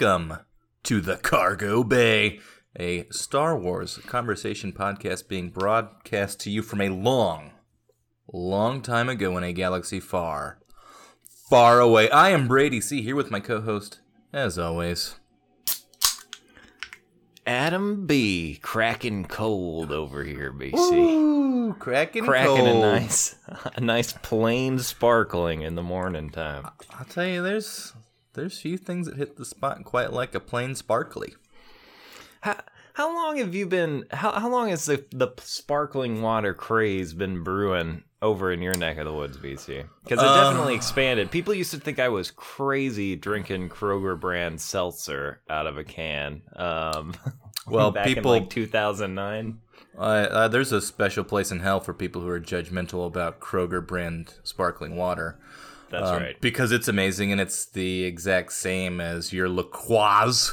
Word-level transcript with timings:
Welcome 0.00 0.38
to 0.84 1.00
the 1.00 1.16
Cargo 1.16 1.82
Bay, 1.82 2.38
a 2.78 3.08
Star 3.10 3.58
Wars 3.58 3.98
conversation 4.06 4.72
podcast 4.72 5.26
being 5.26 5.50
broadcast 5.50 6.38
to 6.40 6.50
you 6.50 6.62
from 6.62 6.80
a 6.80 6.88
long, 6.88 7.50
long 8.32 8.80
time 8.80 9.08
ago 9.08 9.36
in 9.36 9.42
a 9.42 9.52
galaxy 9.52 9.98
far, 9.98 10.60
far 11.50 11.80
away. 11.80 12.08
I 12.10 12.28
am 12.28 12.46
Brady 12.46 12.80
C 12.80 13.02
here 13.02 13.16
with 13.16 13.32
my 13.32 13.40
co-host, 13.40 13.98
as 14.32 14.56
always. 14.56 15.16
Adam 17.44 18.06
B. 18.06 18.60
cracking 18.62 19.24
cold 19.24 19.90
over 19.90 20.22
here, 20.22 20.52
BC. 20.52 20.92
Ooh, 20.92 21.74
cracking, 21.76 22.24
cracking 22.24 22.54
cold. 22.54 22.84
a 22.84 22.92
nice, 22.92 23.34
a 23.74 23.80
nice 23.80 24.12
plain 24.12 24.78
sparkling 24.78 25.62
in 25.62 25.74
the 25.74 25.82
morning 25.82 26.30
time. 26.30 26.68
I'll 26.96 27.04
tell 27.06 27.26
you, 27.26 27.42
there's 27.42 27.94
there's 28.38 28.58
few 28.60 28.78
things 28.78 29.06
that 29.06 29.16
hit 29.16 29.36
the 29.36 29.44
spot 29.44 29.84
quite 29.84 30.12
like 30.12 30.34
a 30.34 30.40
plain 30.40 30.74
sparkly. 30.74 31.34
How, 32.40 32.56
how 32.94 33.14
long 33.14 33.38
have 33.38 33.54
you 33.54 33.66
been? 33.66 34.04
How, 34.10 34.32
how 34.32 34.48
long 34.48 34.68
has 34.70 34.86
the 34.86 35.04
the 35.10 35.28
sparkling 35.38 36.22
water 36.22 36.54
craze 36.54 37.12
been 37.12 37.42
brewing 37.42 38.04
over 38.22 38.50
in 38.52 38.60
your 38.62 38.74
neck 38.76 38.96
of 38.98 39.04
the 39.04 39.12
woods, 39.12 39.36
BC? 39.36 39.84
Because 40.04 40.20
it 40.22 40.26
Uh, 40.28 40.44
definitely 40.50 40.74
expanded. 40.74 41.30
People 41.30 41.54
used 41.54 41.70
to 41.72 41.78
think 41.80 41.98
I 41.98 42.08
was 42.08 42.30
crazy 42.30 43.16
drinking 43.16 43.68
Kroger 43.68 44.18
brand 44.18 44.60
seltzer 44.60 45.40
out 45.50 45.66
of 45.66 45.76
a 45.78 45.84
can. 45.84 46.42
Um, 46.56 47.14
Well, 47.66 47.90
back 47.90 48.06
people- 48.06 48.32
in 48.32 48.42
like 48.44 48.50
2009. 48.50 49.58
Uh, 49.96 50.00
uh, 50.00 50.48
there's 50.48 50.72
a 50.72 50.80
special 50.80 51.22
place 51.22 51.50
in 51.50 51.60
hell 51.60 51.80
for 51.80 51.92
people 51.92 52.22
who 52.22 52.28
are 52.28 52.40
judgmental 52.40 53.06
about 53.06 53.40
Kroger 53.40 53.84
brand 53.86 54.32
sparkling 54.42 54.96
water. 54.96 55.38
That's 55.90 56.10
Um, 56.10 56.22
right. 56.22 56.40
Because 56.40 56.70
it's 56.72 56.88
amazing 56.88 57.32
and 57.32 57.40
it's 57.40 57.64
the 57.66 58.04
exact 58.04 58.52
same 58.52 59.00
as 59.00 59.32
your 59.32 59.48
La 59.48 59.62
Croix, 59.62 60.50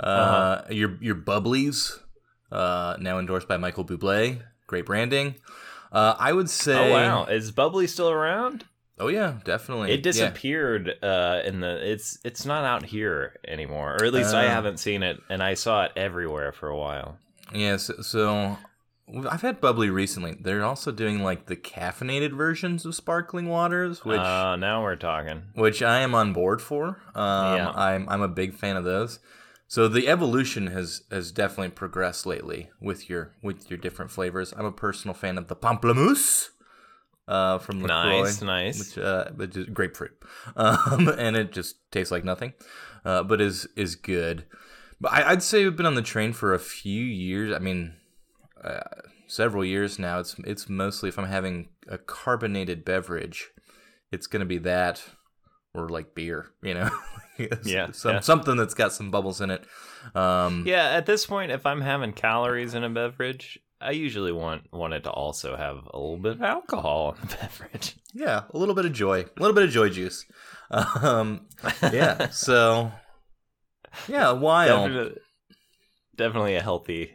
uh, 0.00 0.06
Uh-huh. 0.06 0.62
your 0.70 0.96
your 1.00 1.14
Bubblies, 1.16 1.98
uh, 2.52 2.96
now 3.00 3.18
endorsed 3.18 3.48
by 3.48 3.56
Michael 3.56 3.84
Bublé. 3.84 4.42
Great 4.66 4.86
branding. 4.86 5.34
Uh, 5.92 6.14
I 6.18 6.32
would 6.32 6.50
say. 6.50 6.90
Oh 6.90 6.92
wow, 6.92 7.24
is 7.26 7.52
Bubly 7.52 7.86
still 7.88 8.10
around? 8.10 8.64
Oh 8.98 9.08
yeah, 9.08 9.34
definitely. 9.44 9.90
It 9.92 9.98
Yeah. 9.98 10.02
disappeared 10.02 10.94
uh, 11.02 11.42
in 11.44 11.60
the. 11.60 11.90
It's 11.90 12.18
it's 12.24 12.44
not 12.46 12.64
out 12.64 12.84
here 12.86 13.38
anymore, 13.46 13.96
or 14.00 14.04
at 14.04 14.12
least 14.12 14.34
I 14.34 14.46
Oh. 14.46 14.48
haven't 14.48 14.78
seen 14.78 15.02
it, 15.02 15.20
and 15.28 15.42
I 15.42 15.54
saw 15.54 15.84
it 15.84 15.92
everywhere 15.96 16.52
for 16.52 16.68
a 16.68 16.76
while. 16.76 17.18
Yeah, 17.52 17.76
so, 17.76 17.94
so 18.02 18.58
I've 19.30 19.42
had 19.42 19.60
bubly 19.60 19.88
recently. 19.88 20.36
They're 20.40 20.64
also 20.64 20.90
doing 20.90 21.22
like 21.22 21.46
the 21.46 21.56
caffeinated 21.56 22.32
versions 22.36 22.84
of 22.84 22.94
sparkling 22.94 23.48
waters, 23.48 24.04
which 24.04 24.18
uh, 24.18 24.56
now 24.56 24.82
we're 24.82 24.96
talking. 24.96 25.42
which 25.54 25.80
I 25.82 26.00
am 26.00 26.14
on 26.14 26.32
board 26.32 26.60
for. 26.60 27.00
Um, 27.14 27.56
Yeah. 27.56 27.70
I'm 27.70 28.08
I'm 28.08 28.22
a 28.22 28.28
big 28.28 28.54
fan 28.54 28.76
of 28.76 28.84
those. 28.84 29.20
So 29.68 29.86
the 29.88 30.08
evolution 30.08 30.68
has 30.68 31.02
has 31.10 31.30
definitely 31.30 31.70
progressed 31.70 32.26
lately 32.26 32.70
with 32.80 33.08
your 33.08 33.32
with 33.42 33.70
your 33.70 33.78
different 33.78 34.10
flavors. 34.10 34.52
I'm 34.56 34.64
a 34.66 34.72
personal 34.72 35.14
fan 35.14 35.38
of 35.38 35.46
the 35.48 35.56
pamplemousse 35.56 36.50
uh, 37.28 37.58
from 37.58 37.82
Lacroix, 37.82 38.22
Nice, 38.22 38.42
nice. 38.42 38.78
which 38.78 38.98
uh, 39.04 39.30
which 39.36 39.56
is 39.56 39.66
grapefruit, 39.66 40.16
um, 40.56 41.08
and 41.08 41.36
it 41.36 41.52
just 41.52 41.76
tastes 41.92 42.10
like 42.12 42.24
nothing, 42.24 42.54
uh, 43.04 43.22
but 43.22 43.40
is 43.40 43.66
is 43.76 43.94
good. 43.96 44.44
But 45.00 45.12
I, 45.12 45.30
I'd 45.30 45.42
say 45.42 45.62
we've 45.64 45.76
been 45.76 45.86
on 45.86 45.94
the 45.96 46.02
train 46.02 46.32
for 46.32 46.54
a 46.54 46.58
few 46.60 47.02
years. 47.04 47.52
I 47.54 47.58
mean, 47.58 47.94
uh, 48.62 48.80
several 49.26 49.64
years 49.64 49.98
now. 49.98 50.18
It's 50.20 50.36
it's 50.44 50.68
mostly 50.68 51.08
if 51.08 51.18
I'm 51.18 51.26
having 51.26 51.68
a 51.88 51.98
carbonated 51.98 52.84
beverage, 52.84 53.50
it's 54.12 54.26
gonna 54.26 54.44
be 54.44 54.58
that 54.58 55.02
or 55.74 55.88
like 55.88 56.14
beer, 56.14 56.50
you 56.62 56.74
know. 56.74 56.90
Yeah, 57.64 57.90
some, 57.92 58.12
yeah. 58.14 58.20
something 58.20 58.56
that's 58.56 58.72
got 58.72 58.94
some 58.94 59.10
bubbles 59.10 59.42
in 59.42 59.50
it. 59.50 59.62
Um, 60.14 60.64
Yeah, 60.66 60.88
at 60.88 61.04
this 61.04 61.26
point, 61.26 61.52
if 61.52 61.66
I'm 61.66 61.82
having 61.82 62.14
calories 62.14 62.72
in 62.72 62.82
a 62.82 62.88
beverage, 62.88 63.58
I 63.78 63.90
usually 63.90 64.32
want 64.32 64.72
want 64.72 64.94
it 64.94 65.04
to 65.04 65.10
also 65.10 65.54
have 65.54 65.86
a 65.92 65.98
little 65.98 66.16
bit 66.16 66.32
of 66.32 66.42
alcohol 66.42 67.14
in 67.20 67.28
the 67.28 67.36
beverage. 67.40 67.94
yeah, 68.14 68.44
a 68.54 68.56
little 68.58 68.74
bit 68.74 68.86
of 68.86 68.94
joy, 68.94 69.20
a 69.20 69.40
little 69.40 69.54
bit 69.54 69.64
of 69.64 69.70
joy 69.70 69.90
juice. 69.90 70.24
Um, 70.70 71.46
yeah, 71.82 72.30
so 72.30 72.90
yeah, 74.08 74.32
wild. 74.48 74.88
Definitely, 74.88 75.18
definitely 76.16 76.54
a 76.56 76.62
healthy 76.62 77.14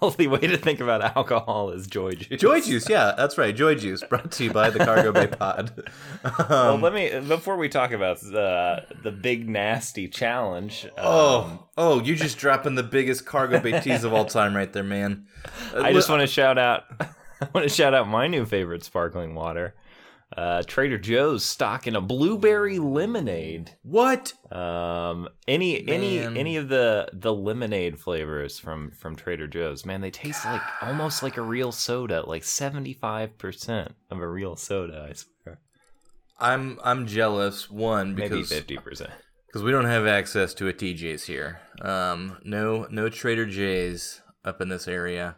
healthy 0.00 0.26
way 0.26 0.40
to 0.40 0.56
think 0.56 0.80
about 0.80 1.16
alcohol 1.16 1.70
is 1.70 1.86
joy 1.86 2.12
juice. 2.12 2.40
Joy 2.40 2.60
juice, 2.60 2.88
yeah, 2.88 3.12
that's 3.16 3.38
right. 3.38 3.54
Joy 3.54 3.74
juice, 3.76 4.02
brought 4.02 4.32
to 4.32 4.44
you 4.44 4.52
by 4.52 4.70
the 4.70 4.78
Cargo 4.80 5.12
Bay 5.12 5.26
Pod. 5.38 5.88
well, 6.24 6.52
Um, 6.74 6.80
let 6.82 6.92
me 6.92 7.10
before 7.28 7.56
we 7.56 7.68
talk 7.68 7.92
about 7.92 8.20
the 8.20 8.84
the 9.02 9.10
big 9.12 9.48
nasty 9.48 10.08
challenge. 10.08 10.86
um, 10.98 11.04
oh, 11.04 11.68
oh, 11.76 12.00
you 12.02 12.16
just 12.16 12.38
dropping 12.38 12.74
the 12.74 12.82
biggest 12.82 13.26
Cargo 13.26 13.60
Bay 13.60 13.80
tease 13.80 14.04
of 14.04 14.12
all 14.12 14.24
time, 14.24 14.54
right 14.56 14.72
there, 14.72 14.82
man. 14.84 15.26
I 15.74 15.92
just 15.92 16.08
want 16.08 16.20
to 16.22 16.26
shout 16.26 16.58
out. 16.58 16.84
I 17.42 17.48
want 17.54 17.66
to 17.68 17.74
shout 17.74 17.94
out 17.94 18.06
my 18.08 18.26
new 18.26 18.44
favorite 18.44 18.84
sparkling 18.84 19.34
water. 19.34 19.74
Uh, 20.36 20.62
Trader 20.64 20.96
Joe's 20.98 21.44
stocking 21.44 21.96
a 21.96 22.00
blueberry 22.00 22.78
lemonade. 22.78 23.72
what? 23.82 24.32
Um, 24.52 25.28
any 25.48 25.86
any 25.88 26.20
Man. 26.20 26.36
any 26.36 26.56
of 26.56 26.68
the 26.68 27.08
the 27.12 27.32
lemonade 27.34 27.98
flavors 27.98 28.58
from 28.58 28.92
from 28.92 29.16
Trader 29.16 29.48
Joe's, 29.48 29.84
man, 29.84 30.00
they 30.00 30.10
taste 30.12 30.44
like 30.44 30.62
almost 30.82 31.22
like 31.24 31.36
a 31.36 31.42
real 31.42 31.72
soda, 31.72 32.22
like 32.28 32.44
seventy 32.44 32.92
five 32.92 33.38
percent 33.38 33.92
of 34.10 34.18
a 34.20 34.28
real 34.28 34.54
soda. 34.54 35.08
I 35.10 35.14
swear, 35.14 35.58
I'm 36.38 36.78
I'm 36.84 37.06
jealous. 37.06 37.68
One 37.68 38.14
maybe 38.14 38.36
because 38.36 38.48
fifty 38.50 38.76
percent. 38.76 39.10
because 39.48 39.64
we 39.64 39.72
don't 39.72 39.84
have 39.86 40.06
access 40.06 40.54
to 40.54 40.68
a 40.68 40.72
TJ's 40.72 41.24
here. 41.24 41.60
Um, 41.82 42.38
no 42.44 42.86
no 42.90 43.08
Trader 43.08 43.46
J's 43.46 44.22
up 44.44 44.60
in 44.60 44.68
this 44.68 44.86
area. 44.86 45.36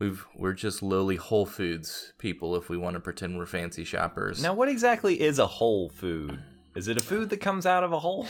We've 0.00 0.26
we're 0.34 0.54
just 0.54 0.82
lowly 0.82 1.16
Whole 1.16 1.44
Foods 1.46 2.14
people 2.18 2.56
if 2.56 2.70
we 2.70 2.78
want 2.78 2.94
to 2.94 3.00
pretend 3.00 3.36
we're 3.36 3.46
fancy 3.46 3.84
shoppers. 3.84 4.42
Now, 4.42 4.54
what 4.54 4.68
exactly 4.68 5.20
is 5.20 5.38
a 5.38 5.46
whole 5.46 5.90
food? 5.90 6.42
Is 6.74 6.88
it 6.88 6.96
a 6.96 7.04
food 7.04 7.28
that 7.30 7.40
comes 7.40 7.66
out 7.66 7.84
of 7.84 7.92
a 7.92 7.98
hole? 7.98 8.26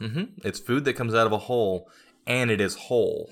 Mm-hmm. 0.00 0.46
It's 0.46 0.60
food 0.60 0.84
that 0.84 0.94
comes 0.94 1.14
out 1.14 1.26
of 1.26 1.32
a 1.32 1.38
hole, 1.38 1.90
and 2.24 2.52
it 2.52 2.60
is 2.60 2.76
whole. 2.76 3.30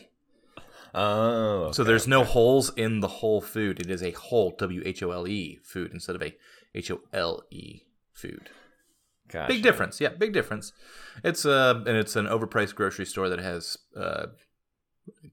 Oh, 0.95 1.71
So 1.73 1.85
there's 1.85 2.09
no 2.09 2.25
holes 2.25 2.73
in 2.75 3.01
the 3.01 3.09
whole 3.09 3.41
food. 3.41 3.79
It 3.79 3.91
is 3.91 4.03
a 4.03 4.11
whole 4.13 4.57
W 4.59 4.83
H 4.85 5.03
O 5.03 5.13
L 5.13 5.29
E 5.29 5.61
food 5.63 5.93
instead 5.93 6.17
of 6.17 6.23
a 6.23 6.35
H 6.75 6.91
O 6.91 7.01
L 7.13 7.45
E 7.51 7.83
food. 8.13 8.51
Gotcha. 9.29 9.53
Big 9.53 9.63
difference. 9.63 10.01
Yeah, 10.01 10.09
big 10.09 10.33
difference. 10.33 10.73
It's 11.23 11.45
uh 11.45 11.83
and 11.87 11.97
it's 11.97 12.17
an 12.17 12.27
overpriced 12.27 12.75
grocery 12.75 13.05
store 13.05 13.29
that 13.29 13.41
has 13.41 13.77
uh 13.97 14.27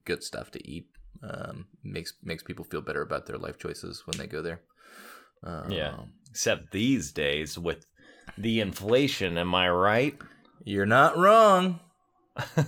good 0.04 0.22
stuff 0.22 0.50
to 0.52 0.68
eat. 0.68 0.86
Um 1.28 1.66
makes 1.82 2.12
makes 2.22 2.42
people 2.42 2.64
feel 2.64 2.82
better 2.82 3.02
about 3.02 3.26
their 3.26 3.38
life 3.38 3.58
choices 3.58 4.02
when 4.06 4.18
they 4.18 4.26
go 4.26 4.42
there. 4.42 4.60
Um, 5.42 5.70
Yeah. 5.70 5.94
Except 6.30 6.70
these 6.72 7.12
days 7.12 7.58
with 7.58 7.86
the 8.36 8.60
inflation, 8.60 9.38
am 9.38 9.54
I 9.54 9.68
right? 9.70 10.16
You're 10.64 10.86
not 10.86 11.16
wrong. 11.16 11.80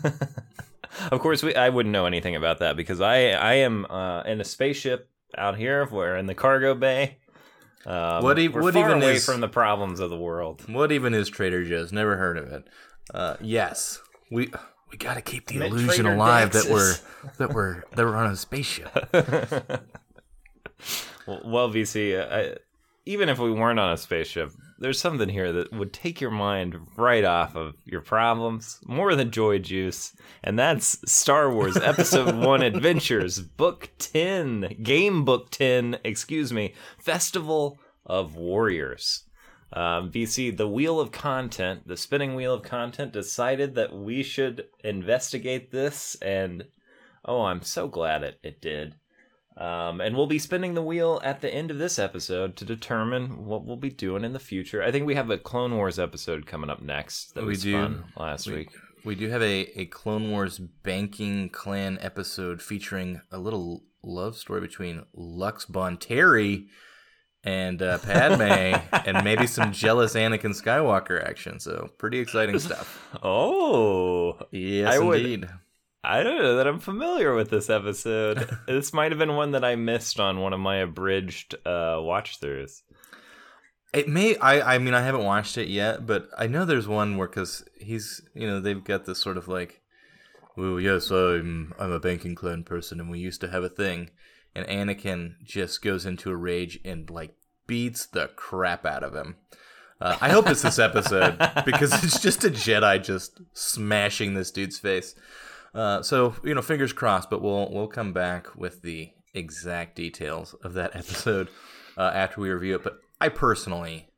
of 1.11 1.21
course, 1.21 1.43
we, 1.43 1.55
I 1.55 1.69
wouldn't 1.69 1.93
know 1.93 2.07
anything 2.07 2.37
about 2.37 2.59
that 2.61 2.77
because 2.77 3.01
I 3.01 3.31
I 3.31 3.55
am 3.55 3.87
uh, 3.87 4.23
in 4.23 4.41
a 4.41 4.45
spaceship 4.45 5.11
out 5.37 5.57
here. 5.57 5.87
We're 5.91 6.17
in 6.17 6.27
the 6.27 6.35
cargo 6.35 6.75
bay. 6.75 7.19
Um, 7.85 8.23
What 8.25 8.39
e- 8.39 8.49
we're 8.49 8.63
what 8.63 8.75
far 8.75 8.89
even 8.89 9.03
away 9.03 9.17
is- 9.17 9.25
from 9.27 9.41
the 9.41 9.49
problems 9.49 10.01
of 10.01 10.11
the 10.11 10.19
world? 10.19 10.63
What 10.69 10.93
even 10.93 11.15
is 11.15 11.29
Trader 11.29 11.65
Joe's? 11.65 11.93
Never 11.93 12.17
heard 12.17 12.39
of 12.39 12.47
it. 12.53 12.69
Uh 13.13 13.37
yes. 13.41 14.01
We 14.31 14.51
we 14.97 15.07
got 15.07 15.15
to 15.15 15.21
keep 15.21 15.47
the 15.47 15.59
Met 15.59 15.69
illusion 15.69 16.05
Trader 16.05 16.15
alive 16.15 16.53
that 16.53 16.71
we're 16.71 16.95
that 17.37 17.53
we're 17.53 17.83
that 17.95 18.05
we're 18.05 18.17
on 18.17 18.31
a 18.31 18.37
spaceship. 18.37 18.91
Well, 21.27 21.41
well 21.45 21.69
BC, 21.71 22.17
uh, 22.17 22.33
I, 22.33 22.55
even 23.05 23.29
if 23.29 23.41
we 23.41 23.51
weren't 23.51 23.81
on 23.81 23.93
a 23.93 23.97
spaceship, 23.97 24.53
there's 24.79 25.01
something 25.01 25.29
here 25.29 25.51
that 25.51 25.73
would 25.73 25.93
take 25.93 26.21
your 26.21 26.31
mind 26.31 26.77
right 26.97 27.25
off 27.25 27.57
of 27.57 27.75
your 27.85 28.01
problems 28.01 28.79
more 28.87 29.17
than 29.17 29.33
joy 29.33 29.59
juice, 29.59 30.15
and 30.45 30.57
that's 30.57 30.99
Star 31.11 31.51
Wars 31.51 31.77
Episode 31.77 32.37
1 32.45 32.63
Adventures, 32.63 33.41
Book 33.41 33.91
10, 33.99 34.77
Game 34.85 35.25
Book 35.25 35.51
10, 35.51 35.99
excuse 36.05 36.53
me, 36.53 36.75
Festival 36.97 37.81
of 38.05 38.37
Warriors. 38.37 39.25
Um, 39.77 40.11
BC, 40.11 40.57
the 40.57 40.67
wheel 40.69 40.99
of 40.99 41.13
content, 41.13 41.87
the 41.87 41.99
spinning 41.99 42.35
wheel 42.35 42.55
of 42.55 42.63
content, 42.63 43.13
decided 43.13 43.75
that 43.75 43.95
we 43.95 44.23
should 44.23 44.65
investigate 44.83 45.71
this, 45.71 46.17
and 46.23 46.65
oh, 47.27 47.43
I'm 47.43 47.61
so 47.61 47.87
glad 47.87 48.23
it, 48.23 48.39
it 48.43 48.61
did. 48.63 48.95
Um, 49.59 50.01
and 50.01 50.17
we'll 50.17 50.27
be 50.27 50.39
spinning 50.39 50.75
the 50.75 50.83
wheel 50.83 51.21
at 51.25 51.41
the 51.43 51.53
end 51.53 51.71
of 51.71 51.79
this 51.79 51.99
episode 51.99 52.57
to 52.57 52.65
determine 52.65 53.45
what 53.47 53.65
we'll 53.67 53.77
be 53.77 53.91
doing 53.91 54.25
in 54.25 54.33
the 54.33 54.39
future. 54.39 54.83
I 54.83 54.91
think 54.91 55.07
we 55.07 55.15
have 55.15 55.31
a 55.31 55.39
Clone 55.39 55.77
Wars 55.77 55.99
episode 55.99 56.47
coming 56.47 56.69
up 56.71 56.83
next 56.83 57.35
that 57.35 57.43
We 57.43 57.49
was 57.51 57.63
do. 57.63 57.73
fun 57.73 58.05
last 58.19 58.47
We, 58.47 58.55
week. 58.55 58.71
we 59.05 59.15
do 59.15 59.29
have 59.31 59.43
a, 59.43 59.81
a 59.81 59.87
Clone 59.87 60.31
Wars 60.31 60.59
banking 60.59 61.49
clan 61.51 61.99
episode 62.01 62.61
featuring 62.63 63.21
a 63.31 63.39
little 63.39 63.83
love 64.03 64.37
story 64.37 64.61
between 64.61 65.05
Lux 65.15 65.65
Bonteri 65.65 66.67
and 67.47 67.81
uh, 67.81 67.99
Padme, 67.99 68.43
and 69.07 69.25
maybe 69.25 69.47
some 69.47 69.73
jealous 69.73 70.15
Anakin 70.15 70.51
Skywalker 70.61 71.25
action. 71.27 71.61
So 71.61 71.89
pretty 71.97 72.19
exciting 72.19 72.59
stuff. 72.59 73.03
Oh, 73.23 74.37
Yes, 74.51 74.95
I 74.95 74.99
would- 74.99 75.21
indeed. 75.21 75.49
I 76.05 76.23
don't 76.23 76.39
know 76.41 76.57
that 76.57 76.69
I'm 76.69 76.79
familiar 76.79 77.35
with 77.35 77.51
this 77.51 77.69
episode. 77.69 78.49
this 78.69 78.93
might 78.93 79.11
have 79.11 79.19
been 79.19 79.35
one 79.35 79.51
that 79.53 79.65
I 79.65 79.75
missed 79.75 80.21
on 80.21 80.39
one 80.41 80.53
of 80.53 80.61
my 80.61 80.77
abridged 80.77 81.55
uh, 81.67 81.99
watch 82.01 82.39
throughs. 82.41 82.83
It 83.93 84.09
may. 84.09 84.37
I. 84.37 84.75
I 84.77 84.79
mean, 84.79 84.95
I 84.95 85.01
haven't 85.03 85.25
watched 85.25 85.59
it 85.59 85.67
yet, 85.69 86.07
but 86.07 86.29
I 86.39 86.47
know 86.47 86.65
there's 86.65 86.87
one 86.87 87.17
where 87.17 87.27
because 87.27 87.65
he's, 87.81 88.21
you 88.35 88.47
know, 88.47 88.61
they've 88.61 88.85
got 88.85 89.05
this 89.05 89.21
sort 89.21 89.37
of 89.37 89.49
like, 89.49 89.81
well, 90.57 90.79
yes, 90.79 91.11
I'm 91.11 91.73
I'm 91.79 91.91
a 91.91 91.99
banking 91.99 92.37
clan 92.37 92.63
person, 92.63 93.01
and 93.01 93.11
we 93.11 93.19
used 93.19 93.41
to 93.41 93.49
have 93.49 93.65
a 93.65 93.69
thing, 93.69 94.11
and 94.57 94.67
Anakin 94.67 95.35
just 95.45 95.83
goes 95.83 96.07
into 96.07 96.31
a 96.31 96.37
rage 96.37 96.81
and 96.85 97.09
like 97.11 97.35
beats 97.67 98.07
the 98.07 98.29
crap 98.37 98.87
out 98.87 99.03
of 99.03 99.15
him. 99.15 99.37
Uh, 100.01 100.17
I 100.21 100.31
hope 100.31 100.49
it's 100.49 100.63
this 100.63 100.79
episode 100.79 101.39
because 101.67 102.03
it's 102.03 102.21
just 102.21 102.45
a 102.45 102.51
Jedi 102.51 103.03
just 103.03 103.41
smashing 103.53 104.35
this 104.35 104.51
dude's 104.51 104.79
face. 104.79 105.15
Uh, 105.75 106.03
so 106.03 106.35
you 106.43 106.55
know, 106.55 106.63
fingers 106.63 106.93
crossed. 106.95 107.29
But 107.29 107.43
we'll 107.43 107.71
we'll 107.71 107.87
come 107.87 108.13
back 108.13 108.57
with 108.57 108.83
the 108.83 109.11
exact 109.35 109.95
details 109.95 110.55
of 110.65 110.73
that 110.73 110.91
episode 110.97 111.51
uh, 111.99 112.11
after 112.15 112.41
we 112.41 112.51
review 112.51 112.77
it. 112.77 112.83
But 112.83 112.99
I 113.21 113.29
personally 113.29 114.09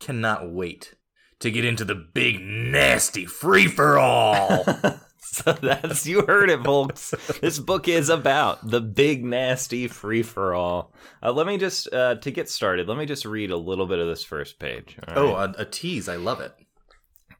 cannot 0.00 0.50
wait 0.50 0.94
to 1.40 1.50
get 1.50 1.64
into 1.64 1.84
the 1.84 1.94
big 1.94 2.40
nasty 2.40 3.24
free 3.24 3.68
for 3.68 3.98
all. 3.98 4.66
So 5.38 5.52
that's 5.52 6.06
you 6.06 6.22
heard 6.22 6.50
it, 6.50 6.64
folks. 6.64 7.14
this 7.40 7.58
book 7.58 7.86
is 7.86 8.08
about 8.08 8.70
the 8.70 8.80
big 8.80 9.24
nasty 9.24 9.86
free 9.86 10.22
for 10.22 10.54
all. 10.54 10.92
Uh, 11.22 11.32
let 11.32 11.46
me 11.46 11.58
just 11.58 11.92
uh, 11.92 12.16
to 12.16 12.30
get 12.30 12.48
started. 12.48 12.88
Let 12.88 12.98
me 12.98 13.06
just 13.06 13.24
read 13.24 13.50
a 13.50 13.56
little 13.56 13.86
bit 13.86 13.98
of 13.98 14.06
this 14.08 14.24
first 14.24 14.58
page. 14.58 14.96
all 15.06 15.18
oh, 15.18 15.34
a, 15.34 15.54
a 15.58 15.64
tease! 15.64 16.08
I 16.08 16.16
love 16.16 16.40
it. 16.40 16.54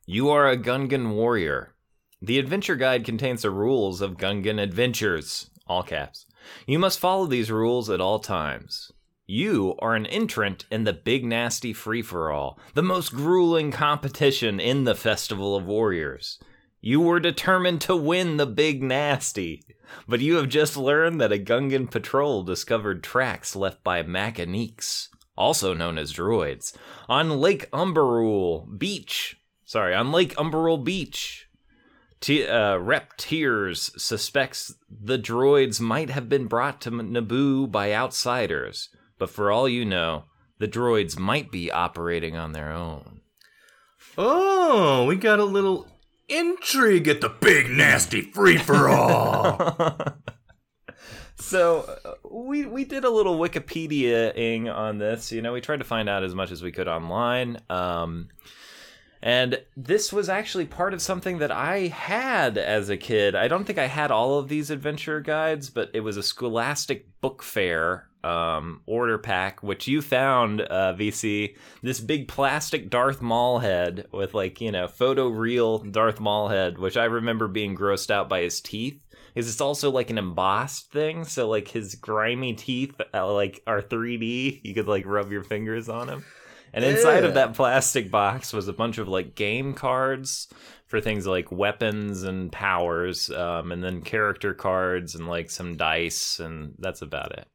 You 0.07 0.29
are 0.29 0.49
a 0.49 0.57
Gungan 0.57 1.15
warrior. 1.15 1.75
The 2.21 2.39
adventure 2.39 2.77
guide 2.77 3.05
contains 3.05 3.43
the 3.43 3.51
rules 3.51 4.01
of 4.01 4.17
Gungan 4.17 4.61
adventures, 4.61 5.51
all 5.67 5.83
caps. 5.83 6.27
You 6.67 6.79
must 6.79 6.99
follow 6.99 7.27
these 7.27 7.51
rules 7.51 7.89
at 7.91 8.01
all 8.01 8.19
times. 8.19 8.93
You 9.27 9.75
are 9.81 9.95
an 9.95 10.07
entrant 10.07 10.65
in 10.71 10.85
the 10.85 10.95
Big 10.95 11.25
Nasty 11.25 11.73
Free 11.75 12.01
for 12.01 12.33
All, 12.33 12.59
the 12.73 12.83
most 12.83 13.13
grueling 13.13 13.71
competition 13.71 14.59
in 14.59 14.85
the 14.85 14.95
Festival 14.95 15.55
of 15.55 15.67
Warriors. 15.67 16.39
You 16.81 17.01
were 17.01 17.19
determined 17.19 17.81
to 17.83 17.97
win 17.97 18.37
the 18.37 18.47
Big 18.47 18.83
Nasty, 18.83 19.63
but 20.07 20.21
you 20.21 20.37
have 20.37 20.49
just 20.49 20.77
learned 20.77 21.21
that 21.21 21.33
a 21.33 21.39
Gungan 21.39 21.91
patrol 21.91 22.45
discovered 22.45 23.03
tracks 23.03 23.57
left 23.57 23.83
by 23.83 24.03
Mechaniques, 24.03 25.09
also 25.37 25.75
known 25.75 25.99
as 25.99 26.13
droids, 26.13 26.77
on 27.09 27.41
Lake 27.41 27.69
Umberbool 27.73 28.79
Beach. 28.79 29.37
Sorry, 29.65 29.95
on 29.95 30.13
Lake 30.13 30.35
Umberbool 30.37 30.85
Beach. 30.85 31.49
T- 32.21 32.47
uh, 32.47 32.77
Rep 32.77 33.17
Teers 33.17 33.91
suspects 33.97 34.75
the 34.89 35.19
droids 35.19 35.81
might 35.81 36.11
have 36.11 36.29
been 36.29 36.47
brought 36.47 36.81
to 36.83 36.91
Naboo 36.91 37.71
by 37.71 37.93
outsiders, 37.93 38.89
but 39.19 39.31
for 39.31 39.51
all 39.51 39.69
you 39.69 39.85
know, 39.85 40.25
the 40.59 40.69
droids 40.69 41.19
might 41.19 41.51
be 41.53 41.71
operating 41.71 42.37
on 42.37 42.53
their 42.53 42.73
own. 42.73 43.21
Oh, 44.17 45.05
we 45.07 45.17
got 45.17 45.39
a 45.39 45.45
little 45.45 45.89
intrigue 46.29 47.09
at 47.09 47.21
the 47.21 47.29
big 47.29 47.71
nasty 47.71 48.23
free 48.23 48.59
for 48.59 48.89
all. 48.89 49.99
So 51.41 51.99
uh, 52.05 52.15
we 52.29 52.67
we 52.67 52.85
did 52.85 53.05
a 53.05 53.11
little 53.11 53.39
Wikipedia-ing 53.39 54.69
on 54.69 54.99
this. 54.99 55.33
You 55.33 55.41
know, 55.41 55.53
we 55.53 55.61
tried 55.61 55.79
to 55.79 55.85
find 55.85 56.09
out 56.09 56.25
as 56.25 56.35
much 56.35 56.51
as 56.51 56.63
we 56.63 56.73
could 56.73 56.89
online. 56.89 57.59
Um, 57.71 58.29
and 59.23 59.63
this 59.77 60.13
was 60.13 60.29
actually 60.29 60.67
part 60.67 60.93
of 60.93 61.01
something 61.01 61.39
that 61.39 61.51
I 61.51 61.87
had 61.87 62.59
as 62.59 62.91
a 62.91 62.97
kid. 62.97 63.35
I 63.35 63.49
don't 63.49 63.65
think 63.65 63.79
I 63.79 63.87
had 63.87 64.11
all 64.11 64.39
of 64.39 64.49
these 64.49 64.71
adventure 64.71 65.21
guides, 65.21 65.71
but 65.71 65.91
it 65.95 66.01
was 66.01 66.17
a 66.17 66.23
Scholastic 66.23 67.07
Book 67.21 67.43
Fair 67.43 68.08
um, 68.25 68.81
order 68.87 69.19
pack, 69.19 69.63
which 69.63 69.87
you 69.87 70.03
found, 70.03 70.61
uh, 70.63 70.95
BC. 70.99 71.55
This 71.83 72.01
big 72.01 72.29
plastic 72.29 72.91
Darth 72.91 73.23
Maul 73.23 73.61
head 73.61 74.07
with, 74.13 74.35
like, 74.35 74.61
you 74.61 74.73
know, 74.73 74.89
photo 74.89 75.29
real 75.29 75.79
Darth 75.79 76.21
Maul 76.21 76.49
head, 76.49 76.79
which 76.79 76.97
I 76.97 77.05
remember 77.05 77.49
being 77.49 77.77
grossed 77.77 78.11
out 78.11 78.29
by 78.29 78.43
his 78.43 78.61
teeth. 78.61 79.01
Because 79.35 79.51
it's 79.51 79.61
also 79.61 79.91
like 79.91 80.11
an 80.11 80.19
embossed 80.19 80.91
thing, 80.91 81.25
so 81.25 81.49
like 81.49 81.69
his 81.69 81.95
grimy 81.95 82.55
teeth, 82.55 83.01
uh, 83.15 83.33
like 83.33 83.63
are 83.67 83.83
3D. 83.83 84.63
You 84.65 84.75
could 84.75 84.89
like 84.89 85.07
rub 85.07 85.31
your 85.31 85.45
fingers 85.45 85.89
on 85.89 86.09
him. 86.09 86.25
And 86.73 86.85
inside 86.85 87.25
of 87.25 87.35
that 87.35 87.55
plastic 87.55 88.11
box 88.11 88.53
was 88.53 88.69
a 88.69 88.73
bunch 88.73 88.99
of 88.99 89.09
like 89.09 89.35
game 89.35 89.75
cards 89.75 90.49
for 90.87 91.01
things 91.01 91.27
like 91.27 91.53
weapons 91.53 92.23
and 92.23 92.51
powers, 92.51 93.31
um, 93.31 93.73
and 93.73 93.83
then 93.83 94.03
character 94.03 94.55
cards 94.55 95.15
and 95.15 95.29
like 95.29 95.51
some 95.51 95.77
dice, 95.77 96.41
and 96.41 96.75
that's 96.79 97.03
about 97.03 97.39
it. 97.39 97.47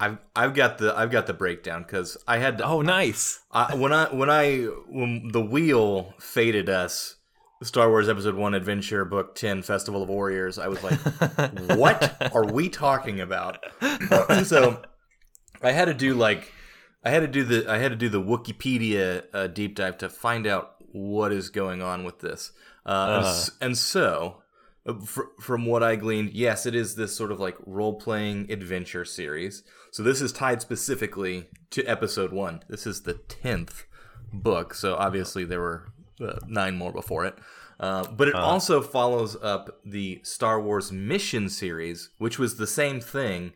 I've 0.00 0.18
I've 0.36 0.54
got 0.54 0.78
the 0.78 0.96
I've 0.96 1.10
got 1.10 1.26
the 1.26 1.34
breakdown 1.34 1.82
because 1.82 2.16
I 2.26 2.38
had 2.38 2.58
to, 2.58 2.64
Oh, 2.64 2.82
nice! 2.82 3.40
I, 3.50 3.74
when 3.74 3.92
I 3.92 4.14
when 4.14 4.30
I 4.30 4.62
when 4.88 5.28
the 5.32 5.40
wheel 5.40 6.14
faded 6.20 6.68
us 6.68 7.16
Star 7.62 7.88
Wars 7.88 8.08
Episode 8.08 8.36
One 8.36 8.54
Adventure 8.54 9.04
Book 9.04 9.34
Ten 9.34 9.62
Festival 9.62 10.02
of 10.04 10.08
Warriors, 10.08 10.58
I 10.58 10.68
was 10.68 10.82
like, 10.84 10.98
what 11.76 12.32
are 12.32 12.44
we 12.46 12.68
talking 12.68 13.20
about? 13.20 13.58
so 14.44 14.82
I 15.62 15.72
had 15.72 15.86
to 15.86 15.94
do 15.94 16.14
like 16.14 16.52
I 17.04 17.10
had 17.10 17.20
to 17.20 17.28
do 17.28 17.42
the 17.44 17.68
I 17.68 17.78
had 17.78 17.90
to 17.90 17.96
do 17.96 18.08
the 18.08 18.22
Wikipedia 18.22 19.24
uh, 19.32 19.46
deep 19.48 19.74
dive 19.74 19.98
to 19.98 20.08
find 20.08 20.46
out 20.46 20.76
what 20.92 21.32
is 21.32 21.50
going 21.50 21.82
on 21.82 22.04
with 22.04 22.20
this, 22.20 22.52
uh, 22.86 23.22
and, 23.60 23.70
and 23.70 23.78
so. 23.78 24.42
uh, 24.86 24.94
From 25.40 25.66
what 25.66 25.82
I 25.82 25.96
gleaned, 25.96 26.30
yes, 26.32 26.64
it 26.66 26.74
is 26.74 26.94
this 26.94 27.14
sort 27.16 27.30
of 27.32 27.38
like 27.40 27.56
role 27.66 27.94
playing 28.00 28.50
adventure 28.50 29.04
series. 29.04 29.62
So 29.90 30.02
this 30.02 30.20
is 30.20 30.32
tied 30.32 30.60
specifically 30.60 31.48
to 31.70 31.84
episode 31.84 32.32
one. 32.32 32.62
This 32.68 32.86
is 32.86 33.02
the 33.02 33.14
tenth 33.14 33.84
book, 34.32 34.74
so 34.74 34.94
obviously 34.96 35.44
there 35.44 35.60
were 35.60 35.88
uh, 36.20 36.38
nine 36.46 36.76
more 36.76 36.92
before 36.92 37.24
it. 37.24 37.36
Uh, 37.80 38.04
but 38.10 38.26
it 38.28 38.34
also 38.34 38.82
follows 38.82 39.36
up 39.40 39.80
the 39.84 40.20
Star 40.24 40.60
Wars 40.60 40.90
Mission 40.90 41.48
series, 41.48 42.10
which 42.18 42.38
was 42.38 42.56
the 42.56 42.66
same 42.66 43.00
thing 43.00 43.52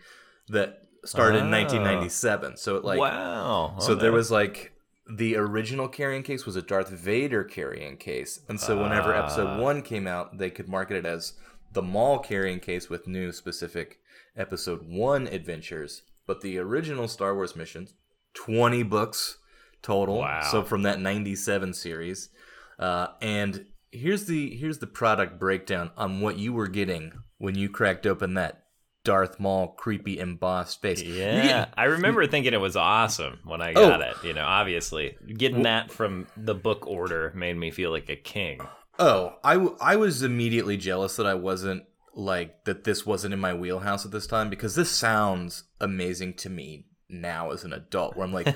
that 0.48 0.82
started 1.04 1.38
in 1.38 1.46
Ah. 1.48 1.58
1997. 1.58 2.56
So 2.56 2.76
it 2.76 2.84
like 2.84 3.00
wow. 3.00 3.74
so 3.80 3.92
Okay. 3.92 4.02
there 4.02 4.12
was 4.12 4.30
like 4.30 4.72
the 5.12 5.34
original 5.36 5.88
carrying 5.88 6.22
case 6.22 6.46
was 6.46 6.54
a 6.54 6.62
Darth 6.62 6.88
Vader 6.90 7.42
carrying 7.42 7.96
case, 7.96 8.40
and 8.48 8.60
so 8.60 8.80
whenever 8.80 9.12
Ah. 9.12 9.24
Episode 9.24 9.60
One 9.60 9.82
came 9.82 10.06
out, 10.06 10.38
they 10.38 10.50
could 10.50 10.68
market 10.68 10.96
it 10.96 11.04
as 11.06 11.34
the 11.72 11.82
Maul 11.82 12.20
carrying 12.20 12.60
case 12.60 12.88
with 12.88 13.08
new 13.08 13.32
specific 13.32 13.98
Episode 14.36 14.82
One 14.88 15.26
adventures. 15.26 16.02
But 16.32 16.40
the 16.40 16.56
original 16.56 17.08
Star 17.08 17.34
Wars 17.34 17.54
missions, 17.54 17.92
twenty 18.32 18.82
books 18.82 19.36
total. 19.82 20.20
Wow. 20.20 20.40
So 20.50 20.62
from 20.62 20.82
that 20.84 20.98
'97 20.98 21.74
series, 21.74 22.30
uh, 22.78 23.08
and 23.20 23.66
here's 23.90 24.24
the 24.24 24.56
here's 24.56 24.78
the 24.78 24.86
product 24.86 25.38
breakdown 25.38 25.90
on 25.94 26.22
what 26.22 26.38
you 26.38 26.54
were 26.54 26.68
getting 26.68 27.12
when 27.36 27.54
you 27.54 27.68
cracked 27.68 28.06
open 28.06 28.32
that 28.34 28.62
Darth 29.04 29.38
Maul 29.38 29.68
creepy 29.74 30.18
embossed 30.18 30.80
face. 30.80 31.02
Yeah, 31.02 31.42
getting- 31.42 31.74
I 31.76 31.84
remember 31.84 32.26
thinking 32.26 32.54
it 32.54 32.60
was 32.62 32.76
awesome 32.76 33.40
when 33.44 33.60
I 33.60 33.74
Oh. 33.74 33.90
got 33.90 34.00
it. 34.00 34.16
You 34.24 34.32
know, 34.32 34.46
obviously, 34.46 35.14
getting 35.36 35.64
that 35.64 35.92
from 35.92 36.28
the 36.34 36.54
book 36.54 36.86
order 36.86 37.30
made 37.36 37.58
me 37.58 37.70
feel 37.70 37.90
like 37.90 38.08
a 38.08 38.16
king. 38.16 38.58
Oh, 38.98 39.34
I, 39.44 39.54
w- 39.54 39.76
I 39.82 39.96
was 39.96 40.22
immediately 40.22 40.78
jealous 40.78 41.16
that 41.16 41.26
I 41.26 41.34
wasn't 41.34 41.82
like 42.14 42.64
that 42.64 42.84
this 42.84 43.06
wasn't 43.06 43.32
in 43.34 43.40
my 43.40 43.54
wheelhouse 43.54 44.04
at 44.04 44.10
this 44.12 44.26
time 44.26 44.50
because 44.50 44.74
this 44.74 44.90
sounds 44.90 45.64
amazing 45.80 46.34
to 46.34 46.50
me 46.50 46.86
now 47.08 47.50
as 47.50 47.64
an 47.64 47.72
adult 47.72 48.16
where 48.16 48.26
I'm 48.26 48.32
like 48.32 48.54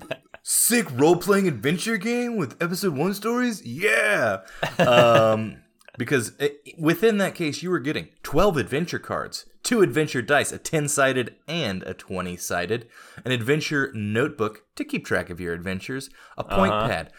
sick 0.42 0.86
role 0.92 1.16
playing 1.16 1.46
adventure 1.48 1.96
game 1.96 2.36
with 2.36 2.60
episode 2.62 2.96
1 2.96 3.14
stories? 3.14 3.64
Yeah. 3.64 4.38
Um 4.78 5.58
because 5.98 6.32
it, 6.38 6.58
within 6.78 7.18
that 7.18 7.34
case 7.34 7.62
you 7.62 7.70
were 7.70 7.78
getting 7.78 8.08
12 8.22 8.56
adventure 8.56 8.98
cards, 8.98 9.44
two 9.62 9.82
adventure 9.82 10.22
dice, 10.22 10.50
a 10.50 10.58
10-sided 10.58 11.36
and 11.46 11.82
a 11.82 11.92
20-sided, 11.92 12.88
an 13.26 13.30
adventure 13.30 13.90
notebook 13.94 14.64
to 14.76 14.84
keep 14.84 15.04
track 15.04 15.28
of 15.28 15.38
your 15.38 15.52
adventures, 15.52 16.08
a 16.38 16.44
point 16.44 16.72
Uh-huh. 16.72 16.88
pad, 16.88 17.12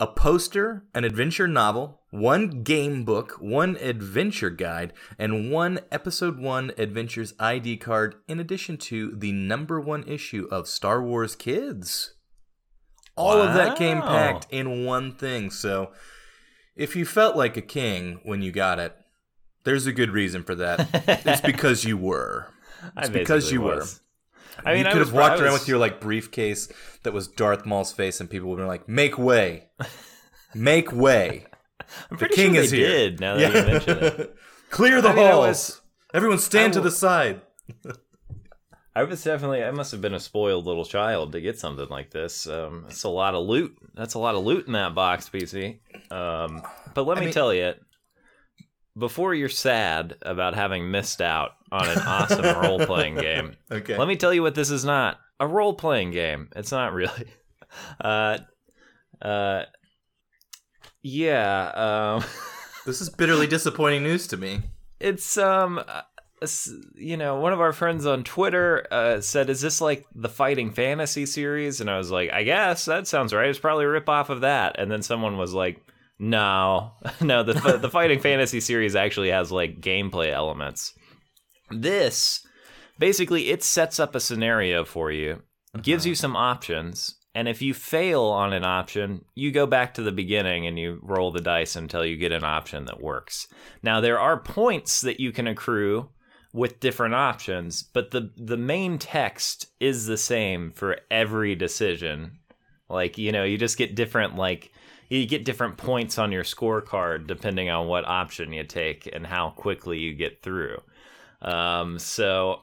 a 0.00 0.06
poster, 0.06 0.84
an 0.94 1.04
adventure 1.04 1.48
novel, 1.48 2.00
one 2.10 2.62
game 2.62 3.04
book, 3.04 3.36
one 3.40 3.76
adventure 3.76 4.50
guide, 4.50 4.92
and 5.18 5.50
one 5.50 5.80
episode 5.90 6.38
1 6.38 6.72
adventures 6.78 7.34
ID 7.40 7.78
card 7.78 8.14
in 8.28 8.38
addition 8.38 8.76
to 8.76 9.14
the 9.16 9.32
number 9.32 9.80
1 9.80 10.04
issue 10.04 10.46
of 10.50 10.68
Star 10.68 11.02
Wars 11.02 11.34
Kids. 11.34 12.14
All 13.16 13.42
of 13.42 13.54
that 13.54 13.76
came 13.76 14.00
packed 14.00 14.46
in 14.50 14.84
one 14.84 15.12
thing. 15.16 15.50
So 15.50 15.90
if 16.76 16.94
you 16.94 17.04
felt 17.04 17.36
like 17.36 17.56
a 17.56 17.62
king 17.62 18.20
when 18.22 18.42
you 18.42 18.52
got 18.52 18.78
it, 18.78 18.94
there's 19.64 19.86
a 19.86 19.92
good 19.92 20.12
reason 20.12 20.44
for 20.44 20.54
that. 20.54 20.88
it's 21.26 21.40
because 21.44 21.84
you 21.84 21.96
were. 21.96 22.46
It's 22.96 23.08
because 23.08 23.50
you 23.50 23.62
were. 23.62 23.84
Was. 24.58 24.66
I 24.66 24.74
mean, 24.74 24.82
you 24.84 24.88
I 24.88 24.92
could 24.92 24.98
was- 25.00 25.08
have 25.08 25.16
walked 25.16 25.40
I 25.40 25.44
around 25.44 25.52
with 25.54 25.68
your 25.68 25.78
like 25.78 26.00
briefcase 26.00 26.68
that 27.04 27.12
was 27.12 27.28
Darth 27.28 27.64
Maul's 27.66 27.92
face, 27.92 28.20
and 28.20 28.28
people 28.28 28.48
would 28.50 28.58
have 28.58 28.64
been 28.64 28.68
like, 28.68 28.88
"Make 28.88 29.18
way, 29.18 29.68
make 30.54 30.92
way." 30.92 31.46
I'm 32.10 32.16
The 32.16 32.16
pretty 32.16 32.34
king 32.34 32.54
sure 32.54 32.62
is 32.64 32.70
here. 32.70 32.86
did. 32.88 33.20
Now 33.20 33.36
that 33.36 33.46
you 33.54 33.72
mention 33.72 33.98
it, 33.98 34.36
Clear 34.70 35.00
the 35.00 35.08
I 35.10 35.14
mean, 35.14 35.26
halls. 35.26 35.46
was- 35.46 35.80
Everyone 36.14 36.38
stand 36.38 36.72
to 36.74 36.80
the 36.80 36.90
side. 36.90 37.40
I 38.94 39.04
was 39.04 39.22
definitely. 39.22 39.62
I 39.62 39.70
must 39.70 39.92
have 39.92 40.00
been 40.00 40.14
a 40.14 40.20
spoiled 40.20 40.66
little 40.66 40.84
child 40.84 41.32
to 41.32 41.40
get 41.40 41.58
something 41.58 41.86
like 41.88 42.10
this. 42.10 42.48
Um, 42.48 42.84
that's 42.88 43.04
a 43.04 43.08
lot 43.08 43.34
of 43.34 43.46
loot. 43.46 43.76
That's 43.94 44.14
a 44.14 44.18
lot 44.18 44.34
of 44.34 44.42
loot 44.44 44.66
in 44.66 44.72
that 44.72 44.94
box, 44.94 45.28
BC. 45.28 45.78
Um, 46.10 46.62
but 46.94 47.06
let 47.06 47.16
I 47.18 47.20
me 47.20 47.26
mean- 47.26 47.34
tell 47.34 47.54
you, 47.54 47.74
before 48.98 49.34
you're 49.34 49.48
sad 49.48 50.16
about 50.22 50.54
having 50.54 50.90
missed 50.90 51.20
out 51.22 51.52
on 51.70 51.88
an 51.88 51.98
awesome 52.00 52.44
role 52.62 52.84
playing 52.86 53.14
game, 53.16 53.56
Okay. 53.70 53.96
let 53.96 54.08
me 54.08 54.16
tell 54.16 54.34
you 54.34 54.42
what 54.42 54.54
this 54.54 54.70
is 54.70 54.84
not 54.84 55.18
a 55.40 55.46
role 55.46 55.74
playing 55.74 56.10
game. 56.10 56.48
It's 56.56 56.72
not 56.72 56.92
really. 56.92 57.24
Uh, 58.00 58.38
uh, 59.20 59.62
yeah. 61.02 62.16
Um, 62.20 62.24
This 62.86 63.02
is 63.02 63.10
bitterly 63.10 63.46
disappointing 63.46 64.02
news 64.02 64.26
to 64.28 64.38
me. 64.38 64.62
it's 64.98 65.36
um 65.36 65.78
uh, 65.86 66.00
you 66.94 67.18
know 67.18 67.38
one 67.40 67.52
of 67.52 67.60
our 67.60 67.74
friends 67.74 68.06
on 68.06 68.24
twitter 68.24 68.86
uh, 68.90 69.20
said 69.20 69.50
is 69.50 69.60
this 69.60 69.82
like 69.82 70.06
the 70.14 70.28
fighting 70.30 70.70
fantasy 70.70 71.26
series 71.26 71.82
and 71.82 71.90
i 71.90 71.98
was 71.98 72.10
like 72.10 72.30
i 72.32 72.42
guess 72.44 72.86
that 72.86 73.06
sounds 73.06 73.34
right 73.34 73.50
it's 73.50 73.58
probably 73.58 73.84
a 73.84 73.88
rip 73.88 74.08
off 74.08 74.30
of 74.30 74.40
that 74.40 74.76
and 74.80 74.90
then 74.90 75.02
someone 75.02 75.36
was 75.36 75.52
like 75.52 75.82
no. 76.18 76.92
No 77.20 77.42
the, 77.42 77.78
the 77.80 77.90
fighting 77.90 78.20
fantasy 78.20 78.60
series 78.60 78.96
actually 78.96 79.30
has 79.30 79.50
like 79.50 79.80
gameplay 79.80 80.32
elements. 80.32 80.94
This 81.70 82.46
basically 82.98 83.50
it 83.50 83.62
sets 83.62 84.00
up 84.00 84.14
a 84.14 84.20
scenario 84.20 84.84
for 84.84 85.10
you 85.10 85.42
gives 85.82 86.04
you 86.04 86.12
uh-huh. 86.12 86.20
some 86.20 86.36
options 86.36 87.16
and 87.34 87.46
if 87.46 87.62
you 87.62 87.72
fail 87.72 88.22
on 88.22 88.52
an 88.52 88.64
option 88.64 89.24
you 89.34 89.52
go 89.52 89.66
back 89.66 89.94
to 89.94 90.02
the 90.02 90.12
beginning 90.12 90.66
and 90.66 90.78
you 90.78 90.98
roll 91.02 91.30
the 91.30 91.40
dice 91.40 91.76
until 91.76 92.04
you 92.04 92.16
get 92.16 92.32
an 92.32 92.44
option 92.44 92.86
that 92.86 93.02
works. 93.02 93.46
Now 93.82 94.00
there 94.00 94.18
are 94.18 94.40
points 94.40 95.00
that 95.02 95.20
you 95.20 95.32
can 95.32 95.46
accrue 95.46 96.08
with 96.52 96.80
different 96.80 97.14
options 97.14 97.82
but 97.82 98.10
the 98.10 98.32
the 98.36 98.56
main 98.56 98.98
text 98.98 99.66
is 99.78 100.06
the 100.06 100.16
same 100.16 100.72
for 100.72 100.98
every 101.10 101.54
decision. 101.54 102.38
Like 102.88 103.18
you 103.18 103.30
know 103.30 103.44
you 103.44 103.58
just 103.58 103.78
get 103.78 103.94
different 103.94 104.36
like 104.36 104.72
you 105.08 105.26
get 105.26 105.44
different 105.44 105.76
points 105.76 106.18
on 106.18 106.32
your 106.32 106.44
scorecard 106.44 107.26
depending 107.26 107.70
on 107.70 107.86
what 107.86 108.04
option 108.06 108.52
you 108.52 108.64
take 108.64 109.08
and 109.12 109.26
how 109.26 109.50
quickly 109.50 109.98
you 109.98 110.14
get 110.14 110.42
through 110.42 110.78
um 111.42 111.98
so 111.98 112.60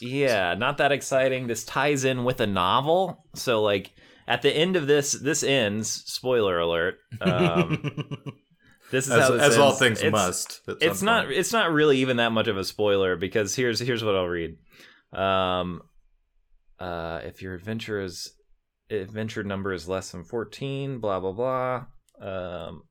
yeah, 0.00 0.54
not 0.54 0.78
that 0.78 0.90
exciting. 0.90 1.46
This 1.46 1.64
ties 1.64 2.02
in 2.04 2.24
with 2.24 2.40
a 2.40 2.46
novel. 2.48 3.24
So 3.36 3.62
like 3.62 3.92
at 4.26 4.42
the 4.42 4.50
end 4.50 4.74
of 4.74 4.88
this 4.88 5.12
this 5.12 5.44
ends, 5.44 5.88
spoiler 5.88 6.58
alert. 6.58 6.96
Um 7.20 7.80
this 8.90 9.06
is 9.06 9.12
as, 9.12 9.20
how 9.20 9.30
this 9.30 9.42
as 9.42 9.58
all 9.58 9.70
things 9.72 9.98
It's- 10.00 10.10
must. 10.10 10.60
It's 10.80 11.02
not 11.02 11.26
point. 11.26 11.38
it's 11.38 11.52
not 11.52 11.70
really 11.70 11.98
even 11.98 12.16
that 12.16 12.32
much 12.32 12.48
of 12.48 12.56
a 12.56 12.64
spoiler 12.64 13.14
because 13.14 13.54
here's 13.54 13.78
here's 13.78 14.02
what 14.02 14.16
I'll 14.16 14.26
read. 14.26 14.56
Um 15.12 15.82
uh 16.80 17.20
if 17.24 17.40
your 17.40 17.54
adventure 17.54 18.00
is 18.00 18.32
adventure 18.92 19.42
number 19.42 19.72
is 19.72 19.88
less 19.88 20.10
than 20.10 20.24
14, 20.24 20.98
blah 20.98 21.20
blah 21.20 21.32
blah. 21.32 21.84
Um 22.20 22.84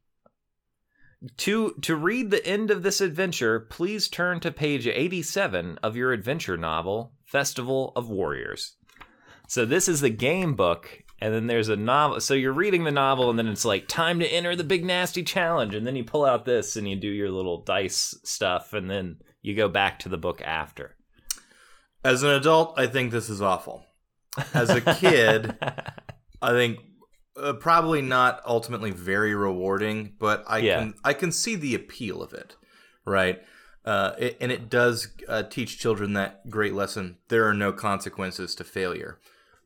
to 1.38 1.76
to 1.82 1.96
read 1.96 2.32
the 2.32 2.46
end 2.46 2.72
of 2.72 2.84
this 2.84 3.02
adventure, 3.02 3.60
please 3.60 4.08
turn 4.08 4.40
to 4.40 4.52
page 4.52 4.88
87 4.88 5.78
of 5.84 5.96
your 5.96 6.12
adventure 6.12 6.58
novel, 6.58 7.14
Festival 7.26 7.94
of 7.96 8.10
Warriors. 8.10 8.76
So 9.48 9.66
this 9.66 9.88
is 9.88 10.02
the 10.02 10.10
game 10.10 10.56
book 10.56 11.04
and 11.20 11.34
then 11.34 11.46
there's 11.46 11.70
a 11.70 11.76
novel. 11.76 12.20
So 12.20 12.34
you're 12.34 12.52
reading 12.52 12.84
the 12.84 12.92
novel 12.92 13.30
and 13.30 13.38
then 13.38 13.48
it's 13.48 13.66
like 13.66 13.88
time 13.88 14.20
to 14.20 14.28
enter 14.28 14.56
the 14.56 14.64
big 14.64 14.84
nasty 14.84 15.24
challenge 15.24 15.76
and 15.76 15.86
then 15.86 15.96
you 15.96 16.04
pull 16.04 16.26
out 16.26 16.46
this 16.46 16.76
and 16.76 16.90
you 16.90 16.96
do 16.96 17.10
your 17.10 17.30
little 17.30 17.62
dice 17.64 18.16
stuff 18.24 18.74
and 18.74 18.90
then 18.90 19.18
you 19.42 19.56
go 19.56 19.70
back 19.70 20.00
to 20.00 20.10
the 20.10 20.18
book 20.18 20.42
after. 20.42 20.96
As 22.04 22.24
an 22.24 22.32
adult, 22.32 22.74
I 22.80 22.88
think 22.88 23.12
this 23.12 23.30
is 23.30 23.42
awful. 23.42 23.86
As 24.54 24.70
a 24.70 24.82
kid, 24.82 25.58
I 26.42 26.52
think 26.52 26.80
uh, 27.38 27.54
probably 27.54 28.02
not 28.02 28.42
ultimately 28.46 28.92
very 28.92 29.34
rewarding, 29.36 30.14
but 30.20 30.44
I 30.48 30.60
Yeah. 30.60 30.80
can 30.80 30.94
I 31.04 31.14
can 31.14 31.32
see 31.32 31.56
the 31.56 31.76
appeal 31.76 32.22
of 32.22 32.34
it, 32.34 32.56
right? 33.06 33.42
Uh, 33.84 34.14
it, 34.20 34.38
and 34.40 34.52
it 34.52 34.70
does 34.70 35.08
uh, 35.28 35.44
teach 35.44 35.80
children 35.80 36.14
that 36.14 36.50
great 36.50 36.74
lesson: 36.74 37.18
there 37.30 37.48
are 37.48 37.54
no 37.54 37.72
consequences 37.74 38.54
to 38.56 38.64
failure, 38.64 39.20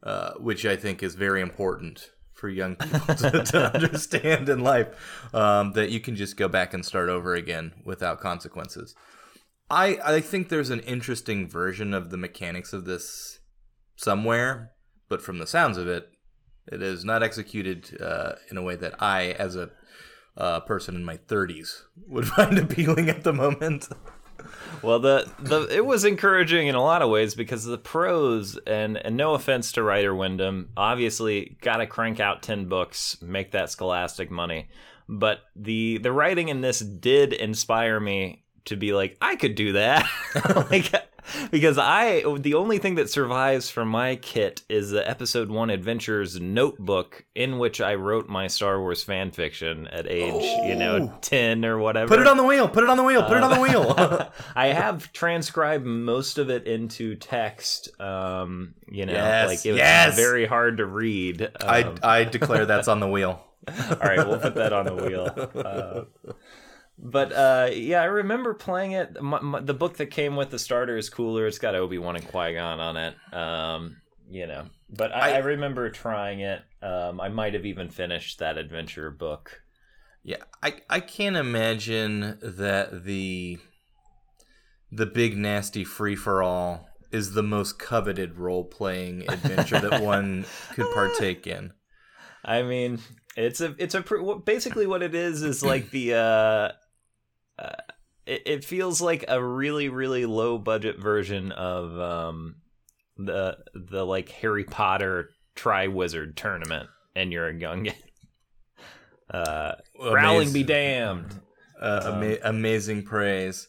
uh, 0.04 0.34
which 0.34 0.66
I 0.66 0.76
think 0.76 1.04
is 1.04 1.16
very 1.16 1.42
important 1.42 2.12
for 2.34 2.50
young 2.50 2.76
people 2.78 3.16
to, 3.16 3.44
to 3.44 3.74
understand 3.74 4.48
in 4.50 4.60
life. 4.60 4.88
Um, 5.34 5.74
that 5.74 5.90
you 5.90 6.00
can 6.00 6.16
just 6.16 6.38
go 6.38 6.48
back 6.48 6.74
and 6.74 6.86
start 6.86 7.10
over 7.10 7.36
again 7.36 7.74
without 7.84 8.20
consequences. 8.20 8.96
I 9.70 9.98
I 10.04 10.22
think 10.22 10.50
there's 10.50 10.70
an 10.70 10.82
interesting 10.82 11.48
version 11.50 11.94
of 11.94 12.10
the 12.10 12.18
mechanics 12.18 12.72
of 12.74 12.86
this 12.86 13.40
somewhere, 13.96 14.72
but 15.10 15.22
from 15.22 15.38
the 15.38 15.48
sounds 15.48 15.78
of 15.78 15.88
it, 15.88 16.10
it 16.68 16.82
is 16.82 17.06
not 17.06 17.24
executed 17.24 17.98
uh, 18.02 18.34
in 18.50 18.58
a 18.58 18.64
way 18.64 18.76
that 18.76 19.02
I, 19.02 19.32
as 19.32 19.56
a 19.56 19.70
uh, 20.38 20.60
person 20.62 20.96
in 20.96 21.06
my 21.06 21.18
30s, 21.18 21.84
would 22.08 22.28
find 22.30 22.58
appealing 22.58 23.10
at 23.10 23.24
the 23.24 23.34
moment. 23.34 23.88
Well, 24.82 25.00
the 25.00 25.32
the 25.40 25.68
it 25.74 25.86
was 25.86 26.06
encouraging 26.06 26.68
in 26.68 26.76
a 26.76 26.84
lot 26.84 27.02
of 27.02 27.10
ways 27.10 27.34
because 27.34 27.64
the 27.66 27.78
prose 27.78 28.60
and 28.68 28.98
and 28.98 29.18
no 29.18 29.34
offense 29.34 29.72
to 29.74 29.84
Ryder 29.84 30.14
Windham, 30.14 30.70
obviously 30.78 31.58
got 31.62 31.78
to 31.78 31.88
crank 31.88 32.20
out 32.20 32.44
ten 32.44 32.68
books, 32.68 33.18
make 33.22 33.52
that 33.52 33.72
scholastic 33.72 34.30
money. 34.30 34.70
But 35.08 35.40
the 35.56 35.98
the 36.00 36.12
writing 36.12 36.50
in 36.50 36.62
this 36.62 36.80
did 36.80 37.34
inspire 37.34 38.00
me 38.00 38.44
to 38.66 38.76
be 38.76 38.94
like, 38.94 39.18
I 39.22 39.36
could 39.36 39.56
do 39.56 39.74
that, 39.74 40.06
like 40.70 40.92
because 41.52 41.78
I 41.78 42.24
the 42.40 42.54
only 42.54 42.78
thing 42.78 42.96
that 42.96 43.10
survives 43.10 43.70
from 43.70 43.88
my 43.90 44.16
kit 44.16 44.62
is 44.70 44.92
the 44.92 45.08
episode 45.10 45.50
one 45.50 45.70
adventures 45.70 46.40
notebook 46.40 47.26
in 47.36 47.58
which 47.60 47.82
I 47.82 47.96
wrote 47.96 48.28
my 48.30 48.48
Star 48.48 48.80
Wars 48.80 49.04
fan 49.04 49.32
fiction 49.32 49.88
at 49.88 50.08
age 50.10 50.44
you 50.68 50.76
know 50.76 51.10
Oh. 51.14 51.18
ten 51.22 51.66
or 51.66 51.78
whatever. 51.80 52.08
Put 52.08 52.20
it 52.20 52.28
on 52.28 52.38
the 52.38 52.44
wheel. 52.44 52.68
Put 52.68 52.84
it 52.84 52.90
on 52.90 52.98
the 52.98 53.04
wheel. 53.04 53.24
Put 53.24 53.38
it 53.38 53.44
on 53.44 53.52
the 53.52 53.62
wheel. 53.62 54.32
I 54.56 54.68
have 54.68 55.12
transcribed 55.14 55.86
most 55.86 56.38
of 56.38 56.50
it 56.50 56.68
into 56.68 57.16
text. 57.16 58.00
Um, 58.00 58.76
you 58.90 59.06
know, 59.06 59.14
Yes, 59.14 59.48
like 59.48 59.66
it 59.66 59.72
was 59.72 59.78
yes. 59.80 60.16
very 60.16 60.46
hard 60.46 60.78
to 60.78 60.86
read. 60.86 61.50
I, 61.62 61.84
Um, 61.84 61.98
I 62.04 62.24
declare 62.24 62.66
that's 62.66 62.88
on 62.88 63.00
the 63.00 63.08
wheel. 63.08 63.42
all 63.68 63.98
right, 63.98 64.26
we'll 64.28 64.40
put 64.40 64.56
that 64.56 64.74
on 64.74 64.86
the 64.86 64.94
wheel. 64.96 66.06
Uh, 66.26 66.34
but 66.98 67.32
uh, 67.32 67.70
yeah, 67.74 68.02
I 68.02 68.06
remember 68.06 68.54
playing 68.54 68.92
it. 68.94 69.22
My, 69.22 69.40
my, 69.42 69.60
the 69.60 69.74
book 69.74 69.98
that 69.98 70.08
came 70.08 70.36
with 70.36 70.50
the 70.50 70.60
starter 70.60 70.98
is 70.98 71.10
cooler. 71.10 71.46
It's 71.48 71.60
got 71.60 71.76
Obi 71.76 71.98
Wan 71.98 72.16
and 72.16 72.28
Qui 72.28 72.54
Gon 72.54 72.80
on 72.80 72.98
it. 72.98 73.16
Um, 73.34 73.98
you 74.30 74.48
know, 74.48 74.66
but 74.90 75.12
I, 75.12 75.32
I- 75.32 75.36
I 75.36 75.38
remember 75.40 75.90
trying 75.90 76.40
it. 76.40 76.62
Um, 76.82 77.20
I 77.20 77.30
might 77.30 77.54
have 77.54 77.66
even 77.66 77.90
finished 77.90 78.40
that 78.40 78.58
adventure 78.58 79.12
book. 79.12 79.62
Yeah, 80.24 80.38
I 80.64 80.76
I 80.90 81.00
can't 81.02 81.36
imagine 81.36 82.40
that 82.42 83.04
the 83.06 83.60
the 84.92 85.06
big 85.06 85.38
nasty 85.38 85.84
free 85.84 86.16
for 86.16 86.42
all 86.42 86.88
is 87.12 87.34
the 87.34 87.44
most 87.44 87.78
coveted 87.80 88.38
role 88.38 88.64
playing 88.64 89.30
adventure 89.30 89.80
that 89.80 90.02
one 90.04 90.46
could 90.74 90.88
partake 90.94 91.46
in. 91.48 91.74
I 92.44 92.64
mean, 92.64 93.00
it's 93.36 93.62
a 93.62 93.76
it's 93.78 93.96
a 93.96 94.02
pr- 94.02 94.34
basically 94.44 94.88
what 94.88 95.02
it 95.04 95.14
is 95.16 95.44
is 95.44 95.64
like 95.64 95.92
the 95.92 96.14
uh, 96.14 96.72
uh 97.60 97.74
it, 98.26 98.42
it 98.46 98.66
feels 98.66 99.02
like 99.02 99.24
a 99.28 99.44
really 99.44 99.90
really 99.90 100.26
low 100.26 100.58
budget 100.58 101.00
version 101.00 101.52
of 101.52 102.00
um 102.00 102.56
the 103.18 103.58
the 103.74 104.06
like 104.06 104.30
Harry 104.30 104.64
Potter 104.66 105.30
Triwizard 105.56 106.36
tournament, 106.36 106.90
and 107.16 107.32
you're 107.32 107.48
a 107.48 107.54
Gungan. 107.54 107.94
Uh, 109.30 109.74
growling 110.00 110.54
be 110.54 110.64
damned. 110.64 111.40
Uh, 111.82 112.02
Um, 112.06 112.24
ama- 112.24 112.38
amazing 112.44 113.04
praise. 113.04 113.68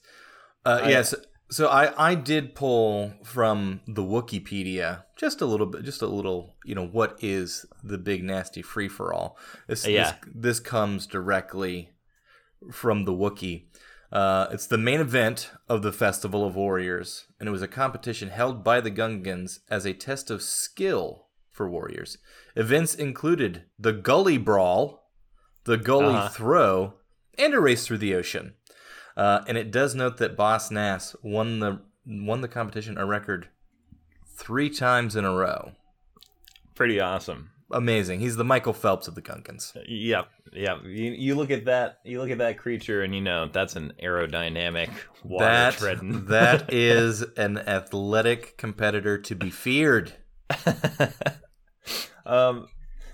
Uh, 0.65 0.81
I- 0.85 0.89
yes. 0.91 1.15
So 1.51 1.69
I, 1.69 2.11
I 2.11 2.15
did 2.17 2.55
pull 2.55 3.15
from 3.25 3.81
the 3.87 4.03
Wikipedia 4.03 5.05
just 5.17 5.41
a 5.41 5.47
little 5.47 5.67
bit, 5.67 5.85
just 5.85 6.03
a 6.03 6.07
little, 6.07 6.57
you 6.65 6.75
know, 6.75 6.87
what 6.87 7.17
is 7.23 7.65
the 7.85 7.99
big 7.99 8.25
nasty 8.25 8.63
free 8.63 8.89
for 8.89 9.15
all? 9.15 9.39
This, 9.69 9.87
Yeah. 9.87 10.11
this 10.11 10.15
this 10.35 10.61
comes 10.61 11.07
directly 11.07 11.91
from 12.73 13.05
the 13.05 13.13
Wookiee. 13.13 13.67
Uh, 14.13 14.47
it's 14.53 14.67
the 14.67 14.79
main 14.79 15.01
event 15.01 15.51
of 15.69 15.83
the 15.83 15.93
Festival 15.93 16.47
of 16.47 16.55
Warriors, 16.57 17.27
and 17.41 17.49
it 17.49 17.53
was 17.53 17.63
a 17.63 17.69
competition 17.69 18.29
held 18.31 18.63
by 18.63 18.81
the 18.81 18.91
Gungans 18.91 19.61
as 19.69 19.85
a 19.85 19.93
test 19.93 20.31
of 20.31 20.43
skill 20.43 21.27
for 21.51 21.69
warriors. 21.69 22.19
Events 22.55 22.95
included 22.95 23.65
the 23.79 23.93
Gully 23.93 24.39
Brawl, 24.39 25.11
the 25.65 25.77
Gully 25.77 26.15
Uh-huh. 26.15 26.29
Throw, 26.29 26.95
and 27.39 27.53
a 27.55 27.61
race 27.61 27.87
through 27.87 27.99
the 27.99 28.15
ocean. 28.15 28.55
Uh, 29.17 29.43
and 29.49 29.59
it 29.59 29.71
does 29.71 29.95
note 29.95 30.19
that 30.19 30.37
Boss 30.37 30.71
Nass 30.71 31.17
won 31.23 31.61
the 31.61 31.81
won 32.07 32.41
the 32.41 32.49
competition 32.49 32.97
a 32.99 33.05
record 33.07 33.49
three 34.37 34.71
times 34.71 35.17
in 35.17 35.25
a 35.25 35.35
row. 35.35 35.73
Pretty 36.75 37.01
awesome. 37.01 37.51
Amazing. 37.71 38.21
He's 38.21 38.37
the 38.37 38.45
Michael 38.45 38.73
Phelps 38.73 39.09
of 39.09 39.17
the 39.17 39.23
Gunkins. 39.23 39.77
Yep, 39.89 40.29
yep. 40.53 40.79
You, 40.85 41.11
you 41.11 41.35
look 41.35 41.51
at 41.51 41.65
that. 41.65 41.99
You 42.05 42.21
look 42.21 42.31
at 42.31 42.39
that 42.39 42.59
creature, 42.59 43.03
and 43.03 43.13
you 43.15 43.21
know 43.21 43.49
that's 43.53 43.75
an 43.75 43.93
aerodynamic 44.03 44.91
water 45.25 45.45
That 45.45 45.75
treading. 45.75 46.27
that 46.27 46.73
is 46.73 47.23
an 47.37 47.59
athletic 47.59 48.57
competitor 48.57 49.19
to 49.19 49.35
be 49.35 49.51
feared. 49.51 50.13
um, 52.25 52.69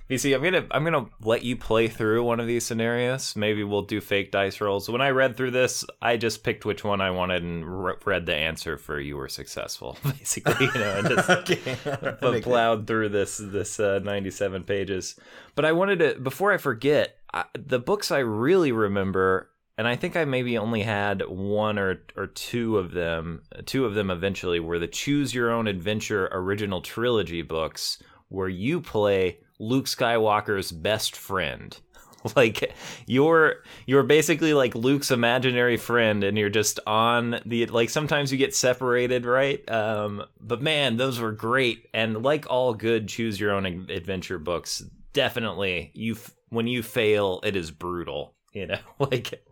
you 0.09 0.19
see, 0.19 0.33
I'm 0.35 0.43
gonna 0.43 0.67
I'm 0.71 0.85
gonna 0.85 1.07
let 1.21 1.43
you 1.43 1.57
play 1.57 1.89
through 1.89 2.25
one 2.25 2.41
of 2.41 2.47
these 2.47 2.67
scenarios. 2.67 3.37
Maybe 3.37 3.65
we'll 3.65 3.83
do 3.83 4.01
fake 4.01 4.31
dice 4.31 4.61
rolls. 4.61 4.89
When 4.89 5.01
I 5.01 5.11
read 5.11 5.37
through 5.37 5.53
this, 5.53 5.85
I 6.01 6.17
just 6.17 6.43
picked 6.43 6.65
which 6.65 6.85
one 6.85 7.01
I 7.01 7.11
wanted 7.11 7.43
and 7.43 7.85
re- 7.85 7.95
read 8.05 8.27
the 8.27 8.35
answer 8.35 8.77
for 8.77 8.99
you 9.01 9.17
were 9.17 9.29
successful. 9.29 9.97
Basically, 10.05 10.67
you 10.67 10.75
know, 10.75 10.99
and 10.99 11.09
just 11.09 11.31
okay. 12.23 12.41
plowed 12.41 12.87
through 12.87 13.11
this 13.11 13.39
this 13.39 13.79
uh, 13.79 14.01
97 14.03 14.65
pages. 14.65 15.19
But 15.55 15.65
I 15.65 15.73
wanted 15.73 15.99
to 16.01 16.21
before 16.21 16.53
I 16.53 16.59
forget 16.59 17.17
I, 17.33 17.45
the 17.55 17.79
books 17.79 18.11
I 18.11 18.19
really 18.19 18.73
remember, 18.73 19.51
and 19.79 19.89
I 19.89 19.97
think 19.97 20.17
I 20.17 20.25
maybe 20.25 20.59
only 20.59 20.83
had 20.83 21.23
one 21.29 21.79
or 21.79 22.03
or 22.17 22.27
two 22.27 22.77
of 22.77 22.93
them. 22.93 23.43
Two 23.67 23.87
of 23.87 23.95
them 23.95 24.11
eventually 24.11 24.61
were 24.61 24.79
the 24.79 24.89
Choose 24.89 25.33
Your 25.33 25.51
Own 25.51 25.69
Adventure 25.69 26.29
original 26.33 26.83
trilogy 26.83 27.43
books, 27.43 28.03
where 28.29 28.49
you 28.49 28.81
play 28.81 29.39
Luke 29.63 29.87
Skywalker's 29.87 30.73
best 30.73 31.17
friend. 31.17 31.77
Like 32.37 32.73
you're 33.05 33.65
you're 33.85 34.05
basically 34.05 34.55
like 34.55 34.77
Luke's 34.77 35.11
imaginary 35.11 35.77
friend, 35.77 36.23
and 36.23 36.39
you're 36.39 36.51
just 36.51 36.79
on 36.87 37.41
the 37.45 37.67
like. 37.67 37.91
Sometimes 37.91 38.31
you 38.31 38.39
get 38.39 38.55
separated, 38.55 39.27
right? 39.27 39.69
Um, 39.69 40.23
but 40.41 40.63
man, 40.63 40.99
those 40.99 41.19
were 41.19 41.33
great. 41.33 41.89
And 41.93 42.23
like 42.23 42.49
all 42.49 42.75
good 42.75 43.09
choose 43.09 43.41
your 43.41 43.51
own 43.51 43.67
adventure 43.67 44.39
books, 44.39 44.85
definitely 45.13 45.91
you 45.95 46.17
when 46.51 46.69
you 46.69 46.85
fail, 46.85 47.41
it 47.43 47.57
is 47.57 47.73
brutal. 47.73 48.37
You 48.53 48.67
know, 48.67 48.79
like 48.99 49.45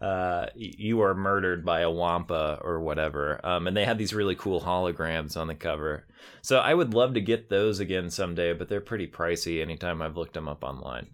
uh, 0.00 0.46
you 0.54 1.02
are 1.02 1.14
murdered 1.14 1.64
by 1.64 1.80
a 1.80 1.90
wampa 1.90 2.58
or 2.62 2.80
whatever. 2.80 3.40
Um, 3.44 3.66
and 3.66 3.76
they 3.76 3.84
had 3.84 3.98
these 3.98 4.14
really 4.14 4.34
cool 4.34 4.60
holograms 4.60 5.36
on 5.36 5.46
the 5.46 5.54
cover. 5.54 6.06
So 6.42 6.58
I 6.58 6.74
would 6.74 6.94
love 6.94 7.14
to 7.14 7.20
get 7.20 7.50
those 7.50 7.80
again 7.80 8.10
someday, 8.10 8.52
but 8.54 8.68
they're 8.68 8.80
pretty 8.80 9.06
pricey. 9.06 9.60
Anytime 9.60 10.00
I've 10.00 10.16
looked 10.16 10.34
them 10.34 10.48
up 10.48 10.64
online. 10.64 11.08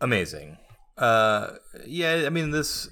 Amazing. 0.00 0.58
Uh, 0.96 1.52
yeah, 1.86 2.24
I 2.26 2.30
mean 2.30 2.50
this. 2.50 2.88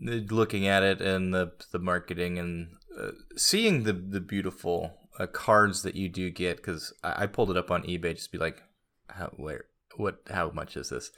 Looking 0.00 0.66
at 0.66 0.82
it 0.82 1.00
and 1.00 1.32
the 1.32 1.52
the 1.70 1.78
marketing 1.78 2.38
and 2.38 2.76
uh, 2.98 3.12
seeing 3.36 3.84
the 3.84 3.92
the 3.92 4.20
beautiful 4.20 4.98
uh, 5.18 5.26
cards 5.26 5.82
that 5.82 5.94
you 5.94 6.08
do 6.08 6.30
get 6.30 6.56
because 6.56 6.92
I, 7.02 7.22
I, 7.22 7.26
pulled 7.26 7.50
it 7.50 7.56
up 7.56 7.70
on 7.70 7.84
eBay 7.84 8.14
just 8.14 8.32
be 8.32 8.38
like, 8.38 8.62
how 9.08 9.32
where 9.36 9.66
what 9.96 10.20
how 10.30 10.50
much 10.50 10.76
is 10.76 10.90
this? 10.90 11.10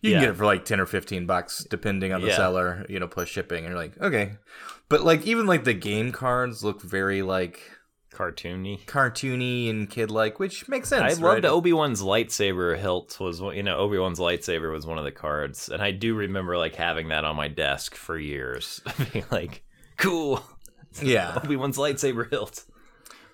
You 0.00 0.10
yeah. 0.10 0.16
can 0.16 0.24
get 0.24 0.30
it 0.30 0.36
for 0.36 0.46
like 0.46 0.64
ten 0.64 0.80
or 0.80 0.86
fifteen 0.86 1.26
bucks 1.26 1.64
depending 1.64 2.12
on 2.12 2.20
the 2.20 2.28
yeah. 2.28 2.36
seller, 2.36 2.86
you 2.88 2.98
know, 2.98 3.08
plus 3.08 3.28
shipping. 3.28 3.64
And 3.64 3.72
you're 3.72 3.82
like, 3.82 4.00
okay, 4.00 4.36
but 4.88 5.02
like 5.02 5.26
even 5.26 5.46
like 5.46 5.64
the 5.64 5.74
game 5.74 6.12
cards 6.12 6.62
look 6.64 6.82
very 6.82 7.22
like 7.22 7.60
cartoony, 8.14 8.84
cartoony 8.86 9.68
and 9.68 9.90
kid 9.90 10.10
like, 10.10 10.38
which 10.38 10.68
makes 10.68 10.88
sense. 10.88 11.02
I 11.02 11.06
right? 11.06 11.34
loved 11.34 11.44
Obi 11.44 11.72
Wan's 11.72 12.02
lightsaber 12.02 12.78
hilt 12.78 13.18
was 13.20 13.40
you 13.40 13.62
know 13.62 13.76
Obi 13.78 13.98
Wan's 13.98 14.18
lightsaber 14.18 14.72
was 14.72 14.86
one 14.86 14.98
of 14.98 15.04
the 15.04 15.12
cards, 15.12 15.68
and 15.68 15.82
I 15.82 15.90
do 15.90 16.14
remember 16.14 16.56
like 16.56 16.74
having 16.74 17.08
that 17.08 17.24
on 17.24 17.36
my 17.36 17.48
desk 17.48 17.94
for 17.94 18.18
years, 18.18 18.80
being 19.12 19.24
like, 19.30 19.64
cool, 19.96 20.42
yeah, 21.02 21.40
Obi 21.44 21.56
Wan's 21.56 21.76
lightsaber 21.76 22.28
hilt. 22.30 22.64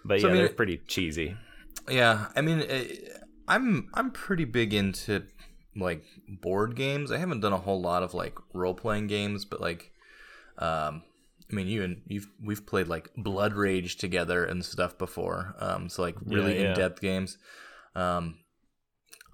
But 0.05 0.21
so, 0.21 0.27
yeah, 0.27 0.33
I 0.33 0.35
mean, 0.35 0.45
they're 0.45 0.55
pretty 0.55 0.81
cheesy. 0.87 1.37
Yeah, 1.89 2.29
I 2.35 2.41
mean, 2.41 2.61
I'm 3.51 3.89
I'm 3.95 4.13
pretty 4.13 4.45
big 4.45 4.73
into 4.73 5.25
like 5.77 6.05
board 6.29 6.77
games. 6.77 7.11
I 7.11 7.19
haven't 7.19 7.41
done 7.41 7.53
a 7.53 7.59
whole 7.59 7.81
lot 7.81 8.05
of 8.05 8.15
like 8.15 8.39
role 8.55 8.75
playing 8.75 9.09
games, 9.09 9.45
but 9.45 9.61
like, 9.61 9.91
um, 10.59 11.03
I 11.51 11.55
mean, 11.55 11.67
you 11.67 11.83
and 11.83 12.03
you've 12.07 12.29
we've 12.41 12.65
played 12.65 12.87
like 12.87 13.11
Blood 13.17 13.55
Rage 13.55 13.97
together 13.97 14.45
and 14.45 14.65
stuff 14.65 14.97
before. 14.97 15.57
Um, 15.59 15.89
so 15.89 16.03
like 16.03 16.15
really 16.25 16.55
yeah, 16.55 16.63
yeah. 16.63 16.69
in 16.71 16.77
depth 16.77 17.01
games. 17.01 17.39
Um, 17.97 18.39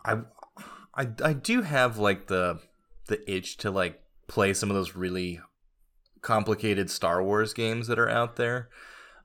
I, 0.02 0.20
I 0.94 1.08
I 1.22 1.32
do 1.34 1.60
have 1.60 1.98
like 1.98 2.28
the 2.28 2.60
the 3.08 3.30
itch 3.30 3.58
to 3.58 3.70
like 3.70 4.00
play 4.28 4.54
some 4.54 4.70
of 4.70 4.76
those 4.76 4.96
really 4.96 5.40
complicated 6.22 6.90
Star 6.90 7.22
Wars 7.22 7.52
games 7.52 7.86
that 7.88 7.98
are 7.98 8.08
out 8.08 8.36
there. 8.36 8.70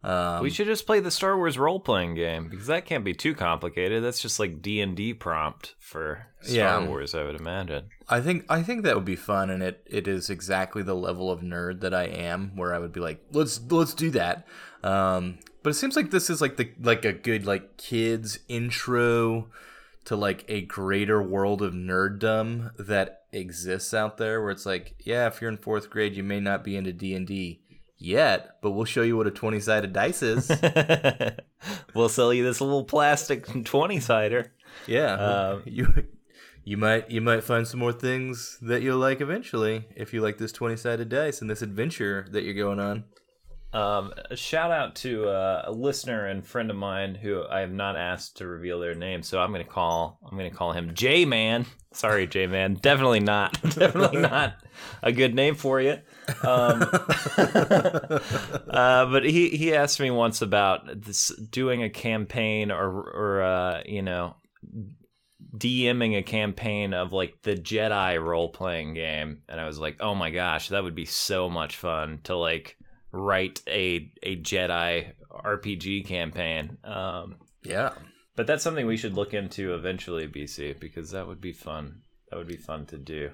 Um, 0.04 0.42
we 0.42 0.50
should 0.50 0.66
just 0.66 0.88
play 0.88 1.00
the 1.00 1.12
Star 1.12 1.38
Wars 1.38 1.60
role 1.60 1.80
playing 1.80 2.16
game 2.16 2.48
because 2.50 2.68
that 2.68 2.86
can't 2.86 3.04
be 3.04 3.14
too 3.14 3.36
complicated. 3.36 4.04
That's 4.04 4.20
just 4.20 4.40
like 4.40 4.62
D 4.62 4.82
and 4.82 4.96
D 4.96 5.14
prompt 5.14 5.76
for 5.78 6.28
Star 6.42 6.56
yeah, 6.56 6.88
Wars, 6.88 7.14
I 7.14 7.24
would 7.24 7.40
imagine. 7.40 7.86
I 8.10 8.20
think 8.20 8.46
I 8.50 8.64
think 8.64 8.84
that 8.84 8.96
would 8.96 9.06
be 9.06 9.16
fun, 9.16 9.52
and 9.52 9.62
it, 9.62 9.84
it 9.86 10.08
is 10.08 10.30
exactly 10.30 10.82
the 10.82 10.96
level 10.96 11.30
of 11.30 11.42
nerd 11.42 11.82
that 11.82 11.94
I 11.94 12.06
am, 12.06 12.56
where 12.56 12.74
I 12.74 12.80
would 12.80 12.92
be 12.92 13.00
like, 13.00 13.24
let's 13.32 13.62
let's 13.70 13.94
do 13.94 14.10
that. 14.12 14.48
Um, 14.84 15.38
but 15.62 15.70
it 15.72 15.76
seems 15.76 15.96
like 15.96 16.10
this 16.10 16.32
is 16.32 16.42
like 16.42 16.58
the 16.58 16.72
like 16.82 17.06
a 17.06 17.14
good 17.14 17.46
like 17.46 17.78
kids 17.78 18.40
intro 18.48 19.50
to 20.06 20.16
like 20.16 20.46
a 20.48 20.62
greater 20.62 21.22
world 21.22 21.62
of 21.62 21.74
nerddom 21.74 22.76
that 22.78 23.26
exists 23.32 23.94
out 23.94 24.18
there, 24.18 24.42
where 24.42 24.50
it's 24.50 24.66
like, 24.66 24.96
yeah, 24.98 25.28
if 25.28 25.42
you're 25.42 25.52
in 25.52 25.58
fourth 25.58 25.92
grade, 25.92 26.16
you 26.16 26.24
may 26.24 26.40
not 26.40 26.64
be 26.64 26.76
into 26.76 26.92
D 26.92 27.14
and 27.14 27.28
D 27.28 27.62
yet, 28.02 28.58
but 28.62 28.72
we'll 28.72 28.86
show 28.86 29.02
you 29.02 29.16
what 29.18 29.28
a 29.28 29.32
20 29.32 29.60
sided 29.60 29.94
dice 29.94 30.22
is. 30.22 30.50
we'll 31.94 32.10
sell 32.10 32.34
you 32.34 32.44
this 32.44 32.62
little 32.62 32.84
plastic 32.84 33.46
20 33.66 34.00
sider. 34.00 34.52
Yeah. 34.88 35.14
Uh, 35.14 35.62
you 35.66 36.08
you 36.64 36.78
might 36.78 37.10
you 37.10 37.22
might 37.22 37.44
find 37.44 37.68
some 37.68 37.80
more 37.80 37.94
things 37.94 38.58
that 38.62 38.82
you'll 38.82 39.00
like 39.00 39.20
eventually 39.22 39.86
if 39.96 40.14
you 40.14 40.22
like 40.22 40.38
this 40.38 40.52
20 40.52 40.78
sided 40.78 41.10
dice 41.10 41.42
and 41.42 41.50
this 41.50 41.62
adventure 41.62 42.28
that 42.32 42.44
you're 42.44 42.54
going 42.54 42.80
on. 42.80 43.06
Um, 43.73 44.12
a 44.29 44.36
shout 44.36 44.71
out 44.71 44.95
to 44.97 45.29
uh, 45.29 45.63
a 45.67 45.71
listener 45.71 46.27
and 46.27 46.45
friend 46.45 46.69
of 46.69 46.75
mine 46.75 47.15
who 47.15 47.43
I 47.49 47.62
have 47.62 47.71
not 47.71 47.95
asked 47.95 48.38
to 48.38 48.47
reveal 48.47 48.79
their 48.81 48.95
name, 48.95 49.23
so 49.23 49.39
I'm 49.39 49.51
gonna 49.51 49.63
call 49.63 50.19
I'm 50.29 50.38
gonna 50.38 50.51
call 50.51 50.73
him 50.73 50.93
J 50.93 51.23
Man. 51.23 51.65
Sorry, 51.93 52.27
J 52.27 52.47
Man. 52.47 52.73
Definitely 52.73 53.21
not. 53.21 53.62
Definitely 53.62 54.19
not 54.19 54.55
a 55.01 55.13
good 55.13 55.34
name 55.34 55.55
for 55.55 55.79
you. 55.79 55.97
Um, 56.43 56.84
uh, 57.38 59.05
but 59.05 59.23
he 59.23 59.49
he 59.51 59.73
asked 59.73 60.01
me 60.01 60.12
once 60.12 60.41
about 60.41 61.01
this 61.01 61.29
doing 61.49 61.81
a 61.81 61.89
campaign 61.89 62.71
or 62.71 62.89
or 62.89 63.41
uh, 63.41 63.84
you 63.86 64.01
know 64.01 64.36
DMing 65.57 66.17
a 66.17 66.23
campaign 66.23 66.93
of 66.93 67.13
like 67.13 67.41
the 67.43 67.55
Jedi 67.55 68.21
role 68.21 68.49
playing 68.49 68.95
game, 68.95 69.43
and 69.47 69.62
I 69.62 69.65
was 69.65 69.79
like, 69.79 69.97
oh 70.01 70.13
my 70.13 70.29
gosh, 70.29 70.69
that 70.69 70.84
would 70.84 70.95
be 70.95 71.05
so 71.05 71.49
much 71.49 71.77
fun 71.77 72.19
to 72.23 72.36
like 72.36 72.77
write 73.12 73.62
a 73.67 74.12
a 74.24 74.38
Jedi 74.38 75.13
RPG 75.30 76.06
campaign. 76.06 76.78
Um, 76.84 77.36
yeah, 77.63 77.93
but 78.36 78.47
that's 78.47 78.63
something 78.63 78.86
we 78.86 78.97
should 78.97 79.13
look 79.13 79.34
into 79.34 79.74
eventually, 79.74 80.28
BC, 80.28 80.80
because 80.80 81.12
that 81.12 81.28
would 81.28 81.41
be 81.41 81.54
fun. 81.54 82.02
That 82.30 82.38
would 82.38 82.47
be 82.47 82.58
fun 82.58 82.86
to 82.88 82.97
do. 82.97 83.32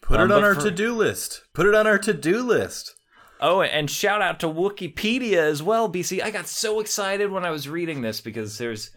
Put 0.00 0.20
um, 0.20 0.30
it 0.30 0.34
on 0.34 0.44
our 0.44 0.54
for... 0.54 0.62
to 0.62 0.70
do 0.70 0.94
list. 0.94 1.44
Put 1.52 1.66
it 1.66 1.74
on 1.74 1.86
our 1.86 1.98
to 1.98 2.14
do 2.14 2.42
list. 2.42 2.94
Oh, 3.40 3.62
and 3.62 3.90
shout 3.90 4.20
out 4.20 4.38
to 4.40 4.48
Wikipedia 4.48 5.38
as 5.38 5.62
well, 5.62 5.90
BC. 5.90 6.22
I 6.22 6.30
got 6.30 6.46
so 6.46 6.78
excited 6.78 7.30
when 7.30 7.44
I 7.44 7.50
was 7.50 7.68
reading 7.68 8.02
this 8.02 8.20
because 8.20 8.58
there's 8.58 8.90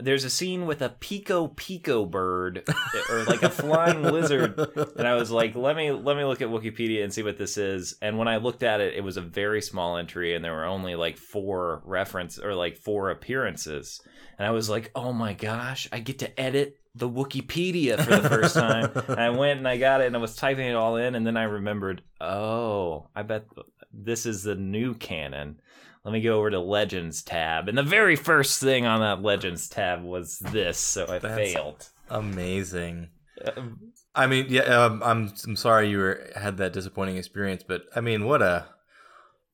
there's 0.00 0.24
a 0.24 0.30
scene 0.30 0.66
with 0.66 0.82
a 0.82 0.90
peko-peko 0.90 2.10
bird 2.10 2.64
eh, 2.68 3.12
or 3.12 3.24
like 3.24 3.42
a 3.42 3.50
flying 3.50 4.02
lizard 4.02 4.58
and 4.96 5.06
i 5.06 5.14
was 5.14 5.30
like 5.30 5.54
let 5.54 5.76
me 5.76 5.90
let 5.90 6.16
me 6.16 6.24
look 6.24 6.40
at 6.42 6.48
wikipedia 6.48 7.02
and 7.02 7.12
see 7.12 7.22
what 7.22 7.38
this 7.38 7.56
is. 7.56 7.96
And 8.02 8.18
when 8.18 8.28
i 8.28 8.36
looked 8.36 8.62
at 8.62 8.80
it 8.80 8.94
it 8.94 9.02
was 9.02 9.16
a 9.16 9.22
very 9.22 9.62
small 9.62 9.96
entry 9.96 10.34
and 10.34 10.44
there 10.44 10.54
were 10.54 10.64
only 10.64 10.94
like 10.94 11.16
four 11.16 11.82
reference 11.84 12.38
or 12.38 12.54
like 12.54 12.76
four 12.76 13.10
appearances. 13.10 14.00
And 14.38 14.46
i 14.46 14.50
was 14.50 14.68
like 14.68 14.90
oh 14.94 15.12
my 15.12 15.34
gosh 15.34 15.88
i 15.92 16.00
get 16.00 16.18
to 16.20 16.40
edit 16.40 16.78
the 16.94 17.08
wikipedia 17.08 18.02
for 18.02 18.16
the 18.16 18.28
first 18.28 18.54
time. 18.54 18.90
And 19.08 19.20
i 19.20 19.30
went 19.30 19.58
and 19.58 19.68
i 19.68 19.76
got 19.76 20.00
it 20.00 20.06
and 20.06 20.16
i 20.16 20.20
was 20.20 20.36
typing 20.36 20.66
it 20.66 20.74
all 20.74 20.96
in 20.96 21.14
and 21.14 21.26
then 21.26 21.36
i 21.36 21.44
remembered 21.44 22.02
oh 22.20 23.08
i 23.14 23.22
bet 23.22 23.46
this 23.92 24.26
is 24.26 24.42
the 24.42 24.54
new 24.54 24.94
canon 24.94 25.60
let 26.08 26.14
me 26.14 26.22
go 26.22 26.38
over 26.38 26.48
to 26.48 26.58
Legends 26.58 27.22
tab. 27.22 27.68
And 27.68 27.76
the 27.76 27.82
very 27.82 28.16
first 28.16 28.62
thing 28.62 28.86
on 28.86 29.00
that 29.00 29.20
Legends 29.22 29.68
tab 29.68 30.02
was 30.02 30.38
this, 30.38 30.78
so 30.78 31.04
I 31.06 31.18
That's 31.18 31.34
failed. 31.34 31.86
Amazing. 32.08 33.10
Um, 33.44 33.92
I 34.14 34.26
mean, 34.26 34.46
yeah, 34.48 34.62
um, 34.62 35.02
I'm 35.04 35.30
I'm 35.46 35.54
sorry 35.54 35.90
you 35.90 35.98
were 35.98 36.30
had 36.34 36.56
that 36.56 36.72
disappointing 36.72 37.18
experience, 37.18 37.62
but 37.62 37.82
I 37.94 38.00
mean, 38.00 38.24
what 38.24 38.40
a 38.40 38.68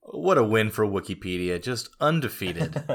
what 0.02 0.38
a 0.38 0.44
win 0.44 0.70
for 0.70 0.86
Wikipedia, 0.86 1.60
just 1.60 1.88
undefeated. 2.00 2.84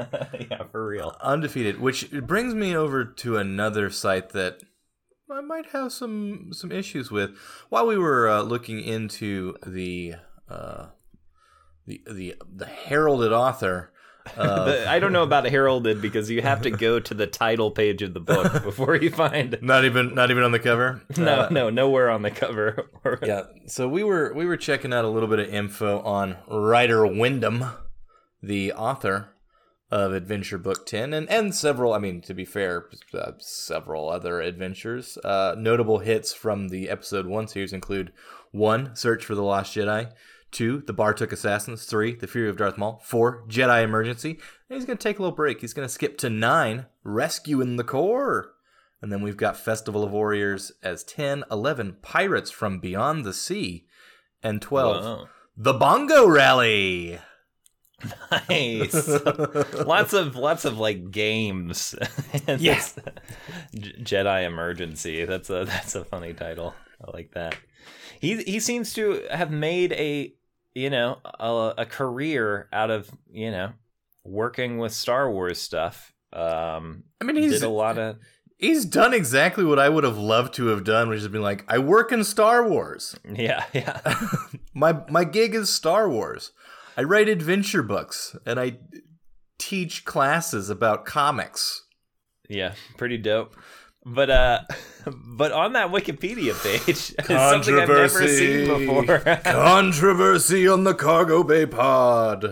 yeah, 0.50 0.62
for 0.72 0.86
real. 0.86 1.14
Undefeated, 1.20 1.80
which 1.80 2.10
brings 2.10 2.54
me 2.54 2.74
over 2.74 3.04
to 3.04 3.36
another 3.36 3.90
site 3.90 4.30
that 4.30 4.62
I 5.30 5.42
might 5.42 5.66
have 5.72 5.92
some 5.92 6.54
some 6.54 6.72
issues 6.72 7.10
with. 7.10 7.36
While 7.68 7.86
we 7.86 7.98
were 7.98 8.26
uh, 8.26 8.40
looking 8.40 8.80
into 8.80 9.54
the 9.66 10.14
uh, 10.48 10.86
the 11.90 12.02
the 12.10 12.34
the 12.54 12.66
heralded 12.66 13.32
author 13.32 13.92
I 14.36 14.98
don't 14.98 15.12
know 15.12 15.22
about 15.22 15.44
heralded 15.46 16.00
because 16.02 16.30
you 16.30 16.42
have 16.42 16.62
to 16.62 16.70
go 16.70 17.00
to 17.00 17.14
the 17.14 17.26
title 17.26 17.70
page 17.70 18.02
of 18.02 18.14
the 18.14 18.20
book 18.20 18.52
before 18.62 18.96
you 18.96 19.10
find. 19.10 19.58
Not 19.62 19.84
even 19.84 20.14
not 20.14 20.30
even 20.30 20.42
on 20.42 20.52
the 20.52 20.58
cover. 20.58 21.02
No, 21.16 21.48
no, 21.50 21.70
nowhere 21.70 22.10
on 22.10 22.22
the 22.22 22.30
cover. 22.30 22.86
Yeah. 23.22 23.44
So 23.66 23.88
we 23.88 24.04
were 24.04 24.32
we 24.34 24.44
were 24.44 24.56
checking 24.56 24.92
out 24.92 25.04
a 25.04 25.08
little 25.08 25.28
bit 25.28 25.38
of 25.38 25.52
info 25.52 26.00
on 26.00 26.36
Ryder 26.48 27.06
Windham, 27.06 27.64
the 28.42 28.72
author 28.72 29.34
of 29.90 30.12
Adventure 30.12 30.58
Book 30.58 30.86
10 30.86 31.12
and 31.12 31.28
and 31.28 31.54
several 31.54 31.92
I 31.92 31.98
mean 31.98 32.20
to 32.22 32.34
be 32.34 32.44
fair 32.44 32.88
uh, 33.14 33.32
several 33.38 34.08
other 34.08 34.40
adventures. 34.40 35.18
Uh, 35.24 35.54
notable 35.58 35.98
hits 35.98 36.32
from 36.32 36.68
the 36.68 36.88
episode 36.88 37.26
1 37.26 37.48
series 37.48 37.72
include 37.72 38.12
1 38.52 38.94
Search 38.96 39.24
for 39.24 39.34
the 39.34 39.42
Lost 39.42 39.74
Jedi, 39.74 40.12
2 40.52 40.84
The 40.86 40.94
Bartokk 40.94 41.32
Assassins, 41.32 41.84
3 41.84 42.16
The 42.16 42.26
Fury 42.26 42.48
of 42.48 42.56
Darth 42.56 42.76
Maul, 42.78 43.00
4 43.04 43.44
Jedi 43.48 43.82
Emergency. 43.84 44.38
And 44.68 44.76
he's 44.76 44.84
going 44.84 44.98
to 44.98 45.02
take 45.02 45.18
a 45.18 45.22
little 45.22 45.34
break. 45.36 45.60
He's 45.60 45.72
going 45.74 45.86
to 45.86 45.92
skip 45.92 46.18
to 46.18 46.30
9 46.30 46.86
Rescuing 47.04 47.76
the 47.76 47.84
Core. 47.84 48.52
And 49.02 49.10
then 49.12 49.22
we've 49.22 49.36
got 49.36 49.56
Festival 49.56 50.04
of 50.04 50.10
Warriors 50.12 50.72
as 50.82 51.04
10, 51.04 51.44
11, 51.50 51.96
Pirates 52.02 52.50
from 52.50 52.80
Beyond 52.80 53.24
the 53.24 53.32
Sea, 53.32 53.86
and 54.42 54.60
12, 54.60 55.04
Whoa. 55.04 55.26
The 55.56 55.72
Bongo 55.72 56.26
Rally. 56.28 57.18
Nice. 58.48 59.08
lots 59.86 60.12
of 60.14 60.34
lots 60.36 60.64
of 60.64 60.78
like 60.78 61.10
games. 61.10 61.94
And 62.46 62.60
Yeah. 62.62 62.74
this- 62.76 62.96
J- 63.74 63.92
Jedi 64.02 64.44
Emergency. 64.46 65.24
That's 65.26 65.50
a 65.50 65.64
that's 65.66 65.94
a 65.94 66.04
funny 66.04 66.32
title. 66.32 66.74
I 67.06 67.10
like 67.10 67.32
that. 67.32 67.56
He 68.20 68.42
he 68.42 68.58
seems 68.60 68.94
to 68.94 69.22
have 69.30 69.50
made 69.50 69.92
a 69.92 70.34
you 70.74 70.90
know 70.90 71.18
a, 71.24 71.74
a 71.78 71.86
career 71.86 72.68
out 72.72 72.90
of 72.90 73.10
you 73.30 73.50
know 73.50 73.72
working 74.24 74.78
with 74.78 74.92
Star 74.92 75.30
Wars 75.30 75.60
stuff. 75.60 76.12
Um, 76.32 77.04
I 77.20 77.24
mean, 77.24 77.36
he's 77.36 77.60
did 77.60 77.62
a 77.62 77.68
lot 77.68 77.98
of 77.98 78.18
he's 78.58 78.84
done 78.84 79.14
exactly 79.14 79.64
what 79.64 79.78
I 79.78 79.88
would 79.88 80.04
have 80.04 80.18
loved 80.18 80.54
to 80.54 80.66
have 80.66 80.84
done, 80.84 81.08
which 81.08 81.20
has 81.20 81.28
been 81.28 81.42
like, 81.42 81.64
I 81.66 81.78
work 81.78 82.12
in 82.12 82.22
Star 82.24 82.68
Wars. 82.68 83.16
yeah 83.34 83.64
yeah. 83.72 84.00
my 84.74 85.02
my 85.08 85.24
gig 85.24 85.54
is 85.54 85.70
Star 85.70 86.08
Wars. 86.08 86.52
I 86.96 87.02
write 87.02 87.28
adventure 87.28 87.82
books 87.82 88.36
and 88.44 88.60
I 88.60 88.78
teach 89.58 90.04
classes 90.04 90.70
about 90.70 91.04
comics. 91.04 91.86
Yeah, 92.48 92.74
pretty 92.96 93.16
dope. 93.16 93.56
But 94.04 94.30
uh 94.30 94.60
but 95.06 95.52
on 95.52 95.72
that 95.74 95.90
Wikipedia 95.90 96.54
page, 96.62 97.14
something 97.26 97.78
I've 97.78 97.88
never 97.88 98.28
seen 98.28 98.66
before. 98.66 99.18
Controversy 99.44 100.68
on 100.68 100.84
the 100.84 100.94
Cargo 100.94 101.42
Bay 101.42 101.66
Pod. 101.66 102.42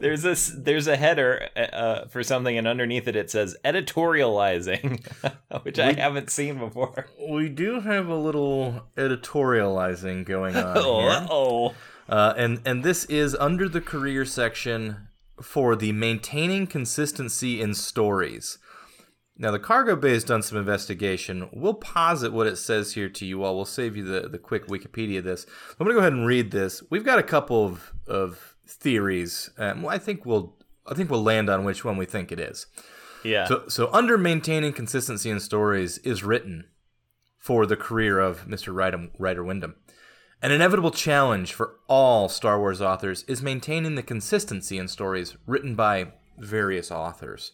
there's 0.00 0.22
this 0.22 0.52
there's 0.56 0.86
a 0.86 0.96
header 0.96 1.48
uh, 1.56 2.06
for 2.06 2.22
something 2.22 2.56
and 2.56 2.66
underneath 2.66 3.08
it 3.08 3.16
it 3.16 3.30
says 3.30 3.56
editorializing, 3.64 5.04
which 5.62 5.78
I 5.78 5.92
haven't 5.92 6.30
seen 6.30 6.58
before. 6.58 7.06
We 7.28 7.48
do 7.48 7.80
have 7.80 8.08
a 8.08 8.16
little 8.16 8.88
editorializing 8.96 10.24
going 10.24 10.56
on 10.56 10.76
here. 10.76 11.26
oh. 11.30 11.74
Uh, 12.08 12.34
and 12.36 12.60
and 12.64 12.82
this 12.82 13.04
is 13.06 13.34
under 13.36 13.68
the 13.68 13.80
career 13.80 14.24
section 14.24 15.08
for 15.40 15.74
the 15.76 15.92
maintaining 15.92 16.66
consistency 16.66 17.60
in 17.60 17.74
stories. 17.74 18.58
Now 19.36 19.50
the 19.50 19.58
cargo 19.58 19.96
bay 19.96 20.12
has 20.12 20.24
done 20.24 20.42
some 20.42 20.58
investigation. 20.58 21.48
We'll 21.52 21.74
posit 21.74 22.32
what 22.32 22.46
it 22.46 22.56
says 22.56 22.94
here 22.94 23.08
to 23.08 23.26
you 23.26 23.42
all. 23.42 23.56
We'll 23.56 23.64
save 23.64 23.96
you 23.96 24.04
the, 24.04 24.28
the 24.28 24.38
quick 24.38 24.66
Wikipedia 24.66 25.18
of 25.18 25.24
this. 25.24 25.46
I'm 25.70 25.86
gonna 25.86 25.94
go 25.94 26.00
ahead 26.00 26.12
and 26.12 26.26
read 26.26 26.50
this. 26.50 26.82
We've 26.90 27.04
got 27.04 27.18
a 27.18 27.24
couple 27.24 27.64
of, 27.64 27.92
of 28.06 28.56
theories. 28.66 29.50
Um, 29.58 29.86
I 29.86 29.98
think 29.98 30.26
we'll 30.26 30.56
I 30.86 30.94
think 30.94 31.10
we'll 31.10 31.22
land 31.22 31.48
on 31.48 31.64
which 31.64 31.84
one 31.84 31.96
we 31.96 32.06
think 32.06 32.32
it 32.32 32.40
is. 32.40 32.66
Yeah. 33.24 33.46
So, 33.46 33.68
so 33.68 33.90
under 33.92 34.18
maintaining 34.18 34.72
consistency 34.72 35.30
in 35.30 35.40
stories 35.40 35.98
is 35.98 36.24
written 36.24 36.64
for 37.38 37.66
the 37.66 37.76
career 37.76 38.18
of 38.18 38.46
Mr. 38.46 38.74
Ryder, 38.74 39.08
Ryder 39.18 39.44
Windham. 39.44 39.76
An 40.40 40.50
inevitable 40.50 40.90
challenge 40.90 41.52
for 41.52 41.76
all 41.88 42.28
Star 42.28 42.58
Wars 42.58 42.80
authors 42.80 43.22
is 43.24 43.42
maintaining 43.42 43.94
the 43.94 44.02
consistency 44.02 44.76
in 44.76 44.88
stories 44.88 45.36
written 45.46 45.76
by 45.76 46.12
various 46.36 46.90
authors. 46.90 47.52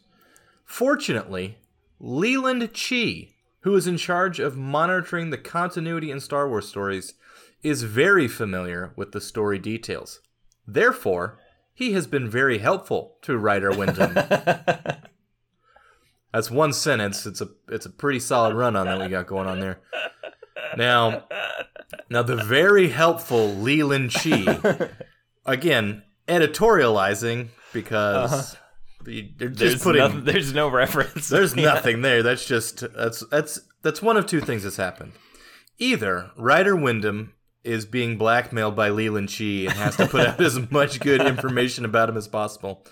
Fortunately, 0.64 1.58
Leland 2.00 2.72
Chee, 2.72 3.34
who 3.60 3.74
is 3.74 3.86
in 3.86 3.96
charge 3.96 4.38
of 4.38 4.56
monitoring 4.56 5.30
the 5.30 5.38
continuity 5.38 6.10
in 6.10 6.20
Star 6.20 6.48
Wars 6.48 6.68
stories, 6.68 7.14
is 7.62 7.82
very 7.82 8.28
familiar 8.28 8.92
with 8.96 9.12
the 9.12 9.20
story 9.20 9.58
details. 9.58 10.20
Therefore, 10.66 11.38
he 11.74 11.92
has 11.92 12.06
been 12.06 12.28
very 12.28 12.58
helpful 12.58 13.16
to 13.22 13.38
Ryder 13.38 13.70
Windham. 13.70 14.14
That's 16.32 16.50
one 16.50 16.72
sentence. 16.72 17.24
It's 17.26 17.40
a 17.40 17.48
it's 17.68 17.86
a 17.86 17.90
pretty 17.90 18.20
solid 18.20 18.54
run 18.54 18.76
on 18.76 18.86
that 18.86 19.00
we 19.00 19.08
got 19.08 19.26
going 19.26 19.48
on 19.48 19.60
there. 19.60 19.80
Now, 20.76 21.24
now 22.10 22.22
the 22.22 22.36
very 22.36 22.88
helpful 22.90 23.54
Leland 23.54 24.10
Chee, 24.10 24.46
again 25.46 26.02
editorializing 26.28 27.48
because 27.72 28.30
just 28.30 28.56
there's, 29.04 29.82
putting 29.82 30.00
nothing, 30.02 30.24
there's 30.24 30.52
no 30.52 30.68
reference. 30.68 31.28
there's 31.30 31.54
Yeah. 31.56 31.74
nothing 31.74 32.02
there. 32.02 32.22
That's 32.22 32.44
just 32.46 32.84
that's 32.94 33.20
that's 33.30 33.60
that's 33.82 34.02
one 34.02 34.16
of 34.16 34.26
two 34.26 34.40
things 34.40 34.64
that's 34.64 34.76
happened. 34.76 35.12
Either 35.78 36.30
Ryder 36.36 36.74
Windham 36.76 37.34
is 37.64 37.86
being 37.86 38.16
blackmailed 38.18 38.74
by 38.74 38.88
Leland 38.88 39.28
Chee 39.28 39.66
and 39.66 39.74
has 39.76 39.96
to 39.96 40.06
put 40.06 40.26
out 40.26 40.40
as 40.44 40.70
much 40.70 41.00
good 41.00 41.20
information 41.26 41.84
about 41.84 42.08
him 42.08 42.16
as 42.16 42.28
possible, 42.28 42.84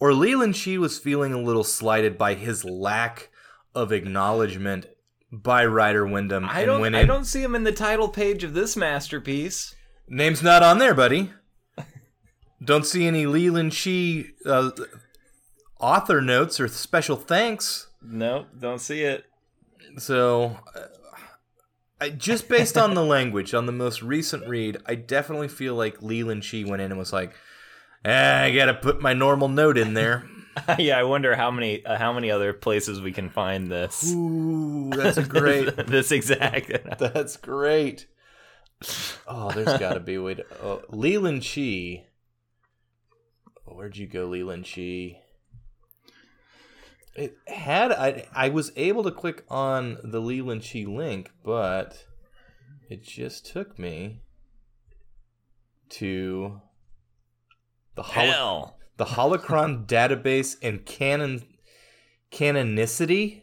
or 0.00 0.12
Leland 0.12 0.54
Chee 0.54 0.78
was 0.78 0.98
feeling 0.98 1.32
a 1.32 1.40
little 1.40 1.64
slighted 1.64 2.16
by 2.18 2.34
his 2.34 2.64
lack 2.64 3.30
of 3.74 3.92
acknowledgement 3.92 4.86
by 5.30 5.64
Ryder 5.66 6.06
Windham. 6.06 6.46
I 6.48 6.64
don't 6.64 6.94
I 6.94 7.04
don't 7.04 7.24
see 7.24 7.42
him 7.42 7.54
in 7.54 7.64
the 7.64 7.72
title 7.72 8.08
page 8.08 8.44
of 8.44 8.54
this 8.54 8.76
masterpiece. 8.76 9.74
Name's 10.08 10.42
not 10.42 10.62
on 10.62 10.78
there, 10.78 10.94
buddy. 10.94 11.32
Don't 12.64 12.86
see 12.86 13.06
any 13.06 13.26
Leland 13.26 13.72
Chee 13.72 14.30
uh, 14.44 14.70
author 15.78 16.20
notes 16.20 16.60
or 16.60 16.68
special 16.68 17.16
thanks. 17.16 17.88
Nope, 18.02 18.48
don't 18.58 18.80
see 18.80 19.02
it. 19.02 19.24
So, 19.96 20.58
uh, 20.74 20.86
I, 22.00 22.10
just 22.10 22.48
based 22.48 22.78
on 22.78 22.94
the 22.94 23.04
language, 23.04 23.54
on 23.54 23.66
the 23.66 23.72
most 23.72 24.02
recent 24.02 24.46
read, 24.46 24.78
I 24.86 24.94
definitely 24.94 25.48
feel 25.48 25.74
like 25.74 26.00
Leland 26.02 26.42
Chee 26.44 26.64
went 26.64 26.82
in 26.82 26.92
and 26.92 26.98
was 26.98 27.12
like, 27.12 27.34
eh, 28.04 28.44
"I 28.44 28.54
gotta 28.54 28.74
put 28.74 29.00
my 29.00 29.14
normal 29.14 29.48
note 29.48 29.76
in 29.76 29.94
there." 29.94 30.28
yeah, 30.78 30.98
I 30.98 31.02
wonder 31.02 31.34
how 31.34 31.50
many 31.50 31.84
uh, 31.84 31.96
how 31.96 32.12
many 32.12 32.30
other 32.30 32.52
places 32.52 33.00
we 33.00 33.12
can 33.12 33.30
find 33.30 33.70
this. 33.70 34.12
Ooh, 34.12 34.90
that's 34.94 35.18
great. 35.28 35.76
this 35.88 36.12
exact. 36.12 36.70
that's 36.98 37.36
great. 37.36 38.06
Oh, 39.26 39.50
there's 39.50 39.78
got 39.78 39.94
to 39.94 40.00
be 40.00 40.14
a 40.14 40.22
way 40.22 40.34
to. 40.34 40.44
Oh, 40.62 40.82
Leland 40.90 41.42
Chee. 41.42 42.04
Where'd 43.64 43.96
you 43.96 44.06
go, 44.06 44.26
Leland 44.26 44.64
Chee? 44.64 45.18
It 47.18 47.36
had 47.48 47.90
I 47.90 48.26
I 48.32 48.48
was 48.48 48.70
able 48.76 49.02
to 49.02 49.10
click 49.10 49.44
on 49.48 49.98
the 50.04 50.20
Leland 50.20 50.62
Chee 50.62 50.86
link, 50.86 51.32
but 51.44 52.06
it 52.88 53.02
just 53.02 53.44
took 53.44 53.78
me 53.78 54.22
to 55.90 56.60
the 57.96 58.02
holo- 58.04 58.30
Hell. 58.30 58.78
the 58.98 59.04
holocron 59.04 59.86
database 59.88 60.56
and 60.62 60.86
canon 60.86 61.42
canonicity. 62.30 63.42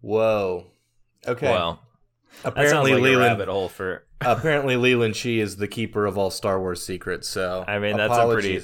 Whoa. 0.00 0.68
Okay. 1.26 1.50
Well, 1.50 1.82
apparently 2.44 2.94
like 2.94 3.02
Leland 3.02 3.20
rabbit 3.20 3.48
hole 3.48 3.68
for. 3.68 4.04
apparently 4.22 4.76
Leland 4.76 5.14
Chee 5.14 5.40
is 5.40 5.56
the 5.56 5.68
keeper 5.68 6.06
of 6.06 6.16
all 6.16 6.30
Star 6.30 6.58
Wars 6.58 6.82
secrets. 6.82 7.28
So 7.28 7.64
I 7.68 7.78
mean, 7.78 7.96
that's 7.96 8.16
a 8.16 8.26
pretty- 8.32 8.62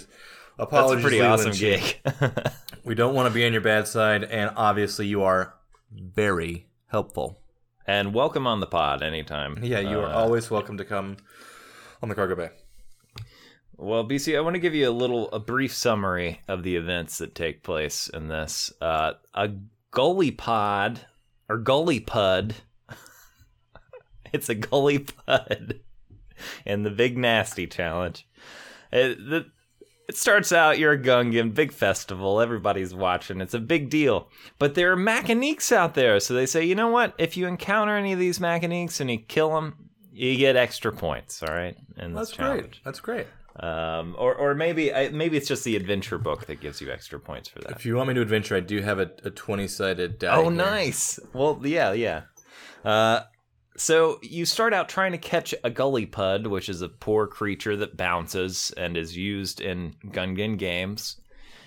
apologies. 0.59 1.03
That's 1.03 1.05
a 1.05 1.09
pretty 1.09 1.21
awesome 1.21 1.53
gig. 1.53 2.01
We 2.85 2.95
don't 2.95 3.14
want 3.14 3.29
to 3.29 3.35
be 3.35 3.47
on 3.47 3.53
your 3.53 3.62
bad 3.62 3.88
side, 3.88 4.25
and 4.25 4.51
obviously 4.57 5.07
you 5.07 5.23
are 5.23 5.55
very 5.90 6.67
helpful. 6.88 7.40
and 7.87 8.12
welcome 8.12 8.47
on 8.47 8.61
the 8.61 8.67
pod 8.67 9.03
anytime. 9.03 9.59
Yeah, 9.62 9.81
you 9.81 10.01
are 10.01 10.07
Uh, 10.07 10.12
always 10.12 10.51
welcome 10.51 10.77
to 10.77 10.85
come 10.85 11.17
on 12.03 12.11
the 12.11 12.14
cargo 12.14 12.35
bay. 12.35 12.51
Well, 13.77 14.07
BC, 14.07 14.37
I 14.37 14.40
want 14.43 14.55
to 14.55 14.61
give 14.61 14.75
you 14.75 14.87
a 14.88 14.93
little, 14.93 15.31
a 15.33 15.40
brief 15.40 15.75
summary 15.75 16.40
of 16.47 16.62
the 16.62 16.77
events 16.77 17.17
that 17.19 17.35
take 17.35 17.62
place 17.62 18.09
in 18.09 18.29
this. 18.29 18.71
Uh, 18.83 19.14
a 19.35 19.49
gully 19.90 20.31
pod, 20.31 21.01
or 21.49 21.57
gully 21.57 22.01
pud. 22.01 22.55
it's 24.33 24.49
a 24.51 24.55
gully 24.55 24.99
pud 25.01 25.81
and 26.67 26.85
the 26.85 26.90
Big 26.90 27.17
Nasty 27.17 27.67
Challenge. 27.67 28.27
It, 28.93 29.17
the, 29.19 29.47
it 30.09 30.17
starts 30.17 30.53
out, 30.53 30.79
you're 30.79 30.93
a 30.93 30.99
Gungan, 30.99 31.55
big 31.55 31.73
festival, 31.73 32.40
everybody's 32.40 32.95
watching, 32.95 33.40
it's 33.40 33.55
a 33.55 33.61
big 33.61 33.90
deal. 33.90 34.29
But 34.59 34.75
there 34.75 34.93
are 34.93 34.97
mechaniques 34.97 35.73
out 35.73 35.95
there, 35.95 36.21
so 36.21 36.35
they 36.35 36.47
say, 36.47 36.64
you 36.64 36.75
know 36.75 36.88
what? 36.88 37.14
If 37.19 37.37
you 37.37 37.47
encounter 37.47 37.97
any 37.97 38.12
of 38.12 38.19
these 38.19 38.38
mechaniques 38.38 39.01
and 39.01 39.11
you 39.11 39.19
kill 39.19 39.55
them, 39.55 39.90
you 40.12 40.37
get 40.37 40.57
extra 40.57 40.93
points, 40.93 41.43
all 41.43 41.55
right? 41.55 41.77
This 41.97 42.12
That's 42.12 42.31
challenge. 42.33 42.61
great. 42.61 42.81
That's 42.85 43.01
great. 43.01 43.27
Um, 43.59 44.17
or 44.19 44.35
or 44.35 44.55
maybe 44.57 44.93
I, 44.93 45.11
maybe 45.11 45.37
it's 45.37 45.47
just 45.47 45.62
the 45.62 45.77
adventure 45.77 46.19
book 46.19 46.47
that 46.47 46.61
gives 46.61 46.81
you 46.81 46.90
extra 46.90 47.21
points 47.21 47.49
for 47.49 47.61
that. 47.61 47.71
If 47.71 47.87
you 47.87 47.95
want 47.95 48.09
me 48.09 48.14
to 48.14 48.21
adventure, 48.21 48.57
I 48.57 48.61
do 48.61 48.81
have 48.83 48.99
a, 48.99 49.12
a 49.25 49.31
20 49.31 49.69
sided 49.69 50.19
die. 50.19 50.35
Oh, 50.37 50.43
here. 50.45 50.51
nice. 50.51 51.21
Well, 51.33 51.61
yeah, 51.62 51.93
yeah. 51.93 52.23
Uh, 52.85 53.21
so 53.77 54.19
you 54.23 54.45
start 54.45 54.73
out 54.73 54.89
trying 54.89 55.13
to 55.13 55.19
catch 55.19 55.55
a 55.65 55.71
gully 55.71 56.07
pud, 56.07 56.47
which 56.47 56.69
is 56.69 56.83
a 56.83 56.89
poor 56.89 57.27
creature 57.27 57.77
that 57.77 57.97
bounces 57.97 58.73
and 58.77 58.97
is 58.97 59.17
used 59.17 59.61
in 59.61 59.95
Gungan 60.07 60.59
games. 60.59 61.17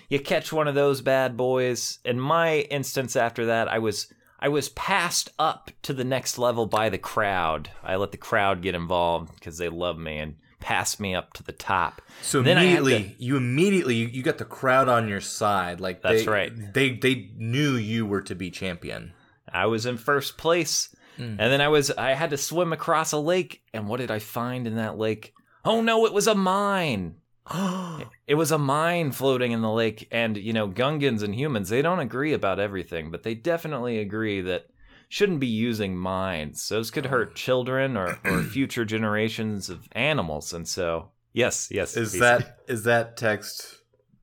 You 0.08 0.18
catch 0.18 0.52
one 0.52 0.68
of 0.68 0.74
those 0.74 1.02
bad 1.02 1.36
boys. 1.36 1.98
In 2.04 2.18
my 2.18 2.60
instance, 2.70 3.14
after 3.14 3.46
that, 3.46 3.68
I 3.68 3.78
was 3.78 4.12
I 4.40 4.48
was 4.48 4.70
passed 4.70 5.30
up 5.38 5.70
to 5.82 5.92
the 5.92 6.04
next 6.04 6.38
level 6.38 6.66
by 6.66 6.88
the 6.88 6.98
crowd. 6.98 7.70
I 7.82 7.96
let 7.96 8.12
the 8.12 8.16
crowd 8.16 8.62
get 8.62 8.74
involved 8.74 9.34
because 9.34 9.58
they 9.58 9.68
love 9.68 9.98
me 9.98 10.18
and 10.18 10.36
passed 10.60 11.00
me 11.00 11.14
up 11.14 11.34
to 11.34 11.42
the 11.42 11.52
top. 11.52 12.00
So 12.22 12.40
Then 12.42 12.56
immediately, 12.56 13.16
you 13.18 13.36
immediately 13.36 13.96
you, 13.96 14.06
you 14.06 14.22
got 14.22 14.38
the 14.38 14.44
crowd 14.44 14.88
on 14.88 15.08
your 15.08 15.20
side. 15.20 15.80
Like 15.80 16.02
That's 16.02 16.24
they, 16.24 16.30
right. 16.30 16.72
They 16.72 16.90
they 16.90 17.30
knew 17.36 17.74
you 17.74 18.06
were 18.06 18.22
to 18.22 18.34
be 18.34 18.50
champion. 18.50 19.12
I 19.52 19.66
was 19.66 19.84
in 19.84 19.98
first 19.98 20.38
place. 20.38 20.94
And 21.18 21.38
then 21.38 21.60
I 21.60 21.68
was 21.68 21.90
I 21.90 22.12
had 22.12 22.30
to 22.30 22.36
swim 22.36 22.72
across 22.72 23.12
a 23.12 23.18
lake 23.18 23.62
and 23.74 23.88
what 23.88 23.98
did 23.98 24.10
I 24.10 24.18
find 24.20 24.66
in 24.66 24.76
that 24.76 24.96
lake? 24.98 25.34
Oh 25.64 25.80
no, 25.80 26.06
it 26.06 26.12
was 26.12 26.26
a 26.26 26.34
mine. 26.34 27.16
It 28.26 28.34
was 28.34 28.52
a 28.52 28.58
mine 28.58 29.12
floating 29.12 29.52
in 29.52 29.62
the 29.62 29.70
lake 29.72 30.06
and 30.10 30.36
you 30.36 30.52
know, 30.52 30.68
Gungans 30.68 31.22
and 31.22 31.34
humans, 31.34 31.70
they 31.70 31.80
don't 31.82 31.98
agree 31.98 32.34
about 32.34 32.60
everything, 32.60 33.10
but 33.10 33.22
they 33.22 33.34
definitely 33.34 33.98
agree 33.98 34.42
that 34.42 34.66
shouldn't 35.08 35.40
be 35.40 35.46
using 35.46 35.96
mines. 35.96 36.68
Those 36.68 36.90
could 36.90 37.06
hurt 37.06 37.34
children 37.46 37.96
or, 37.96 38.18
or 38.24 38.42
future 38.54 38.84
generations 38.84 39.70
of 39.70 39.88
animals 39.92 40.52
and 40.52 40.68
so 40.68 41.08
yes, 41.32 41.68
yes. 41.70 41.96
Is 41.96 42.14
BC. 42.14 42.18
that 42.20 42.58
is 42.68 42.82
that 42.84 43.16
text 43.16 43.76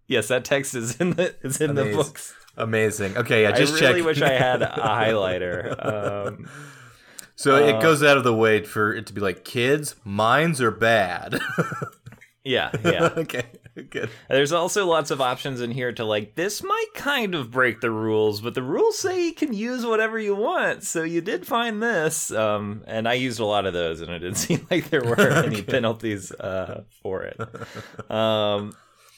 Yes, 0.08 0.28
that 0.28 0.46
text 0.46 0.76
is 0.76 0.98
in 1.02 1.12
the 1.12 1.36
is 1.44 1.60
in 1.60 1.74
the 1.74 1.86
books. 1.86 2.34
amazing? 2.58 3.18
Okay, 3.18 3.42
yeah, 3.42 3.52
just 3.54 3.74
I 3.76 3.80
check. 3.80 3.90
really 3.90 4.04
wish 4.04 4.22
I 4.22 4.34
had 4.34 4.62
a 4.62 4.68
highlighter. 4.78 5.84
Um 5.84 6.48
so 7.36 7.56
uh, 7.56 7.68
it 7.68 7.82
goes 7.82 8.02
out 8.02 8.18
of 8.18 8.24
the 8.24 8.34
way 8.34 8.64
for 8.64 8.94
it 8.94 9.08
to 9.08 9.14
be 9.14 9.22
like 9.22 9.44
kids, 9.44 9.96
mines 10.04 10.62
are 10.62 10.72
bad. 10.72 11.40
yeah, 12.44 12.72
yeah. 12.84 13.10
okay, 13.18 13.44
good. 13.90 14.10
There's 14.30 14.54
also 14.54 14.86
lots 14.86 15.12
of 15.12 15.20
options 15.20 15.60
in 15.60 15.72
here 15.72 15.92
to 15.92 16.06
like 16.06 16.36
this 16.36 16.64
might 16.64 16.88
kind 16.96 17.36
of 17.36 17.52
break 17.52 17.82
the 17.82 17.92
rules, 17.92 18.40
but 18.40 18.54
the 18.54 18.64
rules 18.64 18.98
say 18.98 19.26
you 19.26 19.34
can 19.34 19.54
use 19.54 19.86
whatever 19.86 20.18
you 20.18 20.36
want. 20.36 20.84
So 20.84 21.04
you 21.04 21.20
did 21.22 21.46
find 21.46 21.84
this, 21.84 22.32
um, 22.32 22.84
and 22.88 23.08
I 23.08 23.14
used 23.14 23.40
a 23.40 23.46
lot 23.46 23.66
of 23.66 23.74
those, 23.74 24.00
and 24.00 24.12
it 24.12 24.20
didn't 24.20 24.38
seem 24.38 24.66
like 24.72 24.90
there 24.90 25.04
were 25.04 25.20
any 25.20 25.62
penalties 25.62 26.32
uh, 26.32 26.84
for 27.02 27.24
it. 27.24 27.40
Um, 28.10 28.74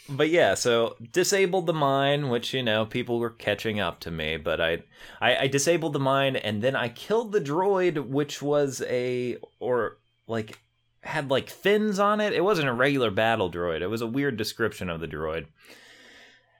but 0.10 0.30
yeah, 0.30 0.54
so 0.54 0.96
disabled 1.12 1.66
the 1.66 1.74
mine, 1.74 2.30
which 2.30 2.54
you 2.54 2.64
know 2.64 2.86
people 2.86 3.20
were 3.20 3.30
catching 3.30 3.80
up 3.80 4.00
to 4.02 4.12
me, 4.12 4.38
but 4.38 4.62
I, 4.62 4.84
I, 5.20 5.38
I 5.38 5.48
disabled 5.48 5.94
the 5.94 6.00
mine, 6.00 6.36
and 6.36 6.62
then 6.62 6.76
I 6.76 6.90
killed 6.90 7.32
the 7.32 7.42
droid, 7.42 8.08
which 8.08 8.42
was 8.42 8.82
a 8.88 9.38
or 9.60 9.98
like 10.28 10.60
had 11.02 11.30
like 11.30 11.50
fins 11.50 12.00
on 12.00 12.22
it. 12.22 12.34
It 12.34 12.44
wasn't 12.44 12.70
a 12.70 12.74
regular 12.74 13.12
battle 13.12 13.52
droid. 13.52 13.82
It 13.82 13.88
was 13.88 14.02
a 14.02 14.08
weird 14.08 14.38
description 14.38 14.90
of 14.90 15.00
the 15.00 15.08
droid. 15.08 15.48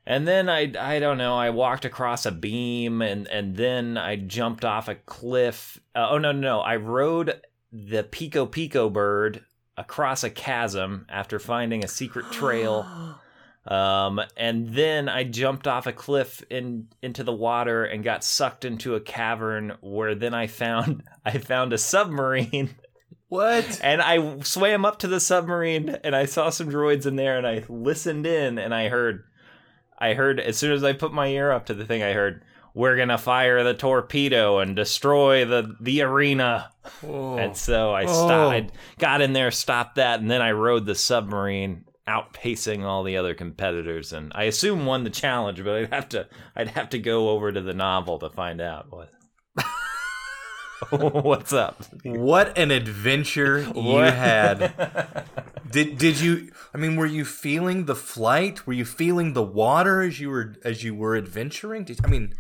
And 0.06 0.28
then 0.28 0.50
I 0.50 0.74
I 0.80 1.00
don't 1.00 1.18
know, 1.18 1.36
I 1.36 1.50
walked 1.50 1.86
across 1.86 2.26
a 2.26 2.32
beam 2.32 3.02
and 3.02 3.28
and 3.28 3.56
then 3.56 3.98
I 3.98 4.16
jumped 4.16 4.66
off 4.66 4.88
a 4.88 4.96
cliff. 4.96 5.80
Uh, 5.96 6.08
oh 6.12 6.18
no, 6.18 6.32
no, 6.32 6.40
no. 6.40 6.60
I 6.62 6.78
rode 6.78 7.42
the 7.72 8.04
Peko-Peko 8.04 8.92
bird 8.92 9.44
across 9.76 10.24
a 10.24 10.30
chasm 10.30 11.06
after 11.10 11.40
finding 11.40 11.84
a 11.84 11.88
secret 11.88 12.32
trail. 12.32 12.86
Um, 13.68 14.22
and 14.38 14.70
then 14.70 15.10
I 15.10 15.24
jumped 15.26 15.68
off 15.68 15.88
a 15.88 15.92
cliff 15.94 16.42
in 16.50 16.88
into 17.02 17.24
the 17.24 17.34
water 17.34 17.84
and 17.84 18.04
got 18.04 18.24
sucked 18.24 18.64
into 18.64 18.96
a 18.96 19.02
cavern 19.02 19.74
where 19.82 20.16
then 20.16 20.34
I 20.34 20.48
found 20.48 21.04
I 21.26 21.38
found 21.38 21.74
a 21.74 21.78
submarine 21.78 22.76
What? 23.30 23.82
and 23.84 24.02
I 24.02 24.40
swam 24.40 24.86
up 24.86 25.00
to 25.00 25.08
the 25.08 25.20
submarine 25.20 25.90
and 26.04 26.16
I 26.16 26.24
saw 26.26 26.50
some 26.50 26.70
droids 26.70 27.06
in 27.06 27.18
there 27.18 27.38
and 27.38 27.46
I 27.46 27.66
listened 27.68 28.26
in 28.26 28.58
and 28.58 28.74
I 28.74 28.88
heard 28.88 29.26
I 30.00 30.14
heard 30.14 30.40
as 30.40 30.56
soon 30.58 30.72
as 30.72 30.84
I 30.86 30.94
put 30.94 31.12
my 31.12 31.28
ear 31.28 31.52
up 31.52 31.66
to 31.66 31.74
the 31.74 31.84
thing 31.86 32.02
I 32.04 32.14
heard 32.14 32.44
we're 32.74 32.96
going 32.96 33.10
to 33.10 33.18
fire 33.18 33.64
the 33.64 33.74
torpedo 33.74 34.60
and 34.60 34.76
destroy 34.78 35.44
the 35.44 35.76
the 35.82 36.04
arena. 36.04 36.72
Oh. 37.06 37.36
And 37.36 37.58
so 37.58 37.92
I 37.92 38.04
Oh. 38.04 38.08
stopped 38.08 38.54
I 38.54 38.70
got 39.00 39.20
in 39.20 39.34
there, 39.34 39.52
stopped 39.52 39.96
that 39.96 40.22
and 40.22 40.32
then 40.32 40.42
I 40.42 40.52
rode 40.52 40.86
the 40.86 40.96
submarine 40.96 41.84
outpacing 42.08 42.84
all 42.84 43.04
the 43.04 43.18
other 43.18 43.34
competitors 43.34 44.14
and 44.14 44.32
I 44.34 44.44
assume 44.44 44.86
won 44.86 45.04
the 45.04 45.10
challenge 45.10 45.64
but 45.64 45.76
I'd 45.76 45.94
have 45.94 46.10
to 46.10 46.28
I'd 46.56 46.70
have 46.70 46.90
to 46.92 47.00
go 47.00 47.30
over 47.30 47.52
to 47.52 47.62
the 47.62 47.74
novel 47.74 48.20
to 48.20 48.30
find 48.30 48.62
out 48.62 48.92
what 48.92 49.12
What's 50.92 51.54
up? 51.54 51.84
What 52.04 52.56
an 52.56 52.70
adventure 52.70 53.68
you 53.76 53.98
had. 53.98 55.26
Did 55.72 55.98
did 55.98 56.22
you 56.22 56.52
I 56.74 56.78
mean 56.78 56.96
were 56.96 57.06
you 57.06 57.26
feeling 57.26 57.86
the 57.86 57.96
flight? 57.96 58.66
Were 58.66 58.74
you 58.74 58.86
feeling 58.86 59.34
the 59.34 59.44
water 59.44 60.02
as 60.02 60.20
you 60.20 60.30
were 60.30 60.56
as 60.64 60.84
you 60.84 60.96
were 60.96 61.18
adventuring? 61.18 61.84
Did, 61.84 62.00
I 62.06 62.08
mean 62.08 62.36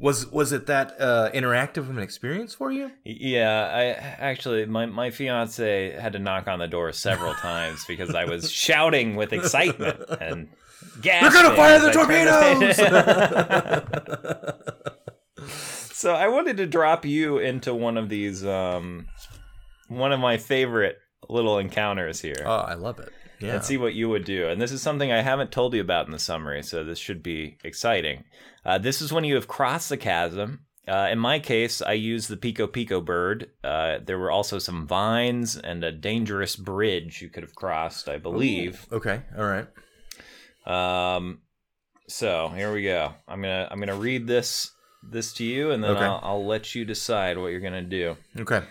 was 0.00 0.26
was 0.26 0.52
it 0.52 0.66
that 0.66 0.94
uh, 1.00 1.30
interactive 1.34 1.78
of 1.78 1.90
an 1.90 1.98
experience 1.98 2.54
for 2.54 2.70
you? 2.70 2.90
Yeah, 3.04 3.70
I 3.72 3.82
actually 4.22 4.64
my 4.66 4.86
my 4.86 5.10
fiance 5.10 5.98
had 5.98 6.12
to 6.12 6.18
knock 6.18 6.46
on 6.46 6.58
the 6.60 6.68
door 6.68 6.92
several 6.92 7.34
times 7.42 7.84
because 7.86 8.14
I 8.14 8.24
was 8.24 8.50
shouting 8.50 9.16
with 9.16 9.32
excitement 9.32 10.00
and 10.20 10.48
gasping. 11.02 11.30
They're 11.32 11.42
gonna 11.42 11.56
fire 11.56 11.80
the 11.80 11.90
torpedoes! 11.90 12.76
so 15.92 16.14
I 16.14 16.28
wanted 16.28 16.56
to 16.58 16.66
drop 16.66 17.04
you 17.04 17.38
into 17.38 17.74
one 17.74 17.96
of 17.96 18.08
these 18.08 18.44
um 18.44 19.06
one 19.88 20.12
of 20.12 20.20
my 20.20 20.36
favorite 20.36 20.98
little 21.28 21.58
encounters 21.58 22.20
here. 22.20 22.42
oh, 22.44 22.50
I 22.58 22.74
love 22.74 22.98
it. 23.00 23.10
Yeah. 23.40 23.54
and 23.54 23.64
see 23.64 23.76
what 23.76 23.94
you 23.94 24.08
would 24.08 24.24
do. 24.24 24.48
And 24.48 24.60
this 24.60 24.72
is 24.72 24.82
something 24.82 25.12
I 25.12 25.22
haven't 25.22 25.52
told 25.52 25.72
you 25.72 25.80
about 25.80 26.06
in 26.06 26.12
the 26.12 26.18
summary, 26.18 26.60
so 26.64 26.82
this 26.82 26.98
should 26.98 27.22
be 27.22 27.56
exciting. 27.62 28.24
Uh, 28.68 28.76
this 28.76 29.00
is 29.00 29.10
when 29.10 29.24
you 29.24 29.34
have 29.34 29.48
crossed 29.48 29.88
the 29.88 29.96
chasm. 29.96 30.60
Uh, 30.86 31.08
in 31.10 31.18
my 31.18 31.38
case, 31.38 31.80
I 31.80 31.94
used 31.94 32.28
the 32.28 32.36
Peko-Peko 32.36 33.02
bird. 33.02 33.50
Uh, 33.64 33.96
there 34.04 34.18
were 34.18 34.30
also 34.30 34.58
some 34.58 34.86
vines 34.86 35.56
and 35.56 35.82
a 35.82 35.90
dangerous 35.90 36.54
bridge 36.54 37.22
you 37.22 37.30
could 37.30 37.44
have 37.44 37.54
crossed, 37.54 38.10
I 38.10 38.18
believe. 38.18 38.86
Okay. 38.92 39.22
All 39.38 39.46
right. 39.46 39.66
Um, 40.66 41.40
so 42.08 42.48
here 42.54 42.70
we 42.70 42.82
go. 42.82 43.14
I'm 43.26 43.40
gonna 43.40 43.68
I'm 43.70 43.80
gonna 43.80 43.94
read 43.94 44.26
this 44.26 44.70
this 45.02 45.32
to 45.34 45.44
you, 45.44 45.70
and 45.70 45.82
then 45.82 45.92
Okay. 45.92 46.04
I'll, 46.04 46.20
I'll 46.22 46.46
let 46.46 46.74
you 46.74 46.84
decide 46.84 47.38
what 47.38 47.48
you're 47.48 47.60
gonna 47.60 47.80
do. 47.80 48.18
Okay. 48.38 48.62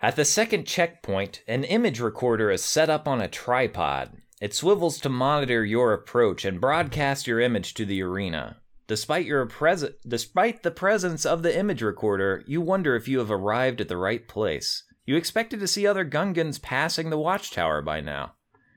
At 0.00 0.16
the 0.16 0.24
second 0.24 0.66
checkpoint, 0.66 1.42
an 1.46 1.64
image 1.64 2.00
recorder 2.00 2.50
is 2.50 2.64
set 2.64 2.88
up 2.88 3.06
on 3.06 3.20
a 3.20 3.28
tripod. 3.28 4.16
It 4.40 4.54
swivels 4.54 4.98
to 5.00 5.10
monitor 5.10 5.62
your 5.62 5.92
approach 5.92 6.46
and 6.46 6.58
broadcast 6.58 7.26
your 7.26 7.40
image 7.40 7.74
to 7.74 7.84
the 7.84 8.00
arena. 8.02 8.56
Despite 8.88 9.26
your 9.26 9.44
pres- 9.44 9.94
despite 10.06 10.62
the 10.62 10.70
presence 10.70 11.26
of 11.26 11.42
the 11.42 11.56
image 11.56 11.82
recorder, 11.82 12.42
you 12.46 12.62
wonder 12.62 12.96
if 12.96 13.06
you 13.06 13.18
have 13.18 13.30
arrived 13.30 13.82
at 13.82 13.88
the 13.88 13.98
right 13.98 14.26
place. 14.26 14.82
You 15.04 15.14
expected 15.14 15.60
to 15.60 15.68
see 15.68 15.86
other 15.86 16.04
Gungans 16.04 16.60
passing 16.60 17.10
the 17.10 17.18
watchtower 17.18 17.82
by 17.82 18.00
now. 18.00 18.32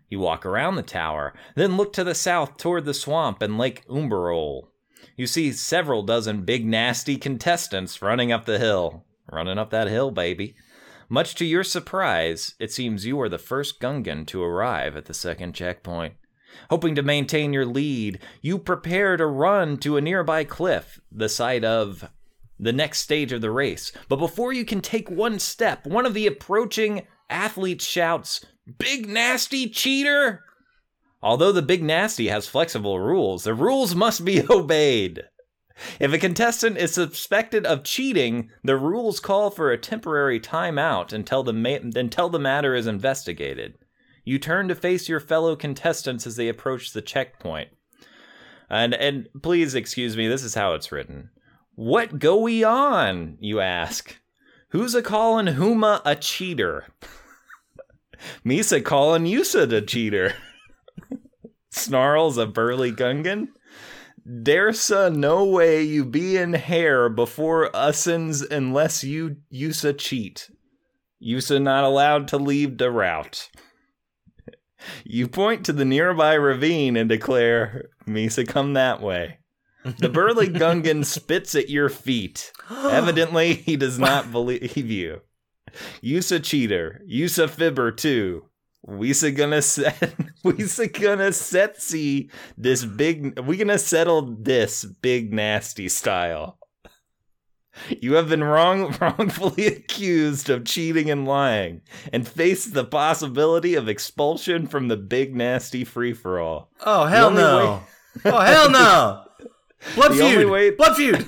You 0.09 0.19
walk 0.19 0.45
around 0.45 0.75
the 0.75 0.83
tower, 0.83 1.33
then 1.55 1.77
look 1.77 1.93
to 1.93 2.03
the 2.03 2.13
south 2.13 2.57
toward 2.57 2.83
the 2.83 2.93
swamp 2.93 3.41
and 3.41 3.57
Lake 3.57 3.87
Umberbool. 3.87 4.67
You 5.15 5.27
see 5.27 5.53
several 5.53 6.03
dozen 6.03 6.43
big 6.43 6.65
nasty 6.65 7.15
contestants 7.15 8.01
running 8.01 8.33
up 8.33 8.43
the 8.43 8.59
hill. 8.59 9.05
Running 9.31 9.57
up 9.57 9.69
that 9.69 9.87
hill, 9.87 10.11
baby. 10.11 10.55
Much 11.07 11.35
to 11.35 11.45
your 11.45 11.63
surprise, 11.63 12.55
it 12.59 12.73
seems 12.73 13.05
you 13.05 13.19
are 13.21 13.29
the 13.29 13.37
first 13.37 13.79
Gungan 13.79 14.27
to 14.27 14.43
arrive 14.43 14.97
at 14.97 15.05
the 15.05 15.13
second 15.13 15.53
checkpoint. 15.53 16.15
Hoping 16.69 16.95
to 16.95 17.01
maintain 17.01 17.53
your 17.53 17.65
lead, 17.65 18.19
you 18.41 18.57
prepare 18.57 19.17
to 19.17 19.25
run 19.25 19.77
to 19.77 19.97
a 19.97 20.01
nearby 20.01 20.43
cliff, 20.43 20.99
the 21.11 21.29
site 21.29 21.63
of 21.63 22.09
the 22.59 22.73
next 22.73 22.99
stage 22.99 23.31
of 23.31 23.41
the 23.41 23.51
race. 23.51 23.91
But 24.07 24.17
before 24.17 24.53
you 24.53 24.65
can 24.65 24.81
take 24.81 25.09
one 25.09 25.39
step, 25.39 25.85
one 25.85 26.05
of 26.05 26.13
the 26.13 26.27
approaching 26.27 27.07
athletes 27.29 27.85
shouts, 27.85 28.45
Big 28.77 29.09
nasty 29.09 29.67
cheater! 29.67 30.43
Although 31.23 31.51
the 31.51 31.61
Big 31.61 31.83
Nasty 31.83 32.29
has 32.29 32.47
flexible 32.47 32.99
rules, 32.99 33.43
the 33.43 33.53
rules 33.53 33.93
must 33.93 34.25
be 34.25 34.43
obeyed. 34.49 35.23
If 35.99 36.13
a 36.13 36.17
contestant 36.17 36.77
is 36.77 36.93
suspected 36.93 37.65
of 37.65 37.83
cheating, 37.83 38.49
the 38.63 38.75
rules 38.75 39.19
call 39.19 39.49
for 39.49 39.71
a 39.71 39.77
temporary 39.77 40.39
timeout 40.39 41.13
until 41.13 41.43
the 41.43 41.53
ma- 41.53 41.79
until 41.95 42.29
the 42.29 42.39
matter 42.39 42.75
is 42.75 42.87
investigated. 42.87 43.75
You 44.31 44.39
turn 44.39 44.69
to 44.69 44.75
face 44.75 45.09
your 45.09 45.19
fellow 45.19 45.57
contestants 45.57 46.25
as 46.25 46.37
they 46.37 46.47
approach 46.47 46.93
the 46.93 47.01
checkpoint. 47.01 47.67
And 48.69 48.93
and 48.93 49.27
please 49.43 49.75
excuse 49.75 50.15
me, 50.15 50.29
this 50.29 50.45
is 50.45 50.55
how 50.55 50.73
it's 50.73 50.89
written. 50.89 51.31
What 51.75 52.17
go 52.17 52.37
we 52.37 52.63
on? 52.63 53.35
You 53.41 53.59
ask. 53.59 54.21
Who's 54.69 54.95
a 54.95 55.01
callin' 55.01 55.47
Huma 55.47 56.01
a 56.05 56.15
cheater? 56.15 56.85
Misa 58.45 58.81
calling 58.81 59.25
Yusa 59.25 59.69
a 59.69 59.81
cheater. 59.81 60.33
Snarls 61.69 62.37
a 62.37 62.45
burly 62.45 62.93
Gungan. 62.93 63.49
There's 64.23 64.89
no 64.89 65.43
way 65.43 65.83
you 65.83 66.05
be 66.05 66.37
in 66.37 66.53
hair 66.53 67.09
before 67.09 67.69
usins 67.73 68.49
unless 68.49 69.03
you 69.03 69.35
Yusa 69.53 69.97
cheat. 69.97 70.49
Yusa 71.21 71.61
not 71.61 71.83
allowed 71.83 72.29
to 72.29 72.37
leave 72.37 72.77
the 72.77 72.91
route. 72.91 73.49
You 75.03 75.27
point 75.27 75.65
to 75.65 75.73
the 75.73 75.85
nearby 75.85 76.33
ravine 76.33 76.97
and 76.97 77.09
declare, 77.09 77.89
Misa 78.07 78.47
come 78.47 78.73
that 78.73 79.01
way. 79.01 79.39
The 79.83 80.09
burly 80.09 80.47
Gungan 80.49 81.05
spits 81.05 81.55
at 81.55 81.69
your 81.69 81.89
feet. 81.89 82.51
Evidently, 82.69 83.55
he 83.55 83.75
does 83.75 83.97
not 83.97 84.31
believe 84.31 84.77
you. 84.77 85.21
Yusa 86.03 86.43
cheater. 86.43 87.01
Yusa 87.09 87.49
fibber 87.49 87.91
too. 87.91 88.45
We's 88.83 89.23
gonna 89.23 89.61
set. 89.61 90.15
We's 90.43 90.79
gonna 90.79 91.31
set 91.33 91.81
see 91.81 92.31
this 92.57 92.83
big. 92.83 93.39
We 93.39 93.57
gonna 93.57 93.77
settle 93.77 94.35
this 94.39 94.83
big 94.83 95.31
nasty 95.31 95.87
style. 95.87 96.57
You 98.01 98.13
have 98.15 98.27
been 98.29 98.43
wrong, 98.43 98.95
wrongfully 99.01 99.65
accused 99.67 100.49
of 100.49 100.65
cheating 100.65 101.09
and 101.09 101.25
lying, 101.27 101.81
and 102.11 102.27
face 102.27 102.65
the 102.65 102.83
possibility 102.83 103.75
of 103.75 103.87
expulsion 103.87 104.67
from 104.67 104.87
the 104.89 104.97
big 104.97 105.35
nasty 105.35 105.83
free 105.83 106.13
for 106.13 106.39
all. 106.39 106.69
Oh 106.85 107.05
hell 107.05 107.31
no! 107.31 107.81
oh 108.25 108.39
hell 108.39 108.69
no! 108.69 109.23
Blood 109.95 110.11
The 110.11 110.15
feud. 110.17 110.23
only 110.25 110.45
way- 110.45 110.69
Blood 110.71 110.95
feud. 110.95 111.15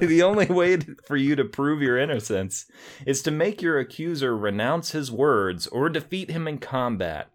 the 0.00 0.22
only 0.22 0.46
way 0.46 0.78
for 1.06 1.16
you 1.16 1.36
to 1.36 1.44
prove 1.44 1.80
your 1.80 1.96
innocence 1.96 2.66
is 3.06 3.22
to 3.22 3.30
make 3.30 3.62
your 3.62 3.78
accuser 3.78 4.36
renounce 4.36 4.90
his 4.90 5.10
words 5.10 5.66
or 5.68 5.88
defeat 5.88 6.30
him 6.30 6.46
in 6.48 6.58
combat. 6.58 7.28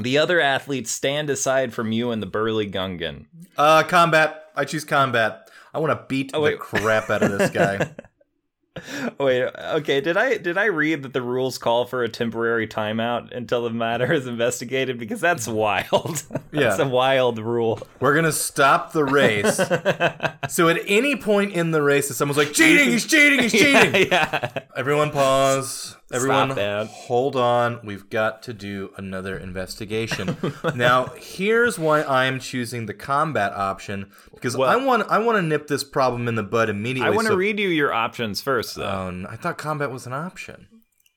The 0.00 0.16
other 0.16 0.40
athletes 0.40 0.92
stand 0.92 1.28
aside 1.28 1.74
from 1.74 1.90
you 1.90 2.12
and 2.12 2.22
the 2.22 2.26
burly 2.26 2.70
Gungan. 2.70 3.26
uh, 3.56 3.82
combat. 3.82 4.44
I 4.54 4.64
choose 4.64 4.84
combat. 4.84 5.50
I 5.74 5.78
want 5.78 5.98
to 5.98 6.06
beat 6.08 6.30
oh, 6.34 6.44
the 6.44 6.56
crap 6.56 7.10
out 7.10 7.22
of 7.22 7.36
this 7.38 7.50
guy. 7.50 7.90
Wait, 9.18 9.42
okay, 9.42 10.00
did 10.00 10.16
I 10.16 10.36
did 10.38 10.56
I 10.56 10.66
read 10.66 11.02
that 11.02 11.12
the 11.12 11.20
rules 11.22 11.58
call 11.58 11.84
for 11.84 12.04
a 12.04 12.08
temporary 12.08 12.68
timeout 12.68 13.32
until 13.36 13.64
the 13.64 13.70
matter 13.70 14.12
is 14.12 14.28
investigated? 14.28 14.98
Because 14.98 15.20
that's 15.20 15.48
wild. 15.48 16.22
that's 16.52 16.78
Yeah. 16.78 16.80
a 16.80 16.88
wild 16.88 17.40
rule. 17.40 17.80
We're 17.98 18.14
gonna 18.14 18.30
stop 18.30 18.92
the 18.92 19.04
race. 19.04 19.56
so 20.48 20.68
at 20.68 20.80
any 20.86 21.16
point 21.16 21.54
in 21.54 21.72
the 21.72 21.82
race, 21.82 22.08
if 22.10 22.16
someone's 22.16 22.38
like 22.38 22.52
cheating, 22.52 22.88
he's 22.90 23.04
cheating, 23.06 23.40
he's 23.40 23.52
cheating. 23.52 24.06
yeah. 24.12 24.60
Everyone 24.76 25.10
pause. 25.10 25.96
Everyone 26.12 26.50
hold 26.86 27.36
on. 27.36 27.80
We've 27.84 28.08
got 28.08 28.42
to 28.44 28.54
do 28.54 28.92
another 28.96 29.36
investigation. 29.36 30.36
now, 30.74 31.06
here's 31.16 31.78
why 31.78 32.02
I'm 32.02 32.40
choosing 32.40 32.86
the 32.86 32.94
combat 32.94 33.52
option 33.52 34.10
because 34.32 34.54
I 34.54 34.76
want 34.76 35.10
I 35.10 35.18
want 35.18 35.36
to 35.36 35.42
nip 35.42 35.66
this 35.66 35.84
problem 35.84 36.26
in 36.26 36.34
the 36.34 36.42
bud 36.42 36.70
immediately. 36.70 37.12
I 37.12 37.14
want 37.14 37.26
to 37.26 37.32
so- 37.32 37.36
read 37.36 37.58
you 37.60 37.68
your 37.68 37.92
options 37.92 38.40
first, 38.40 38.76
though. 38.76 39.08
N- 39.08 39.26
I 39.28 39.36
thought 39.36 39.58
combat 39.58 39.90
was 39.90 40.06
an 40.06 40.14
option. 40.14 40.68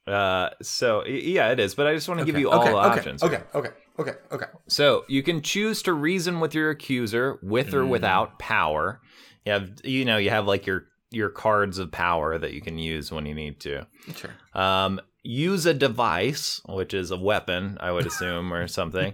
Uh, 0.07 0.49
so 0.61 1.05
yeah, 1.05 1.51
it 1.51 1.59
is. 1.59 1.75
But 1.75 1.87
I 1.87 1.93
just 1.93 2.09
want 2.09 2.19
to 2.19 2.25
give 2.25 2.37
you 2.37 2.49
all 2.49 2.61
okay, 2.61 2.71
the 2.71 2.77
okay, 2.77 2.87
options. 2.99 3.23
Okay, 3.23 3.41
okay, 3.55 3.69
okay, 3.99 4.13
okay. 4.31 4.47
So 4.67 5.05
you 5.07 5.23
can 5.23 5.41
choose 5.41 5.81
to 5.83 5.93
reason 5.93 6.39
with 6.39 6.53
your 6.53 6.69
accuser 6.69 7.39
with 7.41 7.67
Mm. 7.67 7.73
or 7.75 7.85
without 7.85 8.39
power. 8.39 8.99
You 9.45 9.53
have, 9.53 9.69
you 9.83 10.05
know, 10.05 10.17
you 10.17 10.29
have 10.31 10.45
like 10.47 10.65
your 10.67 10.85
your 11.11 11.29
cards 11.29 11.77
of 11.77 11.91
power 11.91 12.37
that 12.37 12.53
you 12.53 12.61
can 12.61 12.77
use 12.77 13.11
when 13.11 13.25
you 13.25 13.35
need 13.35 13.59
to. 13.59 13.85
Sure. 14.15 14.31
Um, 14.53 14.99
use 15.23 15.65
a 15.65 15.73
device, 15.73 16.61
which 16.67 16.93
is 16.93 17.11
a 17.11 17.17
weapon, 17.17 17.77
I 17.79 17.91
would 17.91 18.07
assume, 18.07 18.53
or 18.53 18.67
something. 18.69 19.13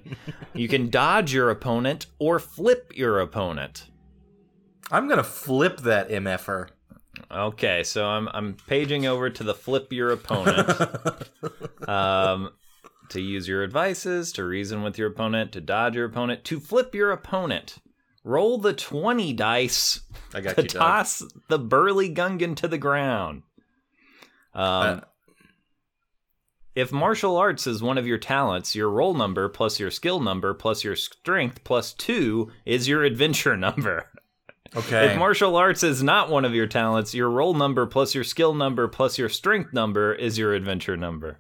You 0.54 0.68
can 0.68 0.90
dodge 0.90 1.34
your 1.34 1.50
opponent 1.50 2.06
or 2.20 2.40
flip 2.40 2.94
your 2.96 3.20
opponent. 3.20 3.88
I'm 4.90 5.10
gonna 5.10 5.24
flip 5.24 5.82
that 5.82 6.10
mf'er. 6.10 6.70
Okay, 7.30 7.84
so 7.84 8.06
I'm 8.06 8.30
I'm 8.30 8.54
paging 8.68 9.06
over 9.06 9.30
to 9.30 9.44
the 9.44 9.56
flip 9.56 9.92
your 9.92 10.12
opponent. 10.12 10.70
um, 11.90 12.52
to 13.10 13.22
use 13.22 13.48
your 13.48 13.64
advices, 13.64 14.32
to 14.34 14.44
reason 14.44 14.84
with 14.84 14.98
your 14.98 15.10
opponent, 15.10 15.52
to 15.54 15.62
dodge 15.62 15.96
your 15.96 16.06
opponent, 16.06 16.44
to 16.46 16.60
flip 16.60 16.94
your 16.94 17.12
opponent. 17.12 17.80
Roll 18.28 18.58
the 18.58 18.74
20 18.74 19.32
dice 19.34 20.02
I 20.34 20.42
got 20.42 20.56
to 20.58 20.64
you, 20.64 20.68
toss 20.68 21.24
the 21.48 21.58
burly 21.58 22.14
Gungan 22.14 22.58
to 22.58 22.68
the 22.68 22.78
ground. 22.78 23.44
Um, 24.54 24.64
Uh, 24.64 25.00
if 26.76 26.92
martial 26.92 27.38
arts 27.38 27.66
is 27.66 27.82
one 27.82 27.98
of 27.98 28.06
your 28.06 28.18
talents, 28.18 28.76
your 28.76 28.90
roll 28.90 29.14
number 29.14 29.48
plus 29.48 29.80
your 29.80 29.90
skill 29.90 30.20
number 30.20 30.54
plus 30.54 30.84
your 30.84 30.96
strength 30.98 31.64
plus 31.64 31.94
two 31.94 32.52
is 32.66 32.88
your 32.88 33.04
adventure 33.04 33.56
number. 33.68 34.10
Okay. 34.76 35.12
If 35.14 35.18
martial 35.18 35.56
arts 35.56 35.82
is 35.82 36.04
not 36.04 36.30
one 36.30 36.44
of 36.44 36.54
your 36.54 36.68
talents, 36.68 37.16
your 37.16 37.30
roll 37.30 37.54
number 37.54 37.86
plus 37.86 38.14
your 38.14 38.26
skill 38.26 38.54
number 38.54 38.90
plus 38.90 39.18
your 39.18 39.30
strength 39.30 39.72
number 39.72 40.14
is 40.14 40.38
your 40.38 40.54
adventure 40.54 40.98
number. 40.98 41.40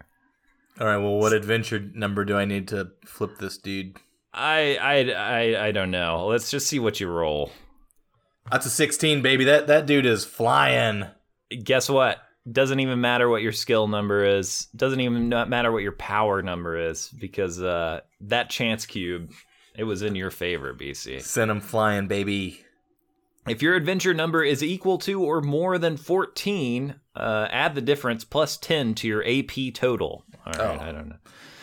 All 0.79 0.87
right. 0.87 0.97
Well, 0.97 1.17
what 1.17 1.33
adventure 1.33 1.79
number 1.93 2.23
do 2.23 2.37
I 2.37 2.45
need 2.45 2.69
to 2.69 2.91
flip 3.05 3.39
this 3.39 3.57
dude? 3.57 3.97
I 4.37 4.77
I 4.81 5.11
I, 5.11 5.67
I 5.67 5.71
don't 5.71 5.91
know. 5.91 6.27
Let's 6.27 6.51
just 6.51 6.67
see 6.67 6.79
what 6.79 6.99
you 6.99 7.07
roll. 7.09 7.51
That's 8.51 8.65
a 8.65 8.69
16, 8.69 9.21
baby. 9.21 9.45
That 9.45 9.67
that 9.67 9.85
dude 9.85 10.05
is 10.05 10.23
flying. 10.25 11.05
Guess 11.63 11.89
what? 11.89 12.19
Doesn't 12.49 12.79
even 12.79 13.01
matter 13.01 13.27
what 13.27 13.41
your 13.41 13.51
skill 13.51 13.87
number 13.87 14.23
is. 14.23 14.67
Doesn't 14.75 15.01
even 15.01 15.27
not 15.27 15.49
matter 15.49 15.71
what 15.71 15.83
your 15.83 15.91
power 15.91 16.41
number 16.41 16.77
is 16.77 17.09
because 17.09 17.61
uh, 17.61 17.99
that 18.21 18.49
chance 18.49 18.85
cube 18.85 19.31
it 19.75 19.83
was 19.83 20.01
in 20.01 20.15
your 20.15 20.31
favor, 20.31 20.73
BC. 20.73 21.21
Send 21.21 21.51
him 21.51 21.59
flying, 21.59 22.07
baby. 22.07 22.63
If 23.47 23.61
your 23.61 23.75
adventure 23.75 24.13
number 24.13 24.43
is 24.43 24.61
equal 24.63 24.97
to 24.99 25.23
or 25.23 25.39
more 25.41 25.77
than 25.77 25.95
14, 25.97 26.95
uh, 27.15 27.47
add 27.49 27.75
the 27.75 27.81
difference 27.81 28.23
plus 28.25 28.57
10 28.57 28.95
to 28.95 29.07
your 29.07 29.23
AP 29.25 29.73
total. 29.73 30.25
All 30.45 30.53
right, 30.53 30.79
Oh. 30.81 30.83
I 30.83 30.91
don't 30.91 31.09
know. 31.09 31.15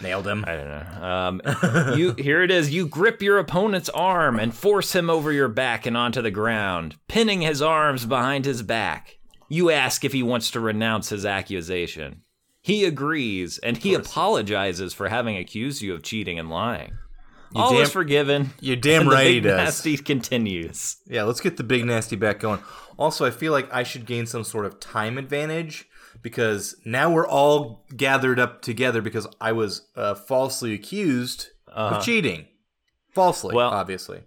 Nailed 0.04 0.26
him. 0.26 0.44
I 0.46 0.54
don't 0.54 0.68
know. 0.68 1.04
Um, 1.04 1.96
you 1.98 2.12
here 2.18 2.42
it 2.42 2.50
is. 2.50 2.72
You 2.72 2.86
grip 2.86 3.22
your 3.22 3.38
opponent's 3.38 3.88
arm 3.88 4.38
and 4.38 4.54
force 4.54 4.94
him 4.94 5.08
over 5.08 5.32
your 5.32 5.48
back 5.48 5.86
and 5.86 5.96
onto 5.96 6.20
the 6.22 6.30
ground, 6.30 6.96
pinning 7.08 7.40
his 7.40 7.62
arms 7.62 8.04
behind 8.04 8.44
his 8.44 8.62
back. 8.62 9.16
You 9.48 9.70
ask 9.70 10.04
if 10.04 10.12
he 10.12 10.22
wants 10.22 10.50
to 10.52 10.60
renounce 10.60 11.08
his 11.08 11.24
accusation. 11.24 12.20
He 12.60 12.84
agrees, 12.84 13.58
and 13.58 13.76
he 13.78 13.94
apologizes 13.94 14.94
for 14.94 15.08
having 15.08 15.36
accused 15.36 15.82
you 15.82 15.94
of 15.94 16.02
cheating 16.02 16.38
and 16.38 16.48
lying. 16.50 16.92
All 17.54 17.72
damn- 17.72 17.82
is 17.82 17.90
forgiven. 17.90 18.50
You're 18.60 18.76
damn 18.76 19.02
and 19.02 19.10
the 19.10 19.14
right 19.14 19.26
he 19.26 19.34
big 19.34 19.44
does. 19.44 19.56
nasty 19.56 19.96
continues. 19.96 20.96
Yeah, 21.06 21.22
let's 21.24 21.40
get 21.40 21.56
the 21.56 21.62
big 21.64 21.84
nasty 21.84 22.16
back 22.16 22.40
going. 22.40 22.60
Also, 22.98 23.24
I 23.24 23.30
feel 23.30 23.52
like 23.52 23.72
I 23.72 23.82
should 23.84 24.06
gain 24.06 24.26
some 24.26 24.44
sort 24.44 24.66
of 24.66 24.80
time 24.80 25.18
advantage 25.18 25.88
because 26.24 26.74
now 26.84 27.12
we're 27.12 27.28
all 27.28 27.84
gathered 27.96 28.40
up 28.40 28.62
together 28.62 29.00
because 29.00 29.28
I 29.40 29.52
was 29.52 29.82
uh, 29.94 30.14
falsely 30.16 30.72
accused 30.74 31.50
Uh-huh. 31.68 31.96
of 31.98 32.04
cheating. 32.04 32.46
Falsely, 33.12 33.54
Well- 33.54 33.70
obviously. 33.70 34.22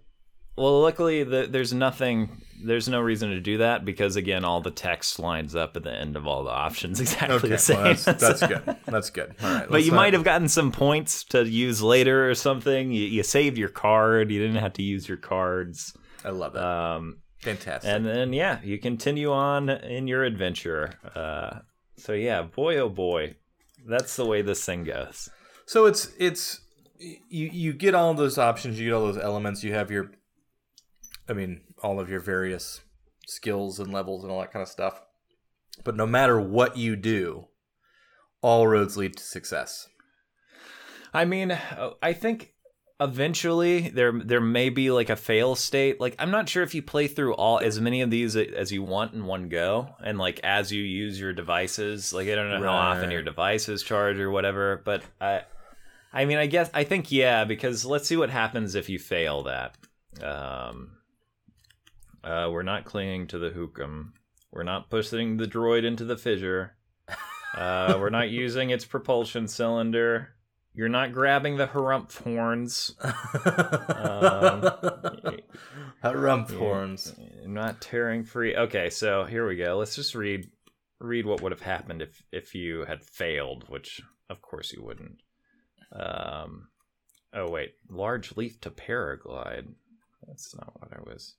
Well, 0.56 0.80
luckily, 0.80 1.22
the, 1.22 1.46
there's 1.48 1.72
nothing. 1.72 2.42
There's 2.64 2.88
no 2.88 3.00
reason 3.00 3.30
to 3.30 3.40
do 3.40 3.58
that 3.58 3.84
because 3.84 4.16
again, 4.16 4.44
all 4.44 4.60
the 4.60 4.72
text 4.72 5.20
lines 5.20 5.54
up 5.54 5.76
at 5.76 5.84
the 5.84 5.92
end 5.92 6.16
of 6.16 6.26
all 6.26 6.42
the 6.42 6.50
options 6.50 6.98
exactly 7.04 7.36
Okay, 7.36 7.48
the 7.50 7.58
same. 7.58 7.76
well, 7.76 7.94
that's, 7.94 8.04
that's 8.20 8.44
good. 8.44 8.76
That's 8.86 9.10
good. 9.10 9.36
All 9.40 9.52
right, 9.54 9.68
But 9.70 9.84
you 9.84 9.92
not- 9.92 9.96
might 9.98 10.14
have 10.14 10.24
gotten 10.24 10.48
some 10.48 10.72
points 10.72 11.22
to 11.26 11.44
use 11.46 11.80
later 11.80 12.28
or 12.28 12.34
something. 12.34 12.90
You, 12.90 13.02
you 13.04 13.22
saved 13.22 13.56
your 13.56 13.68
card. 13.68 14.32
You 14.32 14.40
didn't 14.40 14.56
have 14.60 14.72
to 14.74 14.82
use 14.82 15.06
your 15.08 15.18
cards. 15.18 15.96
I 16.24 16.30
love 16.30 16.54
that. 16.54 16.64
Um, 16.64 17.18
Fantastic. 17.40 17.88
and 17.88 18.04
then 18.04 18.32
yeah, 18.32 18.58
you 18.64 18.78
continue 18.78 19.30
on 19.30 19.68
in 19.70 20.08
your 20.08 20.24
adventure. 20.24 20.94
Uh, 21.14 21.60
so 21.98 22.12
yeah, 22.12 22.42
boy 22.42 22.78
oh 22.78 22.88
boy, 22.88 23.36
that's 23.86 24.16
the 24.16 24.26
way 24.26 24.42
this 24.42 24.64
thing 24.64 24.84
goes. 24.84 25.28
So 25.66 25.86
it's 25.86 26.10
it's 26.18 26.60
you 26.98 27.50
you 27.52 27.72
get 27.72 27.94
all 27.94 28.14
those 28.14 28.38
options, 28.38 28.78
you 28.78 28.86
get 28.86 28.94
all 28.94 29.06
those 29.06 29.18
elements, 29.18 29.62
you 29.62 29.74
have 29.74 29.90
your 29.90 30.12
I 31.28 31.34
mean, 31.34 31.60
all 31.82 32.00
of 32.00 32.08
your 32.08 32.20
various 32.20 32.80
skills 33.26 33.78
and 33.78 33.92
levels 33.92 34.22
and 34.22 34.32
all 34.32 34.40
that 34.40 34.52
kind 34.52 34.62
of 34.62 34.68
stuff. 34.68 35.02
But 35.84 35.94
no 35.94 36.06
matter 36.06 36.40
what 36.40 36.76
you 36.76 36.96
do, 36.96 37.48
all 38.40 38.66
roads 38.66 38.96
lead 38.96 39.16
to 39.16 39.22
success. 39.22 39.88
I 41.12 41.24
mean, 41.24 41.52
uh, 41.52 41.90
I 42.02 42.12
think 42.12 42.54
eventually 43.00 43.90
there 43.90 44.12
there 44.12 44.40
may 44.40 44.70
be 44.70 44.90
like 44.90 45.10
a 45.10 45.16
fail 45.16 45.54
state. 45.54 46.00
Like 46.00 46.16
I'm 46.18 46.30
not 46.30 46.48
sure 46.48 46.62
if 46.62 46.74
you 46.74 46.82
play 46.82 47.06
through 47.06 47.34
all 47.34 47.58
as 47.58 47.80
many 47.80 48.00
of 48.02 48.10
these 48.10 48.36
as 48.36 48.72
you 48.72 48.82
want 48.82 49.14
in 49.14 49.24
one 49.24 49.48
go, 49.48 49.94
and 50.04 50.18
like 50.18 50.40
as 50.42 50.72
you 50.72 50.82
use 50.82 51.20
your 51.20 51.32
devices. 51.32 52.12
Like 52.12 52.28
I 52.28 52.34
don't 52.34 52.50
know 52.50 52.62
how 52.62 52.74
often 52.74 53.10
your 53.10 53.22
devices 53.22 53.82
charge 53.82 54.18
or 54.18 54.30
whatever, 54.30 54.82
but 54.84 55.02
I, 55.20 55.42
I 56.12 56.24
mean, 56.24 56.38
I 56.38 56.46
guess 56.46 56.70
I 56.74 56.84
think 56.84 57.12
yeah, 57.12 57.44
because 57.44 57.84
let's 57.84 58.08
see 58.08 58.16
what 58.16 58.30
happens 58.30 58.74
if 58.74 58.88
you 58.88 58.98
fail 58.98 59.44
that. 59.44 59.76
Um, 60.22 60.92
uh, 62.24 62.48
we're 62.50 62.62
not 62.62 62.84
clinging 62.84 63.28
to 63.28 63.38
the 63.38 63.50
hookum. 63.50 64.12
We're 64.50 64.64
not 64.64 64.90
pushing 64.90 65.36
the 65.36 65.46
droid 65.46 65.84
into 65.84 66.04
the 66.04 66.16
fissure. 66.16 66.74
Uh, 67.54 67.96
we're 67.98 68.10
not 68.10 68.30
using 68.30 68.70
its 68.70 68.84
propulsion 68.84 69.46
cylinder. 69.46 70.34
You're 70.78 70.88
not 70.88 71.12
grabbing 71.12 71.56
the 71.56 71.66
harumph 71.66 72.22
horns. 72.22 72.94
Harumph 76.04 76.56
horns. 76.56 77.14
Not 77.44 77.80
tearing 77.80 78.22
free. 78.22 78.54
Okay, 78.54 78.88
so 78.88 79.24
here 79.24 79.44
we 79.48 79.56
go. 79.56 79.76
Let's 79.76 79.96
just 79.96 80.14
read 80.14 80.48
read 81.00 81.26
what 81.26 81.42
would 81.42 81.50
have 81.50 81.62
happened 81.62 82.00
if 82.00 82.22
if 82.30 82.54
you 82.54 82.84
had 82.84 83.02
failed, 83.02 83.64
which 83.66 84.00
of 84.30 84.40
course 84.40 84.72
you 84.72 84.84
wouldn't. 84.84 85.20
Um, 85.90 86.68
oh 87.34 87.50
wait, 87.50 87.72
large 87.90 88.36
leaf 88.36 88.60
to 88.60 88.70
paraglide. 88.70 89.66
That's 90.28 90.54
not 90.54 90.80
what 90.80 90.92
I 90.92 91.00
was. 91.00 91.34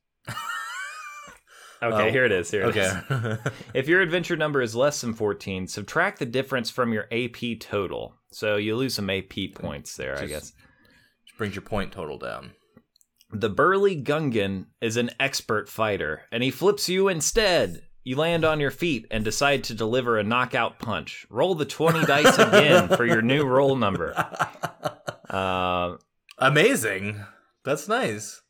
Okay, 1.81 2.07
Oh, 2.07 2.11
here 2.11 2.25
it 2.25 2.31
is. 2.31 2.51
Here 2.51 2.63
it 2.69 2.75
is. 2.75 2.93
Okay. 3.11 3.37
If 3.73 3.87
your 3.87 4.01
adventure 4.01 4.35
number 4.35 4.61
is 4.61 4.75
less 4.75 4.99
than 5.01 5.13
14, 5.13 5.67
subtract 5.67 6.19
the 6.19 6.25
difference 6.25 6.69
from 6.69 6.91
your 6.91 7.07
AP 7.11 7.59
total. 7.59 8.15
So 8.31 8.57
you 8.57 8.75
lose 8.75 8.95
some 8.95 9.09
AP 9.09 9.53
points 9.55 9.95
there, 9.95 10.17
I 10.17 10.25
guess. 10.25 10.51
Which 11.23 11.37
brings 11.37 11.55
your 11.55 11.61
point 11.61 11.91
total 11.91 12.17
down. 12.17 12.51
The 13.31 13.49
burly 13.49 13.95
Gungan 14.01 14.65
is 14.81 14.97
an 14.97 15.11
expert 15.19 15.69
fighter, 15.69 16.23
and 16.31 16.41
he 16.43 16.51
flips 16.51 16.89
you 16.89 17.07
instead. 17.07 17.83
You 18.03 18.15
land 18.15 18.43
on 18.43 18.59
your 18.59 18.71
feet 18.71 19.05
and 19.11 19.23
decide 19.23 19.63
to 19.65 19.73
deliver 19.75 20.17
a 20.17 20.23
knockout 20.23 20.79
punch. 20.79 21.27
Roll 21.29 21.53
the 21.53 21.65
20 21.65 22.05
dice 22.07 22.37
again 22.39 22.87
for 22.89 23.05
your 23.05 23.21
new 23.21 23.43
roll 23.45 23.75
number. 23.75 24.13
Uh, 25.29 25.97
Amazing. 26.39 27.23
That's 27.63 27.87
nice. 27.87 28.41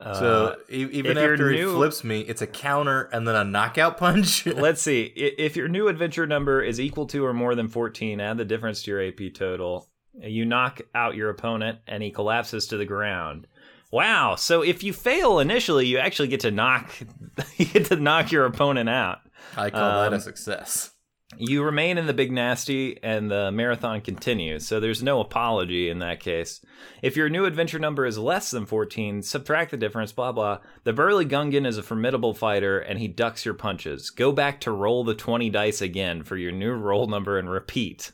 Uh, 0.00 0.14
So 0.14 0.56
e- 0.70 0.88
even 0.92 1.18
after 1.18 1.50
he 1.50 1.62
flips 1.64 2.02
me, 2.04 2.20
it's 2.20 2.42
a 2.42 2.46
counter 2.46 3.02
and 3.12 3.26
then 3.28 3.34
a 3.36 3.44
knockout 3.44 3.98
punch. 3.98 4.46
Let's 4.46 4.82
see. 4.82 5.02
If 5.04 5.56
your 5.56 5.68
new 5.68 5.88
adventure 5.88 6.26
number 6.26 6.62
is 6.62 6.80
equal 6.80 7.06
to 7.08 7.24
or 7.24 7.32
more 7.32 7.54
than 7.54 7.68
14, 7.68 8.20
add 8.20 8.38
the 8.38 8.44
difference 8.44 8.82
to 8.84 8.90
your 8.90 9.02
AP 9.02 9.34
total. 9.34 9.88
You 10.20 10.44
knock 10.44 10.80
out 10.94 11.14
your 11.16 11.30
opponent 11.30 11.78
and 11.86 12.02
he 12.02 12.10
collapses 12.10 12.66
to 12.68 12.76
the 12.76 12.84
ground. 12.86 13.46
Wow. 13.92 14.36
So 14.36 14.62
if 14.62 14.82
you 14.82 14.92
fail 14.92 15.38
initially, 15.40 15.86
you 15.86 15.98
actually 15.98 16.28
get 16.28 16.40
to 16.40 16.50
knock 16.50 16.92
you 17.56 17.66
get 17.66 17.86
to 17.86 17.96
knock 17.96 18.30
your 18.32 18.44
opponent 18.46 18.88
out. 18.88 19.18
I 19.56 19.70
call 19.70 19.80
that 20.02 20.08
Um, 20.08 20.14
a 20.14 20.20
success. 20.20 20.90
You 21.36 21.62
remain 21.62 21.96
in 21.96 22.06
the 22.06 22.12
big 22.12 22.32
nasty 22.32 22.98
and 23.02 23.30
the 23.30 23.52
marathon 23.52 24.00
continues. 24.00 24.66
So 24.66 24.80
there's 24.80 25.02
no 25.02 25.20
apology 25.20 25.88
in 25.88 26.00
that 26.00 26.20
case. 26.20 26.60
If 27.02 27.16
your 27.16 27.28
new 27.28 27.44
adventure 27.44 27.78
number 27.78 28.04
is 28.04 28.18
less 28.18 28.50
than 28.50 28.66
14, 28.66 29.22
subtract 29.22 29.70
the 29.70 29.76
difference, 29.76 30.12
blah 30.12 30.32
blah. 30.32 30.58
The 30.84 30.92
burly 30.92 31.24
Gungan 31.24 31.66
is 31.66 31.78
a 31.78 31.82
formidable 31.82 32.34
fighter 32.34 32.80
and 32.80 32.98
he 32.98 33.08
ducks 33.08 33.44
your 33.44 33.54
punches. 33.54 34.10
Go 34.10 34.32
back 34.32 34.60
to 34.62 34.72
roll 34.72 35.04
the 35.04 35.14
20 35.14 35.50
dice 35.50 35.80
again 35.80 36.24
for 36.24 36.36
your 36.36 36.52
new 36.52 36.72
roll 36.72 37.06
number 37.06 37.38
and 37.38 37.48
repeat. 37.48 38.12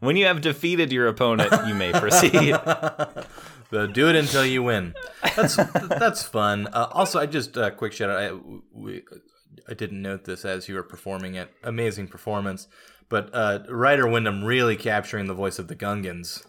When 0.00 0.16
you 0.16 0.24
have 0.24 0.40
defeated 0.40 0.90
your 0.90 1.06
opponent, 1.06 1.52
you 1.68 1.74
may 1.74 1.92
proceed. 1.92 2.56
So 3.70 3.86
do 3.86 4.08
it 4.08 4.16
until 4.16 4.46
you 4.46 4.62
win. 4.62 4.94
That's 5.34 5.56
that's 5.56 6.22
fun. 6.22 6.68
Uh, 6.68 6.88
also, 6.92 7.18
I 7.18 7.26
just 7.26 7.58
uh, 7.58 7.70
quick 7.70 7.92
shout 7.92 8.10
out. 8.10 8.18
I, 8.18 8.38
we, 8.72 9.02
I 9.68 9.74
didn't 9.74 10.02
note 10.02 10.24
this 10.24 10.44
as 10.44 10.68
you 10.68 10.74
were 10.74 10.82
performing 10.82 11.34
it. 11.34 11.52
Amazing 11.62 12.08
performance. 12.08 12.68
But 13.08 13.30
uh, 13.32 13.60
Ryder 13.68 14.06
Windham 14.06 14.44
really 14.44 14.76
capturing 14.76 15.26
the 15.26 15.34
voice 15.34 15.58
of 15.58 15.68
the 15.68 15.76
Gungans. 15.76 16.44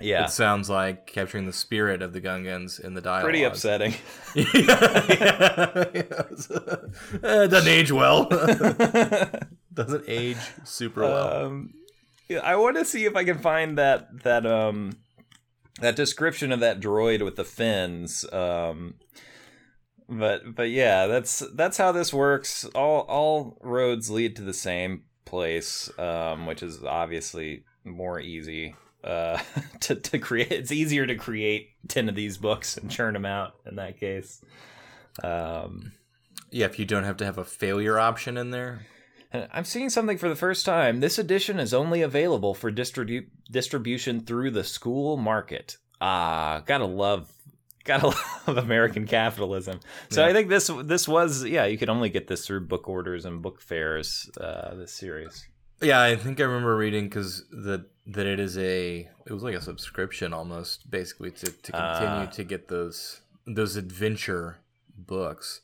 Yeah. 0.00 0.24
It 0.24 0.30
sounds 0.30 0.70
like 0.70 1.06
capturing 1.06 1.46
the 1.46 1.52
spirit 1.52 2.02
of 2.02 2.12
the 2.12 2.20
Gungans 2.20 2.78
in 2.78 2.94
the 2.94 3.00
dialogue. 3.00 3.24
Pretty 3.24 3.44
upsetting. 3.44 3.94
Uh, 7.22 7.46
doesn't 7.46 7.68
age 7.68 7.90
well. 7.90 8.24
doesn't 9.74 10.04
age 10.06 10.36
super 10.64 11.02
well. 11.02 11.46
Um, 11.46 11.74
yeah, 12.28 12.40
I 12.40 12.56
want 12.56 12.76
to 12.76 12.84
see 12.84 13.04
if 13.04 13.16
I 13.16 13.24
can 13.24 13.38
find 13.38 13.78
that 13.78 14.22
that 14.22 14.46
um 14.46 14.92
that 15.80 15.96
description 15.96 16.52
of 16.52 16.60
that 16.60 16.80
droid 16.80 17.24
with 17.24 17.36
the 17.36 17.44
fins. 17.44 18.24
Um, 18.32 18.94
but 20.08 20.54
but 20.54 20.70
yeah, 20.70 21.06
that's 21.06 21.40
that's 21.54 21.76
how 21.76 21.92
this 21.92 22.12
works. 22.12 22.64
All 22.74 23.00
all 23.02 23.58
roads 23.60 24.10
lead 24.10 24.36
to 24.36 24.42
the 24.42 24.54
same 24.54 25.02
place, 25.24 25.90
um, 25.98 26.46
which 26.46 26.62
is 26.62 26.82
obviously 26.82 27.64
more 27.84 28.18
easy 28.18 28.74
uh, 29.04 29.38
to 29.80 29.94
to 29.94 30.18
create. 30.18 30.52
It's 30.52 30.72
easier 30.72 31.06
to 31.06 31.14
create 31.14 31.70
ten 31.88 32.08
of 32.08 32.14
these 32.14 32.38
books 32.38 32.76
and 32.76 32.90
churn 32.90 33.14
them 33.14 33.26
out 33.26 33.54
in 33.66 33.76
that 33.76 33.98
case. 34.00 34.42
Um, 35.22 35.92
yeah, 36.50 36.66
if 36.66 36.78
you 36.78 36.84
don't 36.84 37.04
have 37.04 37.16
to 37.18 37.24
have 37.24 37.38
a 37.38 37.44
failure 37.44 37.98
option 37.98 38.36
in 38.36 38.50
there. 38.50 38.86
I'm 39.52 39.64
seeing 39.64 39.90
something 39.90 40.16
for 40.16 40.28
the 40.28 40.36
first 40.36 40.64
time. 40.64 41.00
This 41.00 41.18
edition 41.18 41.58
is 41.58 41.74
only 41.74 42.00
available 42.02 42.54
for 42.54 42.72
distribu- 42.72 43.26
distribution 43.50 44.20
through 44.20 44.52
the 44.52 44.64
school 44.64 45.16
market. 45.16 45.76
Ah, 46.00 46.62
gotta 46.64 46.86
love, 46.86 47.30
gotta 47.88 48.06
love 48.46 48.58
American 48.58 49.06
capitalism. 49.06 49.80
So 50.10 50.20
Yeah. 50.22 50.28
I 50.28 50.32
think 50.32 50.48
this 50.48 50.70
this 50.84 51.08
was 51.08 51.44
yeah. 51.44 51.64
You 51.64 51.76
could 51.78 51.88
only 51.88 52.08
get 52.10 52.28
this 52.28 52.46
through 52.46 52.66
book 52.68 52.88
orders 52.88 53.24
and 53.24 53.42
book 53.42 53.60
fairs. 53.60 54.30
Uh, 54.40 54.74
this 54.76 54.92
series. 54.92 55.48
Yeah, 55.80 56.00
I 56.00 56.16
think 56.16 56.40
I 56.40 56.44
remember 56.44 56.76
reading 56.76 57.04
because 57.04 57.44
that 57.50 57.82
that 58.06 58.26
it 58.26 58.38
is 58.40 58.56
a 58.58 59.08
it 59.26 59.32
was 59.32 59.42
like 59.42 59.54
a 59.54 59.60
subscription 59.60 60.32
almost 60.32 60.90
basically 60.90 61.30
to, 61.32 61.46
to 61.46 61.72
continue 61.72 62.26
Ah. 62.26 62.32
to 62.38 62.44
get 62.44 62.68
those 62.68 63.20
those 63.46 63.76
adventure 63.76 64.58
books. 64.96 65.60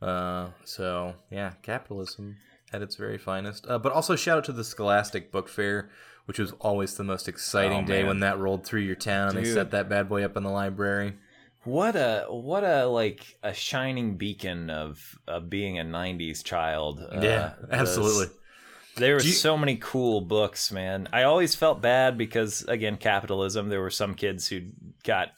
Uh, 0.00 0.48
so 0.64 1.14
yeah, 1.30 1.52
capitalism 1.62 2.36
at 2.72 2.82
its 2.82 2.96
very 2.96 3.18
finest. 3.18 3.66
Uh, 3.68 3.78
but 3.78 3.92
also 3.92 4.14
shout 4.14 4.38
out 4.38 4.44
to 4.44 4.52
the 4.52 4.62
Scholastic 4.64 5.32
Book 5.32 5.48
Fair, 5.48 5.90
which 6.26 6.38
was 6.38 6.52
always 6.60 6.94
the 6.94 7.02
most 7.04 7.26
exciting 7.28 7.84
Oh, 7.84 7.86
day 7.86 8.04
when 8.04 8.20
that 8.20 8.38
rolled 8.38 8.64
through 8.64 8.82
your 8.82 8.94
town. 8.94 9.30
And 9.30 9.38
they 9.38 9.44
set 9.52 9.70
that 9.72 9.88
bad 9.88 10.08
boy 10.08 10.22
up 10.24 10.36
in 10.36 10.42
the 10.44 10.50
library. 10.50 11.14
What 11.64 11.96
a 11.96 12.26
what 12.28 12.64
a 12.64 12.86
like 12.86 13.36
a 13.42 13.52
shining 13.52 14.16
beacon 14.16 14.70
of 14.70 15.18
of 15.26 15.50
being 15.50 15.78
a 15.78 15.82
'90s 15.84 16.42
child. 16.42 17.00
Uh, 17.00 17.20
yeah, 17.20 17.54
absolutely. 17.70 18.34
There 18.96 19.14
were 19.14 19.22
you- 19.22 19.30
so 19.30 19.56
many 19.56 19.76
cool 19.76 20.20
books, 20.20 20.72
man. 20.72 21.08
I 21.12 21.22
always 21.22 21.54
felt 21.54 21.80
bad 21.80 22.18
because, 22.18 22.62
again, 22.62 22.96
capitalism. 22.96 23.68
There 23.68 23.80
were 23.80 23.90
some 23.90 24.14
kids 24.14 24.48
who 24.48 24.62
got 25.04 25.28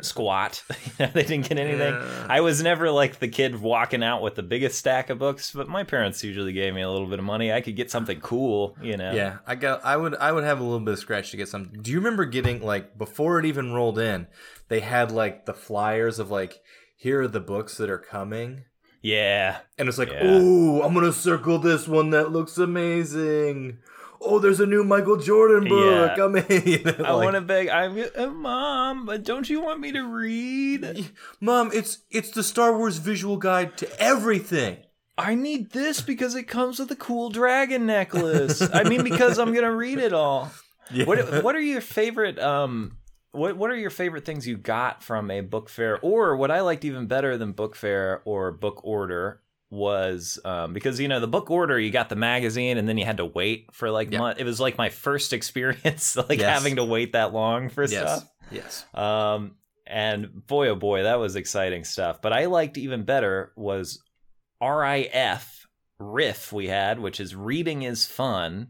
squat; 0.00 0.62
they 0.98 1.06
didn't 1.12 1.48
get 1.48 1.58
anything. 1.58 1.92
Yeah. 1.92 2.26
I 2.30 2.40
was 2.40 2.62
never 2.62 2.90
like 2.90 3.18
the 3.18 3.28
kid 3.28 3.60
walking 3.60 4.02
out 4.02 4.22
with 4.22 4.36
the 4.36 4.42
biggest 4.42 4.78
stack 4.78 5.10
of 5.10 5.18
books, 5.18 5.50
but 5.52 5.68
my 5.68 5.84
parents 5.84 6.24
usually 6.24 6.52
gave 6.54 6.72
me 6.72 6.80
a 6.80 6.90
little 6.90 7.06
bit 7.06 7.18
of 7.18 7.24
money. 7.26 7.52
I 7.52 7.60
could 7.60 7.76
get 7.76 7.90
something 7.90 8.20
cool, 8.20 8.74
you 8.80 8.96
know. 8.96 9.12
Yeah, 9.12 9.38
I 9.46 9.54
got. 9.56 9.84
I 9.84 9.96
would. 9.98 10.14
I 10.14 10.32
would 10.32 10.44
have 10.44 10.60
a 10.60 10.62
little 10.64 10.80
bit 10.80 10.92
of 10.92 10.98
scratch 10.98 11.30
to 11.32 11.36
get 11.36 11.48
some. 11.48 11.64
Do 11.82 11.90
you 11.90 11.98
remember 11.98 12.24
getting 12.24 12.62
like 12.62 12.96
before 12.96 13.38
it 13.38 13.44
even 13.44 13.72
rolled 13.74 13.98
in? 13.98 14.28
They 14.68 14.80
had 14.80 15.10
like 15.10 15.46
the 15.46 15.54
flyers 15.54 16.18
of 16.18 16.30
like 16.30 16.60
here 16.96 17.22
are 17.22 17.28
the 17.28 17.40
books 17.40 17.76
that 17.76 17.90
are 17.90 17.98
coming, 17.98 18.64
yeah. 19.02 19.58
and 19.78 19.88
it's 19.88 19.98
like, 19.98 20.10
Yeah. 20.10 20.20
oh, 20.22 20.82
I'm 20.82 20.94
gonna 20.94 21.12
circle 21.12 21.58
this 21.58 21.86
one 21.86 22.10
that 22.10 22.32
looks 22.32 22.56
amazing. 22.56 23.78
Oh, 24.26 24.38
there's 24.38 24.60
a 24.60 24.64
new 24.66 24.84
Michael 24.84 25.18
Jordan 25.18 25.68
book. 25.68 26.12
Yeah. 26.16 26.24
I'm 26.24 26.36
in. 26.36 27.04
I 27.04 27.12
want 27.12 27.34
to 27.34 27.42
beg. 27.42 27.68
I'm, 27.68 28.02
uh, 28.16 28.26
mom, 28.28 29.04
but 29.04 29.22
don't 29.22 29.50
you 29.50 29.60
want 29.60 29.80
me 29.80 29.92
to 29.92 30.00
read? 30.02 31.10
Mom, 31.40 31.70
it's 31.74 31.98
it's 32.10 32.30
the 32.30 32.42
Star 32.42 32.74
Wars 32.76 32.96
visual 32.96 33.36
guide 33.36 33.76
to 33.78 34.00
everything. 34.00 34.78
I 35.18 35.34
need 35.34 35.72
this 35.72 36.00
because 36.00 36.34
it 36.34 36.44
comes 36.44 36.78
with 36.78 36.90
a 36.90 36.96
cool 36.96 37.28
dragon 37.28 37.84
necklace. 37.86 38.62
I 38.72 38.84
mean, 38.84 39.04
because 39.04 39.38
I'm 39.38 39.52
gonna 39.52 39.74
read 39.74 39.98
it 39.98 40.12
all. 40.12 40.50
Yeah. 40.92 41.06
What 41.06 41.42
What 41.42 41.54
are 41.56 41.60
your 41.62 41.80
favorite 41.80 42.38
um 42.38 42.98
what 43.34 43.56
What 43.56 43.70
are 43.70 43.76
your 43.76 43.90
favorite 43.90 44.24
things 44.24 44.46
you 44.46 44.56
got 44.56 45.02
from 45.02 45.30
a 45.30 45.40
book 45.40 45.68
fair, 45.68 45.98
or 46.00 46.36
what 46.36 46.50
I 46.50 46.60
liked 46.60 46.84
even 46.84 47.06
better 47.06 47.36
than 47.36 47.52
book 47.52 47.76
fair 47.76 48.22
or 48.24 48.52
book 48.52 48.80
order 48.84 49.40
was 49.70 50.38
um, 50.44 50.72
because 50.72 51.00
you 51.00 51.08
know 51.08 51.18
the 51.18 51.26
book 51.26 51.50
order 51.50 51.78
you 51.80 51.90
got 51.90 52.08
the 52.08 52.14
magazine 52.16 52.78
and 52.78 52.88
then 52.88 52.96
you 52.96 53.04
had 53.04 53.16
to 53.16 53.24
wait 53.24 53.66
for 53.72 53.90
like 53.90 54.10
Yeah. 54.12 54.18
month. 54.18 54.38
It 54.38 54.44
was 54.44 54.60
like 54.60 54.78
my 54.78 54.88
first 54.90 55.32
experience 55.32 56.16
like 56.28 56.38
Yes. 56.38 56.48
having 56.58 56.76
to 56.76 56.84
wait 56.84 57.12
that 57.14 57.32
long 57.32 57.68
for 57.70 57.82
yes. 57.82 57.90
stuff. 57.90 58.28
Yes. 58.52 58.84
Um, 58.94 59.56
and 59.86 60.46
boy, 60.46 60.68
oh 60.68 60.76
boy, 60.76 61.02
that 61.02 61.18
was 61.18 61.34
exciting 61.34 61.84
stuff. 61.84 62.22
But 62.22 62.32
I 62.32 62.44
liked 62.46 62.78
even 62.78 63.04
better 63.04 63.52
was 63.56 64.00
RIF 64.62 65.66
riff 65.98 66.52
we 66.52 66.68
had, 66.68 66.98
which 67.00 67.20
is 67.20 67.34
reading 67.34 67.82
is 67.82 68.06
fun. 68.06 68.68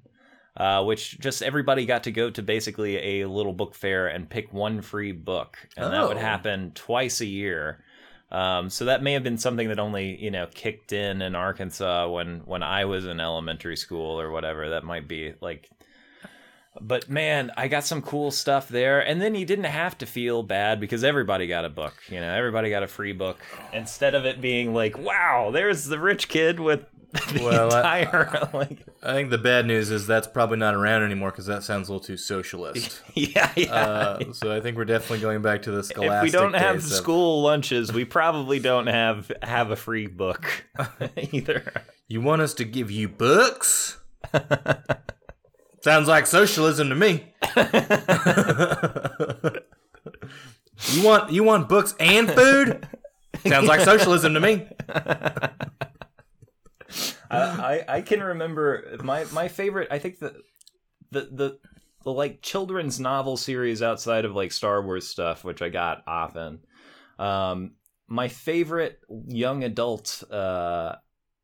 Uh, 0.57 0.85
which 0.85 1.19
just 1.19 1.43
everybody 1.43 1.85
got 1.85 2.05
to 2.05 2.13
go 2.13 2.31
to 2.31 2.41
basically 2.41 3.21
a 3.23 3.29
little 3.29 3.53
book 3.53 3.75
fair 3.75 4.07
and 4.07 4.31
pick 4.31 4.53
one 4.53 4.81
free 4.83 5.11
book, 5.11 5.57
and 5.77 5.93
that 5.93 6.07
would 6.07 6.17
Oh. 6.17 6.21
happen 6.21 6.71
twice 6.77 7.21
a 7.21 7.27
year. 7.27 7.83
Um, 8.31 8.71
so 8.71 8.85
that 8.85 9.03
may 9.03 9.15
have 9.15 9.23
been 9.25 9.37
something 9.39 9.69
that 9.69 9.79
only 9.81 10.17
you 10.23 10.31
know 10.31 10.47
kicked 10.55 10.93
in 10.93 11.23
in 11.23 11.35
Arkansas 11.35 12.09
when 12.09 12.43
when 12.47 12.63
I 12.63 12.85
was 12.85 13.05
in 13.05 13.19
elementary 13.19 13.77
school 13.77 14.21
or 14.21 14.31
whatever. 14.31 14.71
That 14.71 14.85
might 14.85 15.09
be 15.09 15.35
like 15.41 15.69
but 16.81 17.09
man, 17.09 17.53
I 17.57 17.69
got 17.69 17.85
some 17.85 18.03
cool 18.03 18.33
stuff 18.33 18.69
there. 18.69 18.99
And 19.01 19.23
then 19.23 19.37
you 19.37 19.47
didn't 19.47 19.67
have 19.67 19.97
to 19.99 20.07
feel 20.07 20.43
bad 20.43 20.81
because 20.81 21.05
everybody 21.05 21.47
got 21.47 21.65
a 21.65 21.69
book. 21.69 21.95
You 22.09 22.19
know, 22.19 22.33
everybody 22.35 22.69
got 22.69 22.83
a 22.83 22.89
free 22.89 23.13
book. 23.13 23.39
Instead 23.73 24.17
of 24.17 24.25
it 24.25 24.41
being 24.41 24.75
like, 24.75 24.99
wow, 24.99 25.51
there's 25.53 25.85
the 25.85 26.01
rich 26.01 26.27
kid 26.29 26.59
with 26.59 26.85
the 27.33 27.43
Well, 27.45 27.73
I- 27.73 28.49
like 28.53 28.79
I 29.03 29.12
think 29.15 29.31
the 29.31 29.39
bad 29.39 29.67
news 29.67 29.91
is 29.91 30.07
that's 30.07 30.27
probably 30.27 30.57
not 30.59 30.75
around 30.75 31.03
anymore 31.03 31.31
because 31.31 31.47
that 31.47 31.62
sounds 31.62 31.89
a 31.89 31.93
little 31.93 32.05
too 32.05 32.17
socialist. 32.17 33.03
yeah 33.15 33.53
yeah. 33.57 33.73
Uh, 33.75 34.33
so 34.33 34.55
I 34.55 34.61
think 34.61 34.77
we're 34.77 34.85
definitely 34.85 35.21
going 35.21 35.43
back 35.43 35.62
to 35.62 35.71
the 35.71 35.83
scholastic. 35.85 36.17
if 36.17 36.23
we 36.23 36.31
don't 36.31 36.55
have 36.55 36.77
of- 36.77 36.83
school 36.83 37.43
lunches, 37.43 37.93
we 37.93 38.05
probably 38.05 38.59
don't 38.59 38.89
have 38.89 39.31
have 39.43 39.71
a 39.71 39.77
free 39.77 40.07
book 40.07 40.65
either. 41.17 41.73
You 42.09 42.21
want 42.21 42.43
us 42.43 42.55
to 42.55 42.65
give 42.65 42.91
you 42.91 43.09
books? 43.09 43.99
Sounds 45.83 46.09
like 46.09 46.27
socialism 46.27 46.89
to 46.89 46.95
me. 46.95 47.33
you 50.93 51.03
want 51.05 51.31
you 51.33 51.45
want 51.45 51.69
books 51.69 51.95
and 52.01 52.31
food? 52.31 52.87
Sounds 53.47 53.69
like 53.69 53.81
socialism 53.81 54.35
to 54.35 54.41
me. 54.41 54.67
I, 57.30 57.85
I 57.89 58.01
can 58.03 58.22
remember 58.22 58.97
my 59.03 59.24
my 59.32 59.49
favorite. 59.49 59.89
I 59.91 59.99
think 59.99 60.18
the 60.18 60.35
the 61.11 61.28
the 61.32 61.59
the 62.05 62.12
like 62.12 62.43
children's 62.43 63.01
novel 63.01 63.37
series 63.37 63.82
outside 63.82 64.24
of 64.24 64.35
like 64.35 64.53
Star 64.53 64.82
Wars 64.82 65.09
stuff, 65.09 65.45
which 65.45 65.62
I 65.62 65.68
got 65.68 66.03
often. 66.07 66.61
Um, 67.18 67.72
my 68.07 68.28
favorite 68.28 69.01
young 69.28 69.64
adult 69.64 70.22
uh 70.30 70.97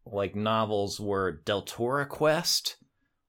like 0.05 0.35
novels 0.35 0.99
were 0.99 1.41
Deltora 1.45 2.09
Quest 2.09 2.77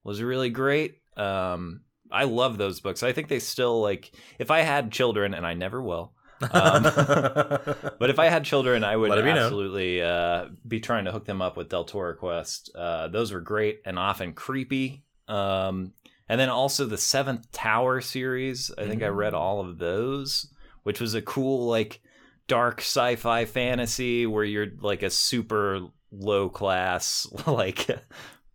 was 0.04 0.22
really 0.22 0.50
great. 0.50 1.02
Um, 1.16 1.82
I 2.12 2.24
love 2.26 2.58
those 2.58 2.82
books. 2.82 3.04
I 3.04 3.14
think 3.14 3.28
they 3.28 3.40
still 3.40 3.82
like 3.82 4.12
if 4.40 4.52
I 4.52 4.62
had 4.62 4.92
children, 4.92 5.34
and 5.34 5.46
I 5.46 5.54
never 5.54 5.82
will. 5.82 6.14
Um, 6.42 6.84
but 8.00 8.10
if 8.10 8.20
I 8.20 8.30
had 8.30 8.44
children, 8.44 8.84
I 8.84 8.96
would 8.96 9.10
Let 9.10 9.20
it 9.20 9.26
be 9.26 9.34
known. 9.34 9.46
absolutely 9.46 10.02
uh, 10.02 10.46
be 10.68 10.80
trying 10.80 11.06
to 11.06 11.12
hook 11.12 11.26
them 11.26 11.42
up 11.42 11.58
with 11.58 11.70
Deltora 11.70 12.18
Quest. 12.18 12.72
Uh, 12.76 13.08
those 13.08 13.32
were 13.32 13.42
great 13.42 13.82
and 13.86 14.00
often 14.00 14.34
creepy. 14.34 15.04
Um, 15.28 15.94
and 16.28 16.40
then 16.40 16.50
also 16.50 16.86
the 16.86 16.98
Seventh 16.98 17.52
Tower 17.52 18.02
series. 18.02 18.72
I 18.78 18.88
think 18.88 19.04
I 19.04 19.08
read 19.08 19.34
all 19.34 19.60
of 19.60 19.78
those, 19.78 20.52
which 20.84 21.02
was 21.02 21.14
a 21.14 21.22
cool 21.22 21.68
like 21.68 22.02
dark 22.48 22.80
sci-fi 22.80 23.46
fantasy 23.46 24.26
where 24.26 24.44
you're 24.44 24.68
like 24.82 25.04
a 25.04 25.10
super 25.10 25.80
low 26.12 26.50
class 26.50 27.26
like 27.48 27.88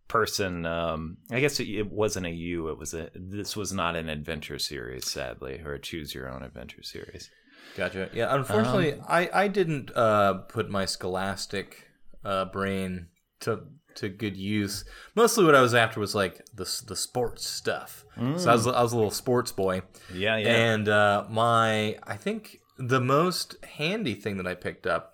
person 0.07 0.65
um 0.65 1.17
i 1.31 1.39
guess 1.39 1.59
it, 1.59 1.67
it 1.67 1.91
wasn't 1.91 2.25
a 2.25 2.29
u 2.29 2.69
it 2.69 2.77
was 2.77 2.93
a 2.93 3.09
this 3.15 3.57
was 3.57 3.73
not 3.73 3.95
an 3.95 4.07
adventure 4.07 4.59
series 4.59 5.09
sadly 5.09 5.59
or 5.65 5.73
a 5.73 5.79
choose 5.79 6.13
your 6.13 6.29
own 6.29 6.43
adventure 6.43 6.83
series 6.83 7.29
Gotcha. 7.77 8.09
Yeah, 8.11 8.33
unfortunately, 8.33 8.93
Um, 8.93 9.05
I 9.07 9.29
I 9.31 9.47
didn't 9.47 9.95
uh, 9.95 10.33
put 10.49 10.67
my 10.69 10.85
scholastic 10.85 11.87
uh, 12.25 12.45
brain 12.45 13.07
to 13.41 13.61
to 13.95 14.09
good 14.09 14.35
use. 14.35 14.83
Mostly, 15.13 15.45
what 15.45 15.53
I 15.53 15.61
was 15.61 15.75
after 15.75 15.99
was 15.99 16.15
like 16.15 16.43
the 16.53 16.65
the 16.87 16.95
sports 16.95 17.47
stuff. 17.47 18.03
So 18.37 18.49
I 18.49 18.53
was 18.53 18.65
I 18.65 18.81
was 18.81 18.93
a 18.93 18.95
little 18.95 19.11
sports 19.11 19.51
boy, 19.51 19.83
yeah 20.11 20.37
yeah 20.37 20.55
and 20.55 20.89
uh, 20.89 21.25
my 21.29 21.97
I 22.03 22.17
think 22.17 22.61
the 22.79 22.99
most 22.99 23.63
handy 23.63 24.15
thing 24.15 24.37
that 24.37 24.47
I 24.47 24.55
picked 24.55 24.87
up 24.87 25.13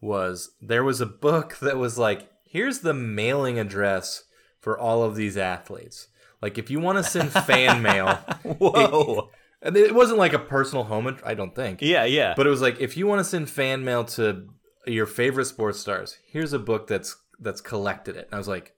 was 0.00 0.50
there 0.60 0.84
was 0.84 1.00
a 1.00 1.06
book 1.06 1.56
that 1.60 1.76
was 1.76 1.98
like 1.98 2.30
here's 2.44 2.80
the 2.80 2.94
mailing 2.94 3.58
address 3.58 4.22
for 4.60 4.78
all 4.78 5.02
of 5.02 5.16
these 5.16 5.36
athletes. 5.36 6.06
Like 6.40 6.56
if 6.56 6.70
you 6.70 6.78
want 6.78 6.98
to 6.98 7.04
send 7.04 7.32
fan 7.32 7.82
mail, 7.82 8.14
whoa 8.44 9.30
and 9.62 9.76
it 9.76 9.94
wasn't 9.94 10.18
like 10.18 10.32
a 10.32 10.38
personal 10.38 10.84
home. 10.84 11.06
ad- 11.08 11.22
I 11.24 11.34
don't 11.34 11.54
think. 11.54 11.80
yeah 11.82 12.04
yeah 12.04 12.34
But 12.36 12.46
it 12.46 12.50
was 12.50 12.60
like 12.60 12.80
if 12.80 12.96
you 12.96 13.06
want 13.06 13.20
to 13.20 13.24
send 13.24 13.48
fan 13.50 13.84
mail 13.84 14.04
to 14.04 14.48
your 14.86 15.06
favorite 15.06 15.46
sports 15.46 15.80
stars, 15.80 16.18
here's 16.30 16.52
a 16.52 16.58
book 16.58 16.86
that's 16.86 17.16
that's 17.40 17.60
collected 17.60 18.16
it. 18.16 18.26
And 18.26 18.34
I 18.34 18.38
was 18.38 18.48
like, 18.48 18.74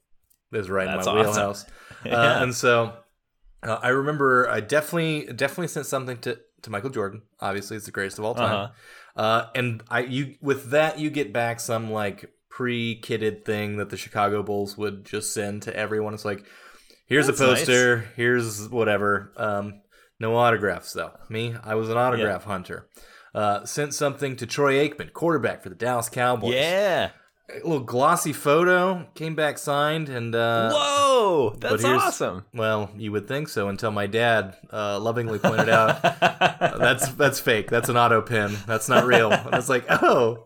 this 0.50 0.62
is 0.62 0.70
right 0.70 0.86
That's 0.86 1.06
in 1.06 1.14
my 1.14 1.20
awesome. 1.20 1.32
wheelhouse. 1.34 1.66
Yeah. 2.04 2.14
Uh, 2.16 2.42
and 2.44 2.54
so 2.54 2.94
uh, 3.62 3.78
I 3.82 3.88
remember 3.88 4.48
I 4.48 4.60
definitely 4.60 5.32
definitely 5.32 5.68
sent 5.68 5.86
something 5.86 6.18
to 6.18 6.38
to 6.62 6.70
Michael 6.70 6.90
Jordan. 6.90 7.22
Obviously, 7.40 7.76
it's 7.76 7.86
the 7.86 7.92
greatest 7.92 8.18
of 8.18 8.24
all 8.24 8.34
time. 8.34 8.54
Uh-huh. 8.54 9.20
uh 9.20 9.46
and 9.54 9.82
I 9.90 10.00
you 10.00 10.36
with 10.40 10.70
that 10.70 10.98
you 10.98 11.10
get 11.10 11.32
back 11.32 11.58
some 11.60 11.90
like 11.90 12.30
pre-kitted 12.50 13.44
thing 13.44 13.76
that 13.76 13.90
the 13.90 13.96
Chicago 13.96 14.42
Bulls 14.42 14.76
would 14.76 15.04
just 15.04 15.32
send 15.32 15.62
to 15.62 15.76
everyone. 15.76 16.14
It's 16.14 16.24
like 16.24 16.44
here's 17.06 17.26
That's 17.26 17.40
a 17.40 17.44
poster, 17.44 18.08
here's 18.16 18.68
whatever. 18.68 19.32
Um, 19.36 19.80
no 20.20 20.36
autographs 20.36 20.92
though. 20.92 21.12
Me, 21.28 21.54
I 21.62 21.74
was 21.74 21.88
an 21.88 21.96
autograph 21.96 22.44
hunter. 22.44 22.88
Uh, 23.34 23.64
sent 23.64 23.94
something 23.94 24.36
to 24.36 24.46
Troy 24.46 24.88
Aikman, 24.88 25.12
quarterback 25.12 25.62
for 25.62 25.68
the 25.68 25.74
Dallas 25.74 26.08
Cowboys. 26.08 26.54
yeah 26.54 27.10
a 27.50 27.66
little 27.66 27.80
glossy 27.80 28.32
photo 28.32 29.06
came 29.14 29.34
back 29.34 29.56
signed, 29.56 30.08
and 30.08 30.34
uh, 30.34 30.70
whoa 30.70 31.56
that's 31.58 31.82
awesome 31.84 32.44
well, 32.52 32.90
you 32.96 33.10
would 33.12 33.26
think 33.26 33.48
so 33.48 33.68
until 33.68 33.90
my 33.90 34.06
dad 34.06 34.56
uh, 34.72 35.00
lovingly 35.00 35.38
pointed 35.38 35.68
out 35.68 36.02
that's 36.78 37.08
that's 37.12 37.40
fake. 37.40 37.70
That's 37.70 37.88
an 37.88 37.96
auto 37.96 38.20
pin. 38.20 38.56
That's 38.66 38.88
not 38.88 39.06
real. 39.06 39.32
And 39.32 39.54
I 39.54 39.56
was 39.56 39.68
like, 39.68 39.86
oh. 39.88 40.44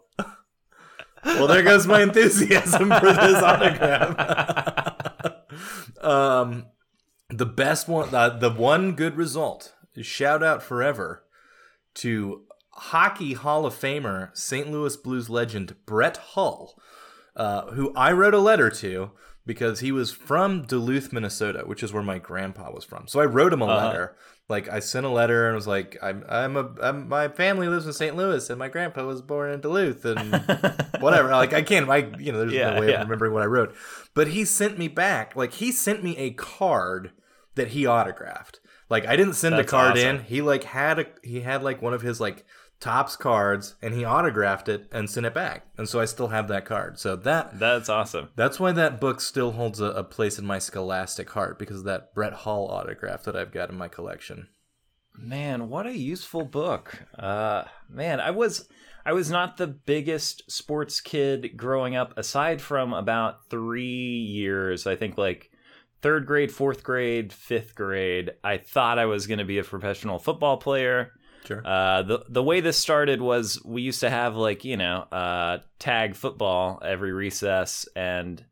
Well, 1.25 1.47
there 1.47 1.63
goes 1.63 1.87
my 1.87 2.03
enthusiasm 2.03 2.89
for 2.91 3.13
this 3.13 3.43
autograph. 3.43 4.17
um, 6.03 6.67
the 7.33 7.47
best 7.47 7.89
one, 7.89 8.15
uh, 8.15 8.29
the 8.31 8.51
one 8.51 8.93
good 8.93 9.17
result. 9.17 9.75
is 9.95 10.07
Shout 10.07 10.43
out 10.43 10.63
forever 10.63 11.25
to 11.95 12.43
Hockey 12.71 13.35
Hall 13.35 13.67
of 13.67 13.75
Famer, 13.75 14.37
St. 14.37 14.71
Louis 14.71 14.97
Blues 14.97 15.29
legend 15.29 15.75
Brett 15.87 16.17
Hull, 16.19 16.75
uh, 17.37 17.67
who 17.73 17.93
I 17.95 18.13
wrote 18.13 18.35
a 18.35 18.39
letter 18.39 18.71
to 18.71 19.11
because 19.45 19.81
he 19.81 19.91
was 19.93 20.13
from 20.13 20.63
Duluth, 20.63 21.13
Minnesota, 21.13 21.63
which 21.67 21.83
is 21.83 21.93
where 21.93 22.03
my 22.03 22.19
grandpa 22.19 22.71
was 22.71 22.85
from. 22.85 23.09
So 23.09 23.21
I 23.21 23.25
wrote 23.25 23.53
him 23.53 23.61
a 23.63 23.67
Uh-huh. 23.67 23.87
letter. 23.87 24.17
Like 24.49 24.69
I 24.69 24.81
sent 24.81 25.07
a 25.07 25.09
letter 25.09 25.47
and 25.47 25.55
was 25.55 25.67
like, 25.69 25.97
"I'm 26.03 26.25
I'm 26.29 26.57
a 26.57 26.75
I'm, 26.83 27.09
my 27.09 27.29
family 27.29 27.69
lives 27.69 27.87
in 27.87 27.93
St. 27.93 28.15
Louis 28.17 28.51
and 28.51 28.59
my 28.59 28.69
grandpa 28.69 29.07
was 29.07 29.23
born 29.23 29.51
in 29.53 29.61
Duluth 29.61 30.05
and 30.05 30.35
whatever." 31.01 31.29
Like 31.31 31.53
I 31.55 31.63
can't, 31.63 31.89
I 31.89 31.99
you 32.19 32.33
know, 32.33 32.39
there's 32.41 32.53
Yeah, 32.53 32.75
no 32.75 32.81
way 32.81 32.89
yeah. 32.89 32.95
of 32.97 33.01
remembering 33.09 33.33
what 33.33 33.43
I 33.43 33.47
wrote. 33.47 33.75
But 34.15 34.29
he 34.29 34.45
sent 34.45 34.79
me 34.79 34.89
back, 34.89 35.35
like 35.37 35.55
he 35.55 35.73
sent 35.73 36.03
me 36.05 36.17
a 36.19 36.31
card 36.33 37.13
that 37.55 37.69
he 37.69 37.87
autographed. 37.87 38.61
Like 38.93 39.07
I 39.07 39.17
didn't 39.17 39.35
send 39.35 39.55
a 39.55 39.65
card 39.65 39.93
awesome. 39.93 40.17
in. 40.17 40.23
He 40.25 40.43
like 40.43 40.65
had 40.65 40.99
a 40.99 41.07
he 41.23 41.41
had 41.41 41.63
like 41.63 41.81
one 41.81 41.95
of 41.95 42.03
his 42.03 42.21
like 42.21 42.45
Topps 42.79 43.15
cards 43.17 43.77
and 43.81 43.95
he 43.95 44.05
autographed 44.05 44.69
it 44.69 44.89
and 44.93 45.09
sent 45.09 45.25
it 45.25 45.33
back. 45.33 45.67
And 45.79 45.89
so 45.89 46.01
I 46.01 46.05
still 46.05 46.29
have 46.29 46.49
that 46.49 46.65
card. 46.65 46.99
So 46.99 47.17
that 47.17 47.59
that's 47.59 47.89
awesome 47.89 48.31
that's 48.35 48.59
why 48.59 48.73
that 48.73 49.01
book 49.01 49.21
still 49.21 49.53
holds 49.53 49.81
a, 49.81 49.87
a 49.87 50.05
place 50.05 50.39
in 50.39 50.45
my 50.45 50.59
scholastic 50.59 51.31
heart 51.31 51.59
because 51.59 51.79
of 51.79 51.85
that 51.85 52.13
Brett 52.13 52.33
Hull 52.33 52.67
autograph 52.67 53.23
that 53.23 53.37
I've 53.37 53.53
got 53.53 53.71
in 53.71 53.77
my 53.77 53.89
collection. 53.89 54.49
Man, 55.17 55.69
what 55.69 55.87
a 55.87 55.97
useful 55.97 56.45
book. 56.45 57.05
Uh 57.17 57.65
man, 57.89 58.19
I 58.19 58.33
was 58.33 58.69
I 59.07 59.13
was 59.13 59.31
not 59.31 59.59
the 59.59 59.69
biggest 59.69 60.51
sports 60.51 61.01
kid 61.01 61.57
growing 61.57 61.95
up 61.95 62.19
aside 62.19 62.61
from 62.61 62.93
about 62.93 63.49
3 63.49 63.85
years. 63.85 64.89
I 64.89 64.97
think 64.97 65.17
like 65.17 65.52
3rd 66.03 66.27
grade, 66.27 66.51
4th 66.51 66.83
grade, 66.83 67.31
5th 67.31 67.75
grade. 67.75 68.33
I 68.43 68.59
thought 68.59 68.99
I 68.99 69.07
was 69.07 69.27
going 69.27 69.39
to 69.39 69.45
be 69.45 69.59
a 69.59 69.65
professional 69.65 70.19
football 70.19 70.57
player. 70.57 71.13
Sure. 71.45 71.63
Uh, 71.67 72.03
the 72.03 72.25
the 72.29 72.43
way 72.43 72.61
this 72.61 72.79
started 72.79 73.21
was 73.21 73.61
we 73.65 73.83
used 73.83 74.01
to 74.01 74.11
have 74.11 74.37
like 74.37 74.65
you 74.65 74.77
know 74.77 75.01
uh, 75.11 75.59
tag 75.79 76.15
football 76.15 76.81
every 76.85 77.13
recess 77.13 77.89
and 77.97 78.45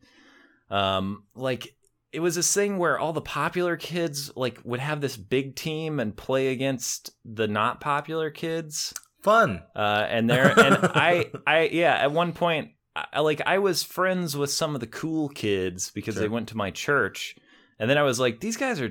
um, 0.71 1.25
like 1.37 1.75
it 2.13 2.19
was 2.19 2.35
this 2.35 2.53
thing 2.53 2.79
where 2.79 2.99
all 2.99 3.13
the 3.13 3.21
popular 3.21 3.77
kids 3.77 4.33
like 4.35 4.59
would 4.65 4.81
have 4.81 5.01
this 5.01 5.17
big 5.17 5.55
team 5.55 6.01
and 6.01 6.17
play 6.17 6.49
against 6.49 7.13
the 7.25 7.47
not 7.47 7.81
popular 7.81 8.31
kids 8.31 8.93
Fun. 9.23 9.63
uh, 9.77 10.07
and 10.09 10.29
there 10.29 10.49
and 10.59 10.79
I 10.83 11.31
I 11.47 11.71
yeah 11.73 11.95
at 11.95 12.11
one 12.11 12.33
point 12.33 12.71
I, 12.97 13.21
like 13.21 13.41
I 13.47 13.59
was 13.59 13.83
friends 13.83 14.37
with 14.37 14.51
some 14.51 14.75
of 14.75 14.81
the 14.81 14.87
cool 14.87 15.29
kids 15.29 15.91
because 15.91 16.17
they 16.17 16.29
went 16.29 16.49
to 16.49 16.57
my 16.57 16.71
church 16.71 17.37
and 17.79 17.89
then 17.89 17.99
I 17.99 18.03
was 18.03 18.19
like 18.19 18.41
these 18.41 18.57
guys 18.57 18.81
are 18.81 18.91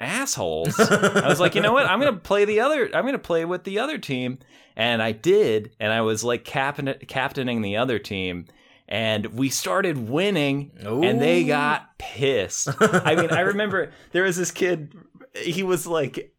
assholes 0.00 0.78
I 0.80 1.28
was 1.28 1.40
like, 1.40 1.54
you 1.54 1.60
know 1.60 1.72
what? 1.72 1.86
I'm 1.86 2.00
gonna 2.00 2.16
play 2.16 2.44
the 2.44 2.60
other. 2.60 2.84
I'm 2.94 3.04
gonna 3.04 3.18
play 3.18 3.44
with 3.44 3.64
the 3.64 3.78
other 3.78 3.98
team, 3.98 4.38
and 4.76 5.02
I 5.02 5.12
did, 5.12 5.74
and 5.80 5.92
I 5.92 6.02
was 6.02 6.24
like 6.24 6.44
captain 6.44 6.94
captaining 7.06 7.62
the 7.62 7.76
other 7.76 7.98
team, 7.98 8.46
and 8.88 9.26
we 9.26 9.48
started 9.48 10.08
winning, 10.08 10.72
and 11.04 11.20
they 11.20 11.44
got 11.44 11.98
pissed. 11.98 12.68
I 12.80 13.14
mean, 13.16 13.30
I 13.30 13.40
remember 13.40 13.92
there 14.12 14.24
was 14.24 14.36
this 14.36 14.50
kid. 14.50 14.94
He 15.34 15.62
was 15.62 15.86
like. 15.86 16.32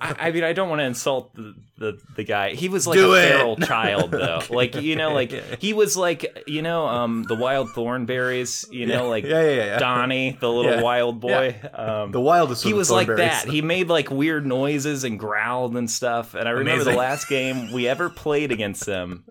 I, 0.00 0.14
I 0.28 0.30
mean, 0.30 0.44
I 0.44 0.52
don't 0.52 0.68
want 0.68 0.80
to 0.80 0.84
insult 0.84 1.34
the, 1.34 1.54
the, 1.78 1.98
the 2.16 2.24
guy. 2.24 2.54
He 2.54 2.68
was 2.68 2.86
like 2.86 2.96
Do 2.98 3.14
a 3.14 3.18
it. 3.22 3.28
feral 3.28 3.56
child, 3.56 4.10
though. 4.10 4.40
Like 4.50 4.74
you 4.76 4.96
know, 4.96 5.12
like 5.14 5.30
he 5.60 5.72
was 5.72 5.96
like 5.96 6.42
you 6.46 6.62
know, 6.62 6.86
um, 6.86 7.22
the 7.24 7.34
wild 7.36 7.68
Thornberrys. 7.70 8.70
You 8.72 8.86
know, 8.86 9.08
like 9.08 9.24
yeah, 9.24 9.42
yeah, 9.42 9.54
yeah. 9.64 9.78
Donnie, 9.78 10.36
the 10.40 10.50
little 10.50 10.72
Yeah. 10.72 10.82
wild 10.82 11.20
boy. 11.20 11.60
Um, 11.74 12.12
the 12.12 12.20
wildest. 12.20 12.64
he 12.64 12.72
was 12.74 12.90
like 12.90 13.08
that. 13.08 13.46
He 13.48 13.62
made 13.62 13.88
like 13.88 14.10
weird 14.10 14.46
noises 14.46 15.04
and 15.04 15.18
growled 15.18 15.76
and 15.76 15.90
stuff. 15.90 16.34
And 16.34 16.48
I 16.48 16.52
remember 16.52 16.84
the 16.84 16.92
last 16.92 17.28
game 17.28 17.72
we 17.72 17.88
ever 17.88 18.08
played 18.10 18.52
against 18.52 18.86
them. 18.86 19.24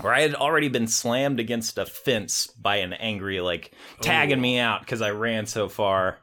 where 0.00 0.12
I 0.12 0.22
had 0.22 0.34
already 0.34 0.68
been 0.68 0.88
slammed 0.88 1.38
against 1.38 1.78
a 1.78 1.86
fence 1.86 2.48
by 2.48 2.76
an 2.78 2.92
angry, 2.92 3.40
like, 3.40 3.70
tagging 4.00 4.40
me 4.40 4.58
out 4.58 4.80
because 4.80 5.00
I 5.00 5.10
ran 5.10 5.46
so 5.46 5.68
far. 5.68 6.18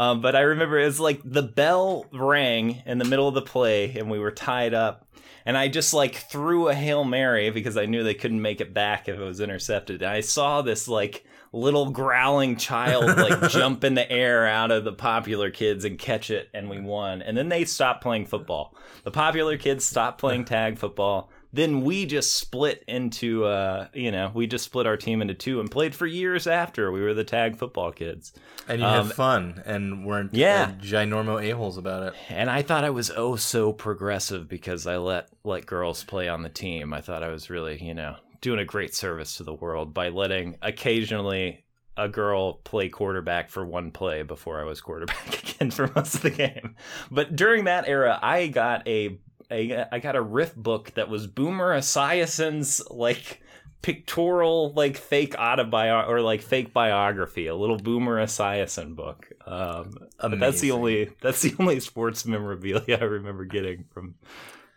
Um, 0.00 0.22
but 0.22 0.34
I 0.34 0.40
remember 0.40 0.78
it 0.78 0.86
was 0.86 0.98
like 0.98 1.20
the 1.26 1.42
bell 1.42 2.06
rang 2.10 2.82
in 2.86 2.96
the 2.96 3.04
middle 3.04 3.28
of 3.28 3.34
the 3.34 3.42
play 3.42 3.92
and 3.98 4.10
we 4.10 4.18
were 4.18 4.30
tied 4.30 4.72
up. 4.72 5.06
And 5.44 5.58
I 5.58 5.68
just 5.68 5.92
like 5.92 6.14
threw 6.14 6.68
a 6.68 6.74
Hail 6.74 7.04
Mary 7.04 7.50
because 7.50 7.76
I 7.76 7.84
knew 7.84 8.02
they 8.02 8.14
couldn't 8.14 8.40
make 8.40 8.62
it 8.62 8.72
back 8.72 9.10
if 9.10 9.18
it 9.18 9.22
was 9.22 9.40
intercepted. 9.40 10.00
And 10.00 10.10
I 10.10 10.22
saw 10.22 10.62
this 10.62 10.88
like 10.88 11.26
little 11.52 11.90
growling 11.90 12.56
child 12.56 13.14
like 13.18 13.50
jump 13.50 13.84
in 13.84 13.92
the 13.92 14.10
air 14.10 14.46
out 14.46 14.70
of 14.70 14.84
the 14.84 14.92
popular 14.94 15.50
kids 15.50 15.84
and 15.84 15.98
catch 15.98 16.30
it 16.30 16.48
and 16.54 16.70
we 16.70 16.80
won. 16.80 17.20
And 17.20 17.36
then 17.36 17.50
they 17.50 17.66
stopped 17.66 18.02
playing 18.02 18.24
football. 18.24 18.74
The 19.04 19.10
popular 19.10 19.58
kids 19.58 19.84
stopped 19.84 20.18
playing 20.18 20.46
tag 20.46 20.78
football 20.78 21.30
then 21.52 21.80
we 21.82 22.06
just 22.06 22.36
split 22.36 22.84
into 22.86 23.44
uh 23.44 23.88
you 23.92 24.10
know 24.12 24.30
we 24.34 24.46
just 24.46 24.64
split 24.64 24.86
our 24.86 24.96
team 24.96 25.20
into 25.20 25.34
two 25.34 25.58
and 25.60 25.70
played 25.70 25.94
for 25.94 26.06
years 26.06 26.46
after 26.46 26.92
we 26.92 27.00
were 27.00 27.14
the 27.14 27.24
tag 27.24 27.56
football 27.56 27.90
kids 27.92 28.32
And 28.68 28.80
you 28.80 28.86
Um, 28.86 29.06
had 29.08 29.14
fun 29.16 29.62
and 29.66 30.06
weren't 30.06 30.32
yeah. 30.34 30.72
uh, 30.78 30.82
ginormo 30.82 31.42
a-holes 31.42 31.76
about 31.78 32.02
it. 32.04 32.14
and 32.28 32.48
i 32.50 32.62
thought 32.62 32.84
i 32.84 32.90
was 32.90 33.10
oh 33.16 33.36
so 33.36 33.72
progressive 33.72 34.48
because 34.48 34.86
i 34.86 34.96
let 34.96 35.28
let 35.44 35.66
girls 35.66 36.04
play 36.04 36.28
on 36.28 36.42
the 36.42 36.48
team 36.48 36.92
i 36.94 37.00
thought 37.00 37.22
i 37.22 37.28
was 37.28 37.50
really 37.50 37.82
you 37.82 37.94
know 37.94 38.16
doing 38.40 38.58
a 38.60 38.64
great 38.64 38.94
service 38.94 39.36
to 39.36 39.42
the 39.44 39.52
world 39.54 39.92
by 39.92 40.08
letting 40.08 40.56
occasionally 40.62 41.64
a 41.96 42.08
girl 42.08 42.54
play 42.54 42.88
quarterback 42.88 43.50
for 43.50 43.64
one 43.66 43.90
play 43.90 44.22
before 44.22 44.60
i 44.60 44.64
was 44.64 44.80
quarterback 44.80 45.42
again 45.54 45.70
for 45.70 45.90
most 45.94 46.14
of 46.14 46.22
the 46.22 46.30
game 46.30 46.74
but 47.10 47.34
during 47.36 47.64
that 47.64 47.86
era 47.88 48.18
i 48.22 48.46
got 48.46 48.86
a, 48.88 49.18
a 49.50 49.86
i 49.94 49.98
got 49.98 50.16
a 50.16 50.22
riff 50.22 50.54
book 50.54 50.92
that 50.94 51.08
was 51.08 51.26
boomer 51.26 51.76
esiason's 51.76 52.80
like 52.90 53.42
pictorial 53.82 54.72
like 54.74 54.96
fake 54.96 55.34
autobiography 55.38 56.12
or 56.12 56.20
like 56.20 56.42
fake 56.42 56.72
biography 56.72 57.46
a 57.46 57.54
little 57.54 57.78
boomer 57.78 58.22
esiason 58.22 58.94
book. 58.94 59.28
Um 59.46 59.94
that's 60.38 60.60
the 60.60 60.70
only 60.72 61.10
that's 61.22 61.40
the 61.42 61.54
only 61.58 61.80
sports 61.80 62.26
memorabilia 62.26 62.98
i 63.00 63.04
remember 63.04 63.44
getting 63.44 63.84
from 63.92 64.16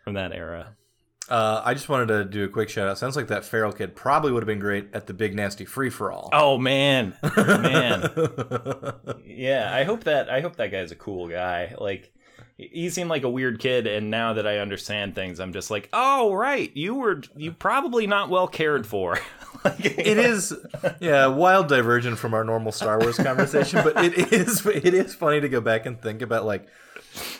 from 0.04 0.14
that 0.14 0.32
era. 0.32 0.76
Uh, 1.26 1.62
I 1.64 1.72
just 1.72 1.88
wanted 1.88 2.08
to 2.08 2.26
do 2.26 2.44
a 2.44 2.48
quick 2.48 2.68
shout 2.68 2.86
out. 2.86 2.98
Sounds 2.98 3.16
like 3.16 3.28
that 3.28 3.46
feral 3.46 3.72
kid 3.72 3.96
probably 3.96 4.30
would 4.30 4.42
have 4.42 4.46
been 4.46 4.58
great 4.58 4.88
at 4.92 5.06
the 5.06 5.14
big 5.14 5.34
nasty 5.34 5.64
free 5.64 5.88
for 5.88 6.12
all. 6.12 6.28
oh 6.32 6.58
man. 6.58 7.14
Man. 7.36 8.10
Yeah 9.26 9.70
i 9.74 9.84
hope 9.84 10.04
that 10.04 10.30
i 10.30 10.40
hope 10.40 10.56
that 10.56 10.70
guy's 10.70 10.92
a 10.92 10.96
cool 10.96 11.28
guy. 11.28 11.74
Like 11.78 12.12
he 12.56 12.88
seemed 12.88 13.10
like 13.10 13.24
a 13.24 13.28
weird 13.28 13.58
kid 13.58 13.86
and 13.86 14.10
now 14.10 14.32
that 14.32 14.46
i 14.46 14.58
understand 14.58 15.14
things 15.14 15.40
i'm 15.40 15.52
just 15.52 15.70
like 15.70 15.88
oh 15.92 16.32
right 16.32 16.76
you 16.76 16.94
were 16.94 17.20
you 17.36 17.52
probably 17.52 18.06
not 18.06 18.28
well 18.30 18.48
cared 18.48 18.86
for. 18.86 19.18
Like, 19.64 19.82
It 19.82 20.18
is, 20.18 20.54
yeah, 21.00 21.26
wild 21.28 21.68
diversion 21.68 22.16
from 22.16 22.34
our 22.34 22.44
normal 22.44 22.70
Star 22.70 22.98
Wars 22.98 23.16
conversation, 23.16 23.82
but 23.82 24.04
it 24.04 24.30
is 24.32 24.66
it 24.66 24.92
is 24.92 25.14
funny 25.14 25.40
to 25.40 25.48
go 25.48 25.62
back 25.62 25.86
and 25.86 25.98
think 25.98 26.20
about 26.20 26.44
like 26.44 26.66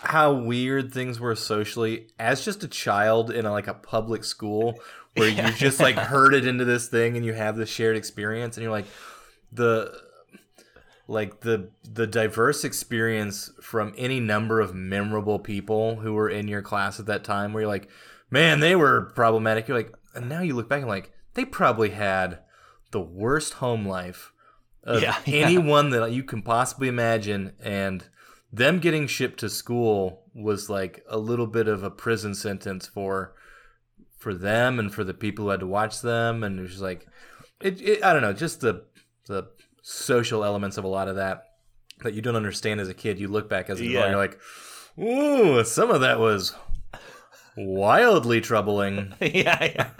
how 0.01 0.33
weird 0.33 0.91
things 0.91 1.21
were 1.21 1.35
socially 1.35 2.07
as 2.19 2.43
just 2.43 2.65
a 2.65 2.69
child 2.69 3.31
in 3.31 3.45
a, 3.45 3.51
like 3.51 3.67
a 3.67 3.75
public 3.75 4.25
school 4.25 4.81
where 5.17 5.29
you 5.29 5.53
just 5.57 5.81
like 5.81 5.97
herded 5.97 6.47
into 6.47 6.65
this 6.65 6.89
thing 6.89 7.17
and 7.17 7.27
you 7.27 7.35
have 7.35 7.57
this 7.57 7.69
shared 7.69 7.97
experience 7.97 8.57
and 8.57 8.62
you're 8.62 8.73
like 8.73 8.87
the 9.53 9.93
like 11.07 11.40
the 11.40 11.70
the 11.82 12.07
diverse 12.07 12.64
experience 12.64 13.50
from 13.61 13.92
any 13.96 14.20
number 14.20 14.61
of 14.61 14.74
memorable 14.74 15.38
people 15.38 15.96
who 15.96 16.14
were 16.14 16.28
in 16.30 16.48
your 16.48 16.62
class 16.62 16.98
at 16.98 17.07
that 17.07 17.24
time 17.24 17.52
where 17.52 17.62
you're 17.62 17.70
like 17.70 17.88
man 18.30 18.61
they 18.61 18.74
were 18.74 19.12
problematic 19.14 19.68
you're 19.68 19.76
like 19.76 19.92
and 20.14 20.28
now 20.28 20.40
you 20.40 20.55
look 20.55 20.68
back 20.68 20.80
and 20.80 20.88
like 20.88 21.12
they 21.34 21.44
probably 21.44 21.90
had 21.90 22.38
the 22.90 23.00
worst 23.00 23.55
home 23.55 23.86
life 23.86 24.32
of 24.82 25.02
Yeah, 25.02 25.16
yeah. 25.26 25.46
anyone 25.46 25.90
that 25.90 26.12
you 26.12 26.22
can 26.22 26.42
possibly 26.42 26.88
imagine 26.88 27.52
and 27.61 28.05
them 28.52 28.78
getting 28.78 29.07
shipped 29.07 29.40
to 29.40 29.48
school 29.48 30.22
was 30.34 30.70
like 30.70 31.05
a 31.09 31.18
little 31.18 31.46
bit 31.46 31.68
of 31.68 31.82
a 31.82 31.90
prison 31.90 32.34
sentence 32.34 32.86
for 32.86 33.34
for 34.16 34.32
them 34.32 34.78
and 34.78 34.94
for 34.94 35.05
the 35.05 35.12
people 35.12 35.44
who 35.44 35.50
had 35.50 35.61
to 35.61 35.66
watch 35.66 36.00
them 36.00 36.42
and 36.42 36.59
it 36.59 36.62
was 36.62 36.70
just 36.70 36.82
like 36.82 37.07
it, 37.61 37.80
it 37.82 38.02
I 38.02 38.12
don't 38.12 38.22
know 38.22 38.32
just 38.32 38.61
the 38.61 38.84
the 39.26 39.48
social 39.87 40.43
elements 40.45 40.78
of 40.78 40.85
a 40.85 40.89
lot 40.89 41.09
of 41.09 41.16
that 41.16 41.45
that 42.03 42.14
you 42.14 42.22
don't 42.22 42.37
understand 42.37 42.80
as 42.80 42.89
a 42.89 42.95
kid 42.95 43.18
you 43.20 43.28
look 43.28 43.51
back 43.51 43.68
as 43.68 43.80
an 43.80 43.87
Yeah. 43.91 44.05
and 44.05 44.11
you're 44.12 44.18
like 44.18 44.39
ooh 44.99 45.62
some 45.62 45.91
of 45.91 46.01
that 46.01 46.18
was 46.18 46.55
wildly 47.55 48.41
troubling 48.41 49.12
yeah, 49.20 49.62
yeah. 49.62 49.91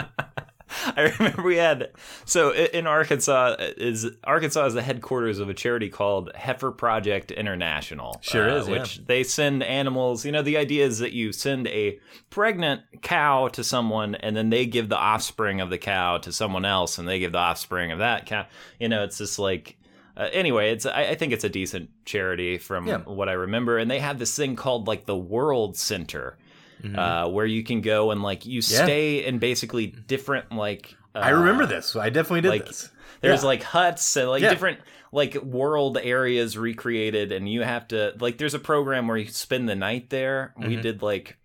I 0.97 1.13
remember 1.19 1.43
we 1.43 1.57
had 1.57 1.91
so 2.25 2.53
in 2.53 2.87
Arkansas 2.87 3.57
is 3.59 4.07
Arkansas 4.25 4.67
is 4.67 4.75
the 4.75 4.83
headquarters 4.83 5.39
of 5.39 5.49
a 5.49 5.55
charity 5.55 5.89
called 5.89 6.31
Heifer 6.35 6.71
Project 6.71 7.31
International. 7.31 8.19
Sure 8.21 8.51
uh, 8.51 8.57
is, 8.57 8.69
yeah. 8.69 8.79
which 8.79 9.07
they 9.07 9.23
send 9.23 9.63
animals. 9.63 10.25
You 10.25 10.33
know, 10.33 10.43
the 10.43 10.57
idea 10.57 10.85
is 10.85 10.99
that 10.99 11.13
you 11.13 11.33
send 11.33 11.67
a 11.69 11.99
pregnant 12.31 12.83
cow 13.03 13.49
to 13.49 13.65
someone, 13.65 14.15
and 14.17 14.37
then 14.37 14.51
they 14.51 14.67
give 14.67 14.89
the 14.89 14.99
offspring 14.99 15.61
of 15.61 15.71
the 15.71 15.79
cow 15.79 16.19
to 16.19 16.33
someone 16.33 16.65
else, 16.65 16.99
and 16.99 17.09
they 17.09 17.19
give 17.19 17.33
the 17.33 17.39
offspring 17.39 17.91
of 17.93 17.99
that 17.99 18.27
cow. 18.27 18.47
You 18.79 18.89
know, 18.89 19.05
it's 19.05 19.19
just 19.19 19.39
like. 19.39 19.79
Uh, 20.17 20.29
anyway, 20.33 20.71
it's 20.71 20.87
I, 20.87 21.07
I 21.07 21.15
think 21.17 21.33
it's 21.33 21.43
a 21.43 21.49
decent 21.49 21.91
charity 22.05 22.57
from 22.57 22.87
Yeah. 22.87 22.99
what 22.99 23.29
I 23.29 23.33
remember, 23.33 23.79
and 23.79 23.91
they 23.91 23.99
have 23.99 24.21
this 24.21 24.37
thing 24.37 24.55
called 24.55 24.87
like 24.87 25.07
the 25.07 25.17
World 25.17 25.77
Center, 25.77 26.39
Mm-hmm. 26.85 26.99
uh, 26.99 27.29
where 27.29 27.47
you 27.47 27.65
can 27.65 27.81
go 27.81 28.11
and 28.11 28.23
like 28.23 28.45
you 28.47 28.61
stay 28.61 29.25
in 29.25 29.39
basically 29.39 29.87
different 29.87 30.53
like. 30.53 30.95
Uh, 31.15 31.21
I 31.21 31.31
remember 31.31 31.65
this 31.67 31.97
I 31.97 32.11
definitely 32.11 32.43
did 32.43 32.49
like, 32.49 32.67
this 32.67 32.91
There's 33.21 33.43
Yeah. 33.43 33.47
like 33.47 33.63
huts 33.63 34.17
and 34.17 34.29
like 34.29 34.43
Yeah. 34.43 34.51
different 34.51 34.81
like 35.13 35.35
world 35.43 35.97
areas 36.03 36.59
recreated, 36.59 37.33
and 37.33 37.49
you 37.49 37.63
have 37.63 37.89
to 37.89 38.15
like. 38.21 38.37
There's 38.39 38.55
a 38.55 38.59
program 38.59 39.07
where 39.09 39.17
you 39.17 39.29
spend 39.29 39.69
the 39.69 39.77
night 39.77 40.11
there. 40.11 40.53
We 40.59 40.77
Mhm. 40.77 40.83
did 40.83 41.03
like. 41.03 41.39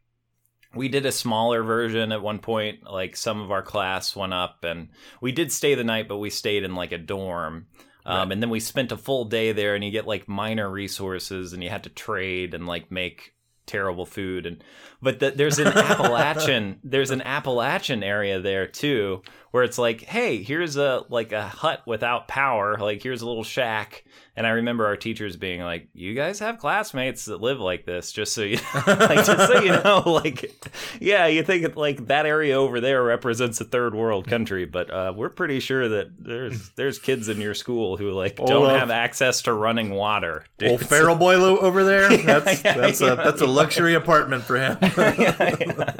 We 0.75 0.87
did 0.87 1.05
a 1.07 1.11
smaller 1.11 1.63
version 1.63 2.11
at 2.11 2.21
one 2.21 2.39
point. 2.39 2.83
Like 2.83 3.15
some 3.15 3.41
of 3.41 3.49
our 3.51 3.61
class 3.63 4.15
went 4.15 4.33
up, 4.33 4.63
and 4.63 4.89
we 5.21 5.31
did 5.31 5.51
stay 5.51 5.73
the 5.75 5.83
night, 5.83 6.07
but 6.07 6.17
we 6.17 6.29
stayed 6.29 6.63
in 6.63 6.75
like 6.75 6.91
a 6.91 6.97
dorm. 6.97 7.67
Um, 8.05 8.17
Right. 8.29 8.31
And 8.33 8.41
then 8.43 8.49
we 8.49 8.59
spent 8.59 8.91
a 8.91 8.97
full 8.97 9.25
day 9.25 9.51
there, 9.51 9.73
and 9.75 9.83
you 9.83 9.91
get 9.91 10.07
like 10.07 10.27
minor 10.27 10.69
resources, 10.69 11.53
and 11.53 11.63
you 11.63 11.69
had 11.69 11.83
to 11.83 11.89
trade 11.89 12.53
and 12.53 12.65
like 12.67 12.91
make 12.91 13.33
terrible 13.65 14.05
food. 14.05 14.45
And 14.47 14.63
but 15.01 15.19
the, 15.19 15.31
there's 15.31 15.59
an 15.59 15.67
Appalachian, 15.75 16.79
there's 16.83 17.11
an 17.11 17.21
Appalachian 17.21 18.03
area 18.03 18.39
there 18.39 18.67
too, 18.67 19.21
where 19.51 19.63
it's 19.63 19.77
like, 19.77 20.01
hey, 20.01 20.43
here's 20.43 20.77
a 20.77 21.03
like 21.09 21.31
a 21.31 21.47
hut 21.47 21.81
without 21.85 22.27
power. 22.27 22.77
Like 22.77 23.01
here's 23.01 23.21
a 23.21 23.27
little 23.27 23.43
shack. 23.43 24.03
And 24.35 24.47
I 24.47 24.51
remember 24.51 24.85
our 24.85 24.95
teachers 24.95 25.35
being 25.35 25.61
like, 25.61 25.89
"You 25.93 26.13
guys 26.13 26.39
have 26.39 26.59
classmates 26.59 27.25
that 27.25 27.41
live 27.41 27.59
like 27.59 27.85
this, 27.85 28.13
just 28.13 28.33
so 28.33 28.41
you, 28.43 28.57
like, 28.87 29.25
just 29.25 29.51
so 29.51 29.61
you 29.61 29.71
know, 29.71 30.03
like, 30.23 30.53
yeah, 31.01 31.27
you 31.27 31.43
think 31.43 31.75
like 31.75 32.07
that 32.07 32.25
area 32.25 32.55
over 32.55 32.79
there 32.79 33.03
represents 33.03 33.59
a 33.59 33.65
third 33.65 33.93
world 33.93 34.27
country, 34.27 34.63
but 34.63 34.89
uh, 34.91 35.11
we're 35.13 35.29
pretty 35.29 35.59
sure 35.59 35.89
that 35.89 36.11
there's 36.17 36.69
there's 36.77 36.99
kids 36.99 37.27
in 37.27 37.41
your 37.41 37.53
school 37.53 37.97
who 37.97 38.11
like 38.11 38.37
don't 38.37 38.69
uh, 38.69 38.79
have 38.79 38.91
access 38.91 39.41
to 39.41 39.51
running 39.51 39.89
water. 39.89 40.45
dude. 40.57 40.71
old 40.71 40.87
feral 40.87 41.15
boy 41.17 41.35
over 41.35 41.83
there 41.83 42.07
that's 42.17 42.63
yeah, 42.63 42.77
that's 42.77 43.01
yeah, 43.01 43.13
a 43.13 43.15
that's 43.17 43.41
a 43.41 43.47
luxury 43.47 43.93
apartment 43.93 44.43
for 44.43 44.57
him 44.57 44.77
Yeah, 44.97 45.55
yeah. 45.59 45.93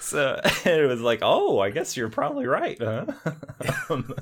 So 0.00 0.40
it 0.64 0.88
was 0.88 1.00
like, 1.00 1.20
oh, 1.22 1.58
I 1.60 1.70
guess 1.70 1.96
you're 1.96 2.08
probably 2.08 2.46
right, 2.46 2.78
huh? 2.80 3.06
Um, 3.90 4.14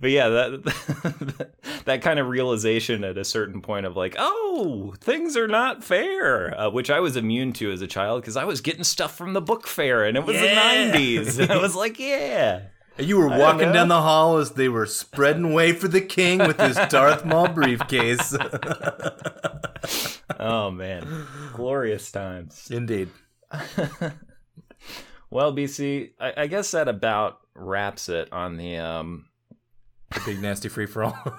but 0.00 0.10
yeah, 0.10 0.28
that 0.28 1.50
that 1.84 2.00
kind 2.02 2.18
of 2.20 2.28
realization 2.28 3.02
at 3.02 3.18
a 3.18 3.24
certain 3.24 3.60
point 3.60 3.86
of 3.86 3.96
like, 3.96 4.14
oh, 4.18 4.94
things 5.00 5.36
are 5.36 5.48
not 5.48 5.82
fair, 5.82 6.58
uh, 6.58 6.70
which 6.70 6.90
I 6.90 7.00
was 7.00 7.16
immune 7.16 7.52
to 7.54 7.72
as 7.72 7.82
a 7.82 7.88
child 7.88 8.22
because 8.22 8.36
I 8.36 8.44
was 8.44 8.60
getting 8.60 8.84
stuff 8.84 9.16
from 9.16 9.32
the 9.32 9.40
book 9.40 9.66
fair 9.66 10.04
and 10.04 10.16
it 10.16 10.24
was 10.24 10.36
Yeah. 10.36 10.92
the 10.92 10.98
'90s, 10.98 11.40
and 11.40 11.50
I 11.50 11.56
was 11.58 11.74
like, 11.74 11.98
yeah. 11.98 12.62
You 12.98 13.18
were 13.18 13.28
walking 13.28 13.72
down 13.72 13.88
the 13.88 14.00
hall 14.02 14.38
as 14.38 14.52
they 14.52 14.68
were 14.68 14.86
spreading 14.86 15.52
way 15.54 15.72
for 15.72 15.88
the 15.88 16.00
king 16.00 16.38
with 16.38 16.58
his 16.60 16.76
Darth 16.88 17.24
Maul 17.24 17.48
briefcase. 17.48 18.36
Oh 20.40 20.70
man, 20.70 21.26
glorious 21.54 22.10
times. 22.12 22.68
Indeed. 22.70 23.08
Well, 25.30 25.52
BC, 25.54 26.12
I, 26.18 26.32
I 26.38 26.46
guess 26.46 26.70
that 26.70 26.88
about 26.88 27.40
wraps 27.54 28.08
it 28.08 28.32
on 28.32 28.56
the 28.56 28.78
um, 28.78 29.26
The 30.14 30.20
big 30.24 30.40
nasty 30.40 30.68
free 30.70 30.86
for 30.86 31.04
all. 31.04 31.38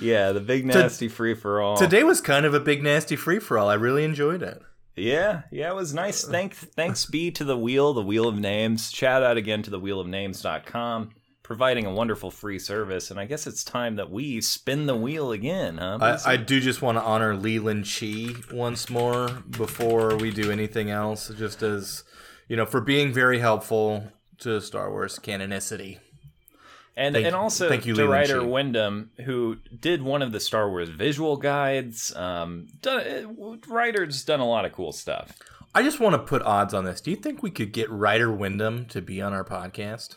yeah, 0.00 0.30
the 0.30 0.40
big 0.40 0.64
nasty 0.64 1.08
free 1.08 1.34
for 1.34 1.60
all. 1.60 1.76
Today 1.76 2.04
was 2.04 2.20
kind 2.20 2.46
of 2.46 2.54
a 2.54 2.60
big 2.60 2.84
nasty 2.84 3.16
free 3.16 3.40
for 3.40 3.58
all. 3.58 3.68
I 3.68 3.74
really 3.74 4.04
enjoyed 4.04 4.42
it. 4.44 4.62
Yeah, 4.96 5.42
yeah, 5.50 5.70
it 5.70 5.74
was 5.74 5.92
nice. 5.92 6.24
Uh, 6.24 6.30
thanks, 6.30 6.58
thanks 6.58 7.06
be 7.06 7.30
to 7.32 7.44
the 7.44 7.58
wheel, 7.58 7.94
the 7.94 8.02
wheel 8.02 8.28
of 8.28 8.38
names. 8.38 8.90
Shout 8.92 9.22
out 9.22 9.36
again 9.36 9.62
to 9.62 9.70
the 9.70 9.80
wheelofnames.com, 9.80 11.10
providing 11.42 11.86
a 11.86 11.92
wonderful 11.92 12.30
free 12.30 12.58
service. 12.58 13.10
And 13.10 13.18
I 13.18 13.24
guess 13.24 13.46
it's 13.46 13.64
time 13.64 13.96
that 13.96 14.10
we 14.10 14.40
spin 14.40 14.86
the 14.86 14.96
wheel 14.96 15.32
again, 15.32 15.78
huh? 15.78 15.98
I, 16.00 16.32
I 16.32 16.36
do 16.36 16.60
just 16.60 16.80
want 16.80 16.98
to 16.98 17.02
honor 17.02 17.34
Leland 17.34 17.86
Chee 17.86 18.36
once 18.52 18.88
more 18.88 19.28
before 19.50 20.16
we 20.16 20.30
do 20.30 20.52
anything 20.52 20.90
else, 20.90 21.28
just 21.36 21.62
as 21.62 22.04
you 22.48 22.56
know, 22.56 22.66
for 22.66 22.80
being 22.80 23.12
very 23.12 23.38
helpful 23.38 24.12
to 24.38 24.60
Star 24.60 24.90
Wars 24.90 25.18
canonicity. 25.18 25.98
And 26.96 27.14
Thank 27.14 27.26
and 27.26 27.34
also 27.34 27.68
thank 27.68 27.86
you, 27.86 27.94
to 27.94 28.06
Ryder 28.06 28.40
Cheek. 28.40 28.48
Windham, 28.48 29.10
who 29.24 29.56
did 29.80 30.00
one 30.02 30.22
of 30.22 30.30
the 30.30 30.38
Star 30.38 30.70
Wars 30.70 30.88
visual 30.88 31.36
guides. 31.36 32.14
Um, 32.14 32.68
done, 32.82 33.60
Ryder's 33.66 34.24
done 34.24 34.38
a 34.40 34.46
lot 34.48 34.64
of 34.64 34.72
cool 34.72 34.92
stuff. 34.92 35.36
I 35.74 35.82
just 35.82 35.98
want 35.98 36.14
to 36.14 36.20
put 36.20 36.40
odds 36.42 36.72
on 36.72 36.84
this. 36.84 37.00
Do 37.00 37.10
you 37.10 37.16
think 37.16 37.42
we 37.42 37.50
could 37.50 37.72
get 37.72 37.90
Ryder 37.90 38.30
Windham 38.30 38.84
to 38.86 39.02
be 39.02 39.20
on 39.20 39.32
our 39.32 39.44
podcast? 39.44 40.14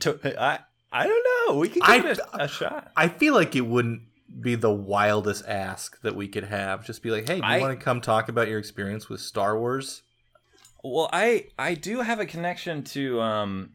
To, 0.00 0.18
I 0.42 0.58
I 0.92 1.06
don't 1.06 1.24
know. 1.48 1.58
We 1.58 1.68
could 1.68 1.82
I- 1.84 1.98
give 1.98 2.06
it 2.06 2.18
a, 2.32 2.44
a 2.44 2.48
shot. 2.48 2.90
I 2.96 3.06
feel 3.06 3.34
like 3.34 3.54
it 3.54 3.60
wouldn't 3.60 4.02
be 4.40 4.56
the 4.56 4.72
wildest 4.72 5.44
ask 5.46 6.00
that 6.02 6.16
we 6.16 6.26
could 6.26 6.44
have. 6.44 6.84
Just 6.84 7.02
be 7.02 7.10
like, 7.12 7.28
hey, 7.28 7.36
do 7.40 7.46
you 7.46 7.52
I- 7.52 7.60
want 7.60 7.78
to 7.78 7.84
come 7.84 8.00
talk 8.00 8.28
about 8.28 8.48
your 8.48 8.58
experience 8.58 9.08
with 9.08 9.20
Star 9.20 9.56
Wars? 9.56 10.02
Well, 10.82 11.08
I 11.12 11.46
I 11.56 11.74
do 11.74 12.00
have 12.00 12.18
a 12.18 12.26
connection 12.26 12.82
to 12.84 13.20
um 13.20 13.70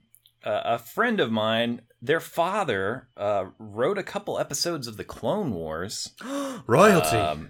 a, 0.46 0.62
a 0.76 0.78
friend 0.78 1.20
of 1.20 1.32
mine. 1.32 1.82
Their 2.02 2.20
father 2.20 3.10
uh, 3.18 3.46
wrote 3.58 3.98
a 3.98 4.04
couple 4.04 4.40
episodes 4.40 4.88
of 4.88 4.98
the 4.98 5.04
Clone 5.04 5.52
Wars. 5.54 6.12
Royalty. 6.68 7.18
Um, 7.18 7.50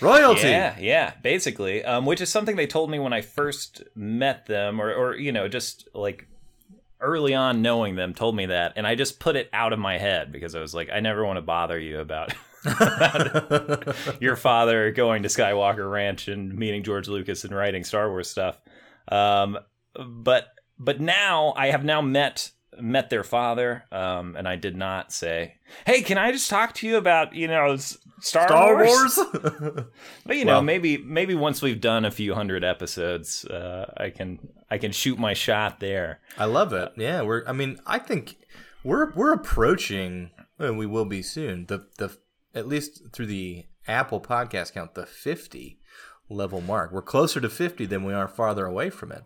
Royalty. 0.00 0.48
Yeah, 0.48 0.76
yeah, 0.78 1.14
basically, 1.22 1.84
um, 1.84 2.04
which 2.04 2.20
is 2.20 2.28
something 2.28 2.56
they 2.56 2.66
told 2.66 2.90
me 2.90 2.98
when 2.98 3.12
I 3.12 3.20
first 3.20 3.82
met 3.94 4.46
them, 4.46 4.80
or, 4.80 4.92
or 4.92 5.16
you 5.16 5.32
know, 5.32 5.48
just 5.48 5.88
like 5.94 6.26
early 7.00 7.34
on 7.34 7.62
knowing 7.62 7.94
them, 7.96 8.14
told 8.14 8.34
me 8.34 8.46
that, 8.46 8.72
and 8.76 8.86
I 8.86 8.94
just 8.94 9.20
put 9.20 9.36
it 9.36 9.48
out 9.52 9.72
of 9.72 9.78
my 9.78 9.98
head 9.98 10.32
because 10.32 10.54
I 10.54 10.60
was 10.60 10.74
like, 10.74 10.88
I 10.92 11.00
never 11.00 11.24
want 11.24 11.36
to 11.36 11.42
bother 11.42 11.78
you 11.78 12.00
about 12.00 12.32
your 14.20 14.36
father 14.36 14.90
going 14.90 15.22
to 15.22 15.28
Skywalker 15.28 15.90
Ranch 15.90 16.28
and 16.28 16.54
meeting 16.54 16.82
George 16.82 17.08
Lucas 17.08 17.44
and 17.44 17.54
writing 17.54 17.84
Star 17.84 18.08
Wars 18.08 18.28
stuff. 18.28 18.58
Um, 19.08 19.58
but 19.94 20.48
but 20.78 21.00
now 21.00 21.52
I 21.56 21.68
have 21.68 21.84
now 21.84 22.00
met 22.00 22.50
met 22.80 23.08
their 23.08 23.22
father, 23.24 23.84
um, 23.92 24.34
and 24.36 24.48
I 24.48 24.56
did 24.56 24.76
not 24.76 25.12
say, 25.12 25.54
"Hey, 25.86 26.02
can 26.02 26.18
I 26.18 26.32
just 26.32 26.50
talk 26.50 26.74
to 26.74 26.86
you 26.88 26.96
about 26.96 27.34
you 27.34 27.46
know 27.48 27.76
Star, 27.76 28.48
Star 28.48 28.74
Wars?" 28.84 29.16
Wars? 29.16 29.84
But 30.26 30.36
you 30.36 30.44
know, 30.44 30.54
Well- 30.54 30.62
maybe 30.62 30.98
maybe 30.98 31.34
once 31.34 31.62
we've 31.62 31.80
done 31.80 32.04
a 32.04 32.10
few 32.10 32.34
hundred 32.34 32.64
episodes, 32.64 33.44
uh, 33.44 33.92
I 33.96 34.10
can 34.10 34.38
I 34.70 34.78
can 34.78 34.92
shoot 34.92 35.18
my 35.18 35.34
shot 35.34 35.80
there. 35.80 36.20
I 36.38 36.46
love 36.46 36.72
it. 36.72 36.92
Yeah, 36.96 37.22
we're. 37.22 37.44
I 37.46 37.52
mean, 37.52 37.78
I 37.86 37.98
think 37.98 38.36
we're 38.82 39.12
we're 39.14 39.32
approaching. 39.32 40.30
And 40.56 40.78
we 40.78 40.86
will 40.86 41.04
be 41.04 41.20
soon. 41.20 41.66
The 41.66 41.86
the 41.98 42.16
at 42.54 42.68
least 42.68 43.02
through 43.12 43.26
the 43.26 43.64
Apple 43.88 44.20
podcast 44.20 44.72
count, 44.72 44.94
the 44.94 45.04
fifty 45.04 45.80
level 46.28 46.60
mark. 46.60 46.92
We're 46.92 47.02
closer 47.02 47.40
to 47.40 47.48
fifty 47.50 47.86
than 47.86 48.04
we 48.04 48.12
are 48.14 48.28
farther 48.28 48.64
away 48.64 48.88
from 48.90 49.10
it. 49.10 49.24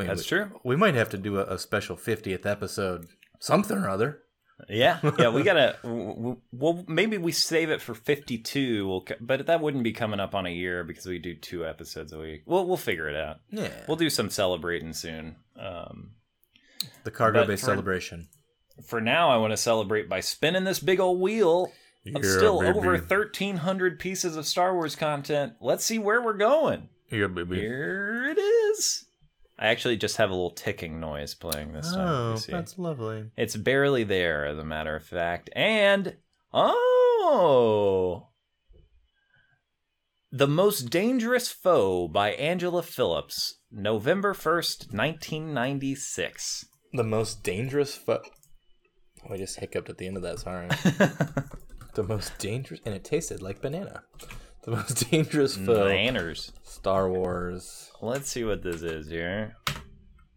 Mean, 0.00 0.08
That's 0.08 0.30
we, 0.30 0.38
true. 0.38 0.60
We 0.64 0.76
might 0.76 0.94
have 0.94 1.08
to 1.10 1.18
do 1.18 1.38
a, 1.38 1.44
a 1.54 1.58
special 1.58 1.96
fiftieth 1.96 2.44
episode, 2.46 3.08
something 3.38 3.76
or 3.76 3.88
other. 3.88 4.22
Yeah, 4.68 4.98
yeah, 5.18 5.30
we 5.30 5.42
gotta. 5.42 5.76
Well, 6.52 6.84
maybe 6.86 7.16
we 7.16 7.32
save 7.32 7.70
it 7.70 7.80
for 7.80 7.94
fifty-two. 7.94 8.86
We'll, 8.86 9.04
but 9.20 9.46
that 9.46 9.60
wouldn't 9.60 9.84
be 9.84 9.92
coming 9.92 10.20
up 10.20 10.34
on 10.34 10.44
a 10.46 10.50
year 10.50 10.84
because 10.84 11.06
we 11.06 11.18
do 11.18 11.34
two 11.34 11.64
episodes 11.64 12.12
a 12.12 12.18
week. 12.18 12.42
We'll 12.44 12.66
we'll 12.66 12.76
figure 12.76 13.08
it 13.08 13.16
out. 13.16 13.38
Yeah, 13.50 13.70
We'll 13.88 13.96
do 13.96 14.10
some 14.10 14.28
celebrating 14.28 14.92
soon. 14.92 15.36
Um, 15.58 16.10
the 17.04 17.10
cargo 17.10 17.46
bay 17.46 17.56
celebration. 17.56 18.28
for 18.86 19.00
now, 19.00 19.30
I 19.30 19.38
want 19.38 19.52
to 19.52 19.56
celebrate 19.56 20.08
by 20.10 20.20
spinning 20.20 20.64
this 20.64 20.78
big 20.80 21.00
old 21.00 21.20
wheel 21.20 21.72
Yeah, 22.04 22.18
still 22.20 22.60
baby. 22.60 22.78
over 22.78 22.98
thirteen 22.98 23.56
hundred 23.58 23.98
pieces 23.98 24.36
of 24.36 24.46
Star 24.46 24.74
Wars 24.74 24.94
content. 24.94 25.54
Let's 25.60 25.84
see 25.86 25.98
where 25.98 26.20
we're 26.20 26.34
going. 26.36 26.88
Yeah, 27.10 27.28
baby. 27.28 27.56
Here 27.56 28.26
it 28.30 28.38
is. 28.38 29.06
I 29.60 29.68
actually 29.68 29.98
just 29.98 30.16
have 30.16 30.30
a 30.30 30.32
little 30.32 30.52
ticking 30.52 31.00
noise 31.00 31.34
playing 31.34 31.74
this 31.74 31.92
time. 31.92 32.08
Oh, 32.08 32.36
that's 32.48 32.78
lovely. 32.78 33.26
It's 33.36 33.56
barely 33.56 34.04
there, 34.04 34.46
as 34.46 34.56
a 34.56 34.64
matter 34.64 34.96
of 34.96 35.04
fact. 35.04 35.50
And 35.54 36.16
oh, 36.50 38.28
the 40.32 40.48
most 40.48 40.88
dangerous 40.88 41.50
foe 41.50 42.08
by 42.08 42.30
Angela 42.30 42.82
Phillips, 42.82 43.58
November 43.70 44.32
first, 44.32 44.94
nineteen 44.94 45.52
ninety 45.52 45.94
six. 45.94 46.64
The 46.94 47.04
most 47.04 47.42
dangerous 47.42 47.94
foe. 47.94 48.22
Oh, 49.28 49.34
I 49.34 49.36
just 49.36 49.60
hiccuped 49.60 49.90
at 49.90 49.98
the 49.98 50.06
end 50.06 50.16
of 50.16 50.22
that. 50.22 50.38
Sorry. 50.38 50.68
the 51.94 52.02
most 52.02 52.38
dangerous, 52.38 52.80
and 52.86 52.94
it 52.94 53.04
tasted 53.04 53.42
like 53.42 53.60
banana. 53.60 54.04
The 54.70 54.76
most 54.76 55.10
dangerous 55.10 55.56
foe. 55.56 55.88
Manners. 55.88 56.52
Star 56.62 57.10
Wars 57.10 57.90
Let's 58.00 58.28
see 58.30 58.44
what 58.44 58.62
this 58.62 58.82
is 58.82 59.08
here. 59.10 59.56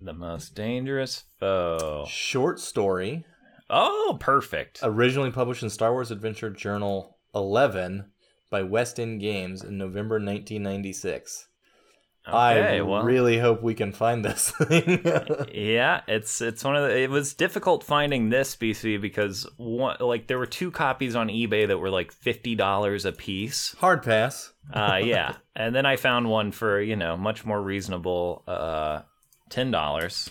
The 0.01 0.13
most 0.13 0.55
dangerous 0.55 1.25
foe. 1.39 2.05
short 2.09 2.59
story, 2.59 3.25
Oh, 3.69 4.17
perfect. 4.19 4.79
originally 4.81 5.29
published 5.29 5.61
in 5.61 5.69
Star 5.69 5.91
Wars 5.93 6.09
Adventure 6.09 6.49
Journal 6.49 7.19
11 7.35 8.05
by 8.49 8.63
West 8.63 8.99
End 8.99 9.21
Games 9.21 9.63
in 9.63 9.77
November 9.77 10.15
1996. 10.15 11.47
Okay, 12.25 12.77
I 12.77 12.81
well, 12.81 13.03
really 13.03 13.37
hope 13.37 13.61
we 13.61 13.73
can 13.73 13.91
find 13.91 14.23
this 14.23 14.51
thing. 14.57 15.05
Yeah, 15.53 16.01
it's 16.07 16.39
it's 16.39 16.63
one 16.63 16.77
of 16.77 16.83
the. 16.87 16.97
It 16.97 17.09
was 17.09 17.33
difficult 17.33 17.83
finding 17.83 18.29
this 18.29 18.55
BC 18.55 19.01
because 19.01 19.45
one 19.57 19.97
like 19.99 20.27
there 20.27 20.39
were 20.39 20.45
two 20.45 20.71
copies 20.71 21.17
on 21.17 21.27
eBay 21.27 21.67
that 21.67 21.79
were 21.79 21.89
like 21.89 22.13
fifty 22.13 22.55
dollars 22.55 23.03
a 23.03 23.11
piece. 23.11 23.75
Hard 23.79 24.03
pass. 24.03 24.53
Uh, 24.73 25.01
yeah, 25.03 25.35
and 25.55 25.75
then 25.75 25.85
I 25.85 25.97
found 25.97 26.29
one 26.29 26.53
for 26.53 26.79
you 26.81 26.95
know 26.95 27.17
much 27.17 27.43
more 27.43 27.61
reasonable, 27.61 28.43
uh, 28.47 29.01
ten 29.49 29.69
dollars. 29.69 30.29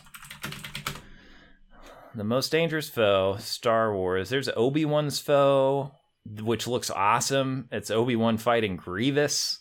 The 2.14 2.24
most 2.24 2.51
dangerous 2.51 2.88
foe, 2.88 3.36
Star 3.38 3.95
Wars. 3.95 4.30
There's 4.30 4.49
Obi 4.57 4.86
Wan's 4.86 5.18
foe, 5.18 5.93
which 6.40 6.66
looks 6.66 6.90
awesome. 6.90 7.68
It's 7.70 7.90
Obi 7.90 8.16
Wan 8.16 8.38
fighting 8.38 8.76
Grievous. 8.76 9.61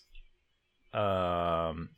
Um, 0.94 1.90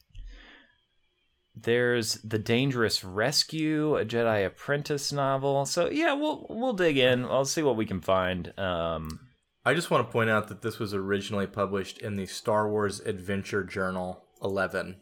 there's 1.56 2.14
the 2.22 2.38
Dangerous 2.38 3.04
Rescue, 3.04 3.96
a 3.96 4.04
Jedi 4.04 4.44
Apprentice 4.46 5.12
novel. 5.12 5.64
So 5.66 5.88
yeah, 5.90 6.12
we'll 6.14 6.46
we'll 6.50 6.72
dig 6.72 6.98
in. 6.98 7.24
I'll 7.24 7.44
see 7.44 7.62
what 7.62 7.76
we 7.76 7.86
can 7.86 8.00
find. 8.00 8.56
Um, 8.58 9.20
I 9.64 9.72
just 9.74 9.90
want 9.90 10.06
to 10.06 10.12
point 10.12 10.30
out 10.30 10.48
that 10.48 10.62
this 10.62 10.78
was 10.78 10.92
originally 10.94 11.46
published 11.46 11.98
in 11.98 12.16
the 12.16 12.26
Star 12.26 12.68
Wars 12.68 13.00
Adventure 13.00 13.64
Journal 13.64 14.22
11. 14.42 14.96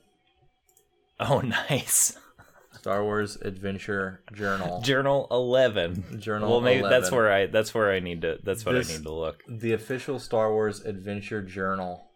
oh, 1.21 1.41
nice. 1.71 2.17
Star 2.79 3.05
Wars 3.05 3.37
Adventure 3.43 4.23
Journal. 4.33 4.81
Journal 4.83 5.29
eleven. 5.31 6.19
Journal 6.21 6.51
Well, 6.51 6.61
maybe 6.61 6.83
that's 6.83 7.11
where 7.13 7.31
I 7.33 7.47
that's 7.47 7.73
where 7.75 7.93
I 7.93 8.01
need 8.01 8.23
to 8.23 8.39
that's 8.43 8.65
what 8.67 8.73
This- 8.73 8.91
I 8.91 8.97
need 8.97 9.05
to 9.05 9.13
look. 9.13 9.45
the 9.49 9.73
official 9.73 10.19
Star 10.19 10.53
Wars 10.53 10.81
Adventure 10.81 11.43
Journal. 11.43 12.09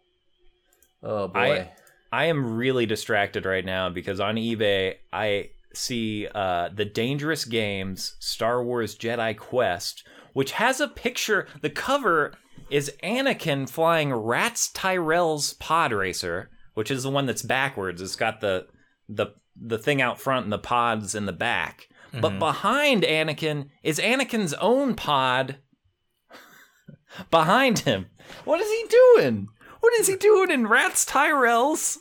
Oh 1.01 1.27
boy. 1.29 1.39
I 1.39 1.71
I 2.11 2.25
am 2.25 2.55
really 2.55 2.85
distracted 2.85 3.45
right 3.45 3.65
now 3.65 3.89
because 3.89 4.19
on 4.19 4.35
eBay 4.35 4.95
I 5.11 5.49
see 5.73 6.27
uh, 6.33 6.69
the 6.73 6.85
Dangerous 6.85 7.45
Games 7.45 8.15
Star 8.19 8.63
Wars 8.63 8.97
Jedi 8.97 9.37
Quest, 9.37 10.03
which 10.33 10.53
has 10.53 10.79
a 10.79 10.87
picture. 10.87 11.47
The 11.61 11.69
cover 11.69 12.33
is 12.69 12.91
Anakin 13.03 13.69
flying 13.69 14.09
Ratts 14.09 14.71
Tyerell's 14.71 15.53
pod 15.53 15.91
racer, 15.91 16.49
which 16.73 16.91
is 16.91 17.03
the 17.03 17.09
one 17.09 17.25
that's 17.25 17.43
backwards. 17.43 18.01
It's 18.01 18.15
got 18.15 18.41
the 18.41 18.67
the 19.07 19.27
the 19.59 19.77
thing 19.77 20.01
out 20.01 20.19
front 20.19 20.45
and 20.45 20.53
the 20.53 20.57
pods 20.57 21.15
in 21.15 21.25
the 21.25 21.33
back. 21.33 21.87
But 22.21 22.39
behind 22.39 23.03
Anakin 23.03 23.67
is 23.83 23.99
Anakin's 23.99 24.53
own 24.55 24.95
pod 24.95 25.57
behind 27.31 27.79
him. 27.79 28.07
What 28.45 28.59
is 28.61 28.69
he 28.69 28.85
doing? 28.89 29.49
What 29.87 30.01
is 30.01 30.07
he 30.07 30.17
doing 30.17 30.51
in 30.51 30.67
Ratts 30.67 31.05
Tyerell's 31.09 31.97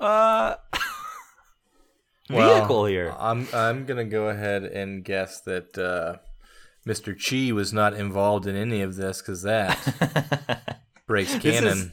uh 0.00 0.56
Well, 2.30 2.58
vehicle 2.58 2.86
here? 2.86 3.14
I'm 3.16 3.46
I'm 3.54 3.86
gonna 3.86 4.04
go 4.04 4.28
ahead 4.28 4.64
and 4.64 5.04
guess 5.04 5.40
that 5.42 5.78
uh, 5.78 6.16
Mr. 6.84 7.16
Chee 7.16 7.52
was 7.52 7.72
not 7.72 7.94
involved 7.94 8.48
in 8.48 8.56
any 8.56 8.82
of 8.82 8.96
this 8.96 9.22
because 9.22 9.42
that 9.42 9.78
breaks 11.06 11.32
This 11.36 11.42
canon. 11.60 11.78
is- 11.78 11.90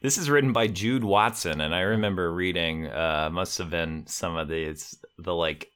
This 0.00 0.16
is 0.16 0.30
written 0.30 0.54
by 0.54 0.68
Jude 0.68 1.04
Watson, 1.04 1.60
and 1.60 1.74
I 1.74 1.80
remember 1.80 2.32
reading 2.32 2.86
uh 2.86 3.28
must 3.30 3.58
have 3.58 3.68
been 3.68 4.06
some 4.06 4.36
of 4.36 4.48
these 4.48 4.96
the 5.18 5.34
like 5.34 5.68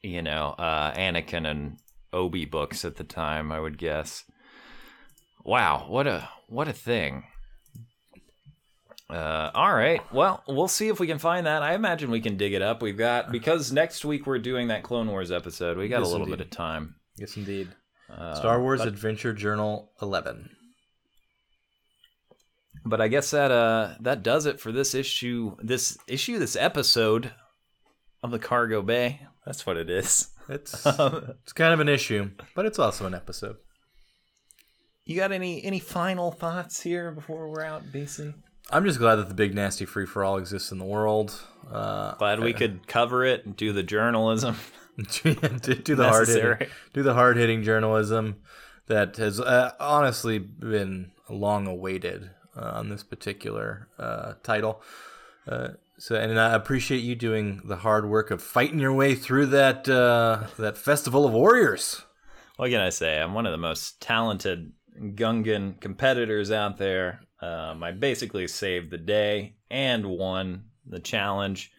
you 0.00 0.22
know, 0.22 0.50
uh 0.58 0.92
Anakin 0.94 1.44
and 1.50 1.78
Obi 2.12 2.44
books 2.44 2.84
at 2.84 2.94
the 2.96 3.04
time, 3.04 3.50
I 3.50 3.58
would 3.58 3.78
guess. 3.78 4.22
Wow, 5.44 5.86
what 5.88 6.06
a 6.06 6.28
what 6.46 6.68
a 6.68 6.72
thing. 6.72 7.24
Uh, 9.10 9.50
all 9.54 9.72
right. 9.72 10.00
Well, 10.12 10.42
we'll 10.48 10.66
see 10.68 10.88
if 10.88 10.98
we 10.98 11.06
can 11.06 11.18
find 11.18 11.46
that. 11.46 11.62
I 11.62 11.74
imagine 11.74 12.10
we 12.10 12.20
can 12.20 12.36
dig 12.36 12.54
it 12.54 12.62
up. 12.62 12.80
We've 12.82 12.96
got 12.96 13.30
because 13.30 13.70
next 13.70 14.04
week 14.04 14.26
we're 14.26 14.38
doing 14.38 14.68
that 14.68 14.82
Clone 14.82 15.08
Wars 15.08 15.30
episode. 15.30 15.76
We 15.76 15.88
got 15.88 15.98
Yes, 16.00 16.08
a 16.08 16.10
little 16.10 16.26
indeed. 16.26 16.38
bit 16.38 16.46
of 16.46 16.50
time. 16.50 16.94
yes, 17.16 17.36
indeed. 17.36 17.68
Uh, 18.10 18.34
Star 18.34 18.60
Wars 18.60 18.80
but- 18.80 18.88
Adventure 18.88 19.32
Journal 19.34 19.92
11. 20.00 20.50
But 22.86 23.00
I 23.00 23.08
guess 23.08 23.30
that 23.30 23.50
uh 23.50 23.94
that 24.00 24.22
does 24.22 24.44
it 24.46 24.60
for 24.60 24.70
this 24.70 24.94
issue 24.94 25.56
this 25.62 25.96
issue 26.06 26.38
this 26.38 26.54
episode 26.56 27.32
of 28.22 28.30
the 28.30 28.38
Cargo 28.38 28.82
Bay. 28.82 29.20
That's 29.46 29.64
what 29.66 29.76
it 29.78 29.88
is. 29.88 30.28
It's 30.50 30.84
it's 30.86 31.52
kind 31.54 31.72
of 31.72 31.80
an 31.80 31.88
issue, 31.88 32.30
but 32.54 32.66
it's 32.66 32.78
also 32.78 33.06
an 33.06 33.14
episode. 33.14 33.56
You 35.06 35.16
got 35.16 35.32
any 35.32 35.64
any 35.64 35.78
final 35.78 36.30
thoughts 36.30 36.82
here 36.82 37.10
before 37.10 37.48
we're 37.48 37.64
out, 37.64 37.84
BC? 37.90 38.34
I'm 38.70 38.84
just 38.84 38.98
glad 38.98 39.16
that 39.16 39.28
the 39.28 39.34
big 39.34 39.54
nasty 39.54 39.84
free 39.84 40.06
for 40.06 40.24
all 40.24 40.38
exists 40.38 40.72
in 40.72 40.78
the 40.78 40.84
world. 40.84 41.40
Uh, 41.70 42.14
Glad 42.14 42.40
we 42.40 42.52
could 42.52 42.86
cover 42.86 43.24
it 43.24 43.44
and 43.44 43.56
do 43.56 43.72
the 43.72 43.82
journalism. 43.82 44.56
do, 45.22 45.34
do 45.34 45.94
the 45.94 46.08
hard 46.08 46.28
hitting, 46.28 46.68
do 46.92 47.02
the 47.02 47.14
hard 47.14 47.36
hitting 47.36 47.62
journalism 47.62 48.36
that 48.86 49.16
has 49.16 49.40
uh, 49.40 49.72
honestly 49.80 50.38
been 50.38 51.12
long 51.28 51.66
awaited 51.66 52.30
uh, 52.56 52.72
on 52.74 52.88
this 52.88 53.02
particular 53.02 53.88
uh, 53.98 54.34
title. 54.42 54.82
Uh, 55.48 55.68
so, 55.98 56.16
and 56.16 56.38
I 56.38 56.54
appreciate 56.54 57.02
you 57.02 57.14
doing 57.14 57.62
the 57.64 57.76
hard 57.76 58.08
work 58.08 58.30
of 58.30 58.42
fighting 58.42 58.78
your 58.78 58.92
way 58.92 59.14
through 59.14 59.46
that 59.46 59.88
uh, 59.88 60.48
that 60.58 60.76
festival 60.76 61.26
of 61.26 61.32
warriors. 61.32 62.02
What 62.56 62.70
can 62.70 62.80
I 62.80 62.90
say? 62.90 63.20
I'm 63.20 63.34
one 63.34 63.46
of 63.46 63.52
the 63.52 63.58
most 63.58 64.00
talented 64.00 64.72
Gungan 64.98 65.80
competitors 65.80 66.50
out 66.50 66.78
there. 66.78 67.20
Um, 67.44 67.82
I 67.82 67.92
basically 67.92 68.46
saved 68.48 68.90
the 68.90 68.98
day 68.98 69.56
and 69.70 70.06
won 70.06 70.64
the 70.86 71.00
challenge. 71.00 71.72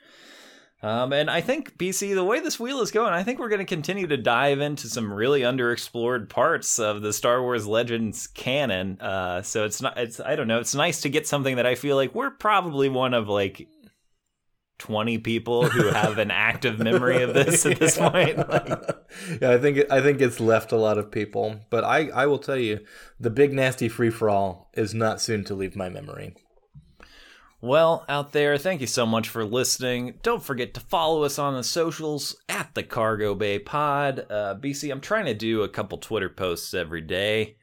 Um, 0.84 1.14
and 1.14 1.32
I 1.32 1.42
think 1.42 1.78
BC, 1.80 2.14
the 2.14 2.24
way 2.24 2.40
this 2.42 2.60
wheel 2.60 2.82
is 2.82 2.92
going, 2.92 3.12
I 3.12 3.24
think 3.24 3.40
we're 3.40 3.50
going 3.50 3.60
to 3.60 3.66
continue 3.66 4.06
to 4.06 4.18
dive 4.18 4.60
into 4.60 4.88
some 4.88 5.12
really 5.12 5.42
underexplored 5.42 6.30
parts 6.30 6.78
of 6.78 7.02
the 7.02 7.12
Star 7.12 7.42
Wars 7.42 7.66
Legends 7.66 8.28
canon. 8.28 9.02
Uh, 9.02 9.42
so 9.42 9.66
it's 9.66 9.82
not, 9.82 9.98
it's 9.98 10.20
I 10.20 10.36
don't 10.36 10.48
know, 10.48 10.60
it's 10.60 10.76
nice 10.76 11.02
to 11.02 11.10
get 11.10 11.28
something 11.28 11.56
that 11.56 11.66
I 11.66 11.74
feel 11.74 11.96
like 11.96 12.14
we're 12.14 12.30
probably 12.30 12.90
one 12.90 13.16
of 13.16 13.28
like 13.28 13.68
20 14.78 15.18
people 15.20 15.70
who 15.70 15.88
have 15.88 16.18
an 16.18 16.32
active 16.32 16.80
memory 16.80 17.24
of 17.24 17.34
this 17.34 17.66
at 17.66 17.80
this 17.80 17.98
point. 18.00 18.38
Like, 18.38 18.68
yeah, 19.42 19.52
I 19.52 19.58
think 19.58 19.90
I 19.92 20.02
think 20.02 20.22
it's 20.22 20.40
left 20.40 20.72
a 20.72 20.78
lot 20.78 20.98
of 20.98 21.12
people, 21.12 21.62
but 21.70 21.84
I 21.84 22.10
I 22.10 22.26
will 22.26 22.40
tell 22.40 22.58
you, 22.58 22.80
the 23.20 23.30
big 23.30 23.54
nasty 23.54 23.88
free 23.90 24.10
for 24.10 24.30
all 24.30 24.70
is 24.74 24.94
not 24.94 25.22
soon 25.22 25.44
to 25.46 25.56
leave 25.56 25.76
my 25.76 25.90
memory. 25.90 26.36
Well, 27.62 28.06
out 28.08 28.32
there, 28.32 28.58
thank 28.58 28.82
you 28.82 28.88
so 28.88 29.06
much 29.08 29.28
for 29.28 29.44
listening. 29.44 30.20
Don't 30.22 30.44
forget 30.44 30.74
to 30.76 30.80
follow 30.82 31.24
us 31.24 31.40
on 31.40 31.56
the 31.56 31.64
socials 31.64 32.36
at 32.48 32.76
the 32.76 32.84
Cargo 32.84 33.34
Bay 33.34 33.58
Pod. 33.58 34.28
Uh, 34.30 34.56
BC, 34.60 34.92
I'm 34.92 35.02
trying 35.02 35.26
to 35.26 35.34
do 35.34 35.64
a 35.64 35.70
couple 35.70 35.98
Twitter 35.98 36.30
posts 36.30 36.74
every 36.76 37.02
day. 37.02 37.56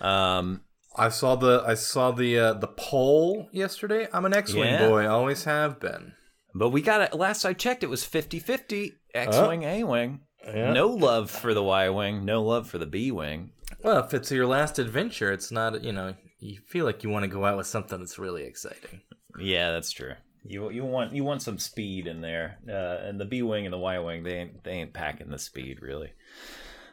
Um, 0.00 0.60
I 0.94 1.08
saw 1.08 1.34
the 1.34 1.64
I 1.66 1.74
saw 1.74 2.12
the 2.12 2.38
uh, 2.38 2.52
the 2.54 2.68
poll 2.68 3.48
yesterday. 3.52 4.06
I'm 4.12 4.24
an 4.26 4.34
X-wing 4.34 4.64
Yeah. 4.74 4.88
boy, 4.88 5.08
always 5.08 5.44
have 5.44 5.80
been. 5.80 6.12
But 6.54 6.70
we 6.70 6.82
got 6.82 7.00
it. 7.00 7.14
Last 7.14 7.44
I 7.44 7.52
checked, 7.52 7.82
it 7.82 7.90
was 7.90 8.04
50 8.04 8.38
50 8.38 8.94
X 9.14 9.38
Wing, 9.38 9.62
A 9.64 9.84
Wing. 9.84 10.20
Yeah. 10.46 10.72
No 10.72 10.88
love 10.88 11.30
for 11.30 11.52
the 11.52 11.62
Y 11.62 11.88
Wing, 11.90 12.24
no 12.24 12.42
love 12.42 12.68
for 12.68 12.78
the 12.78 12.86
B 12.86 13.10
Wing. 13.10 13.52
Well, 13.82 13.98
if 14.04 14.14
it's 14.14 14.30
your 14.30 14.46
last 14.46 14.78
adventure, 14.78 15.32
it's 15.32 15.50
not 15.50 15.82
you 15.84 15.92
know 15.92 16.14
you 16.40 16.58
feel 16.66 16.84
like 16.84 17.02
you 17.02 17.10
want 17.10 17.24
to 17.24 17.28
go 17.28 17.44
out 17.44 17.56
with 17.56 17.66
something 17.66 17.98
that's 17.98 18.18
really 18.18 18.44
exciting. 18.44 19.02
Yeah, 19.38 19.72
that's 19.72 19.90
true. 19.90 20.14
You 20.44 20.70
you 20.70 20.84
want 20.84 21.12
you 21.12 21.24
want 21.24 21.42
some 21.42 21.58
speed 21.58 22.06
in 22.06 22.20
there, 22.20 22.58
uh, 22.68 23.06
and 23.06 23.20
the 23.20 23.24
B 23.24 23.42
wing 23.42 23.66
and 23.66 23.72
the 23.72 23.78
Y 23.78 23.98
wing 23.98 24.22
they 24.22 24.34
ain't 24.34 24.64
they 24.64 24.72
ain't 24.72 24.92
packing 24.92 25.30
the 25.30 25.38
speed 25.38 25.82
really. 25.82 26.12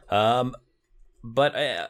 Um, 0.10 0.56
but 1.24 1.56
uh, 1.56 1.88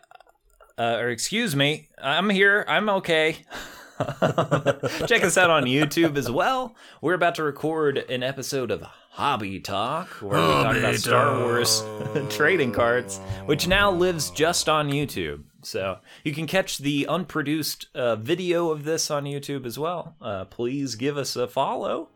uh, 0.77 0.97
or 0.99 1.09
excuse 1.09 1.55
me, 1.55 1.89
I'm 2.01 2.29
here. 2.29 2.65
I'm 2.67 2.89
okay. 2.89 3.37
Check 5.07 5.23
us 5.23 5.37
out 5.37 5.49
on 5.49 5.63
YouTube 5.63 6.17
as 6.17 6.29
well. 6.29 6.75
We're 7.01 7.13
about 7.13 7.35
to 7.35 7.43
record 7.43 7.97
an 7.97 8.23
episode 8.23 8.69
of 8.69 8.81
Hobby 9.11 9.61
Talk 9.61 10.09
where 10.21 10.41
we 10.41 10.47
talk 10.63 10.75
about 10.75 10.95
Star 10.95 11.39
Wars 11.39 11.81
trading 12.29 12.73
cards, 12.73 13.19
which 13.45 13.69
now 13.69 13.89
lives 13.91 14.31
just 14.31 14.67
on 14.67 14.89
YouTube. 14.89 15.43
So 15.61 15.99
you 16.25 16.33
can 16.33 16.45
catch 16.45 16.79
the 16.79 17.05
unproduced 17.07 17.87
uh, 17.95 18.17
video 18.17 18.69
of 18.69 18.83
this 18.83 19.09
on 19.09 19.23
YouTube 19.23 19.65
as 19.65 19.79
well. 19.79 20.15
Uh, 20.21 20.43
please 20.43 20.95
give 20.95 21.17
us 21.17 21.37
a 21.37 21.47
follow. 21.47 22.09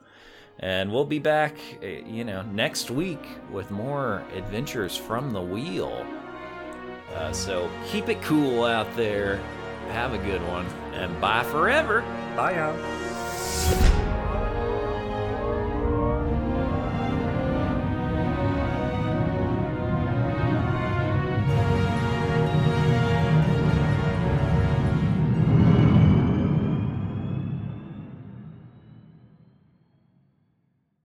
And 0.62 0.92
we'll 0.92 1.06
be 1.06 1.20
back, 1.20 1.56
uh, 1.82 1.86
you 1.86 2.26
know, 2.26 2.42
next 2.42 2.92
week 2.92 3.26
with 3.50 3.72
more 3.72 4.22
adventures 4.36 4.98
from 4.98 5.32
the 5.32 5.42
wheel. 5.42 6.06
Uh, 7.16 7.32
so 7.32 7.72
keep 7.88 8.10
it 8.10 8.22
cool 8.22 8.66
out 8.66 8.94
there. 8.98 9.40
Have 9.90 10.14
a 10.14 10.18
good 10.18 10.46
one 10.48 10.66
and 10.94 11.20
bye 11.20 11.44
forever. 11.44 12.02
Bye, 12.36 12.56
y'all. 12.56 13.99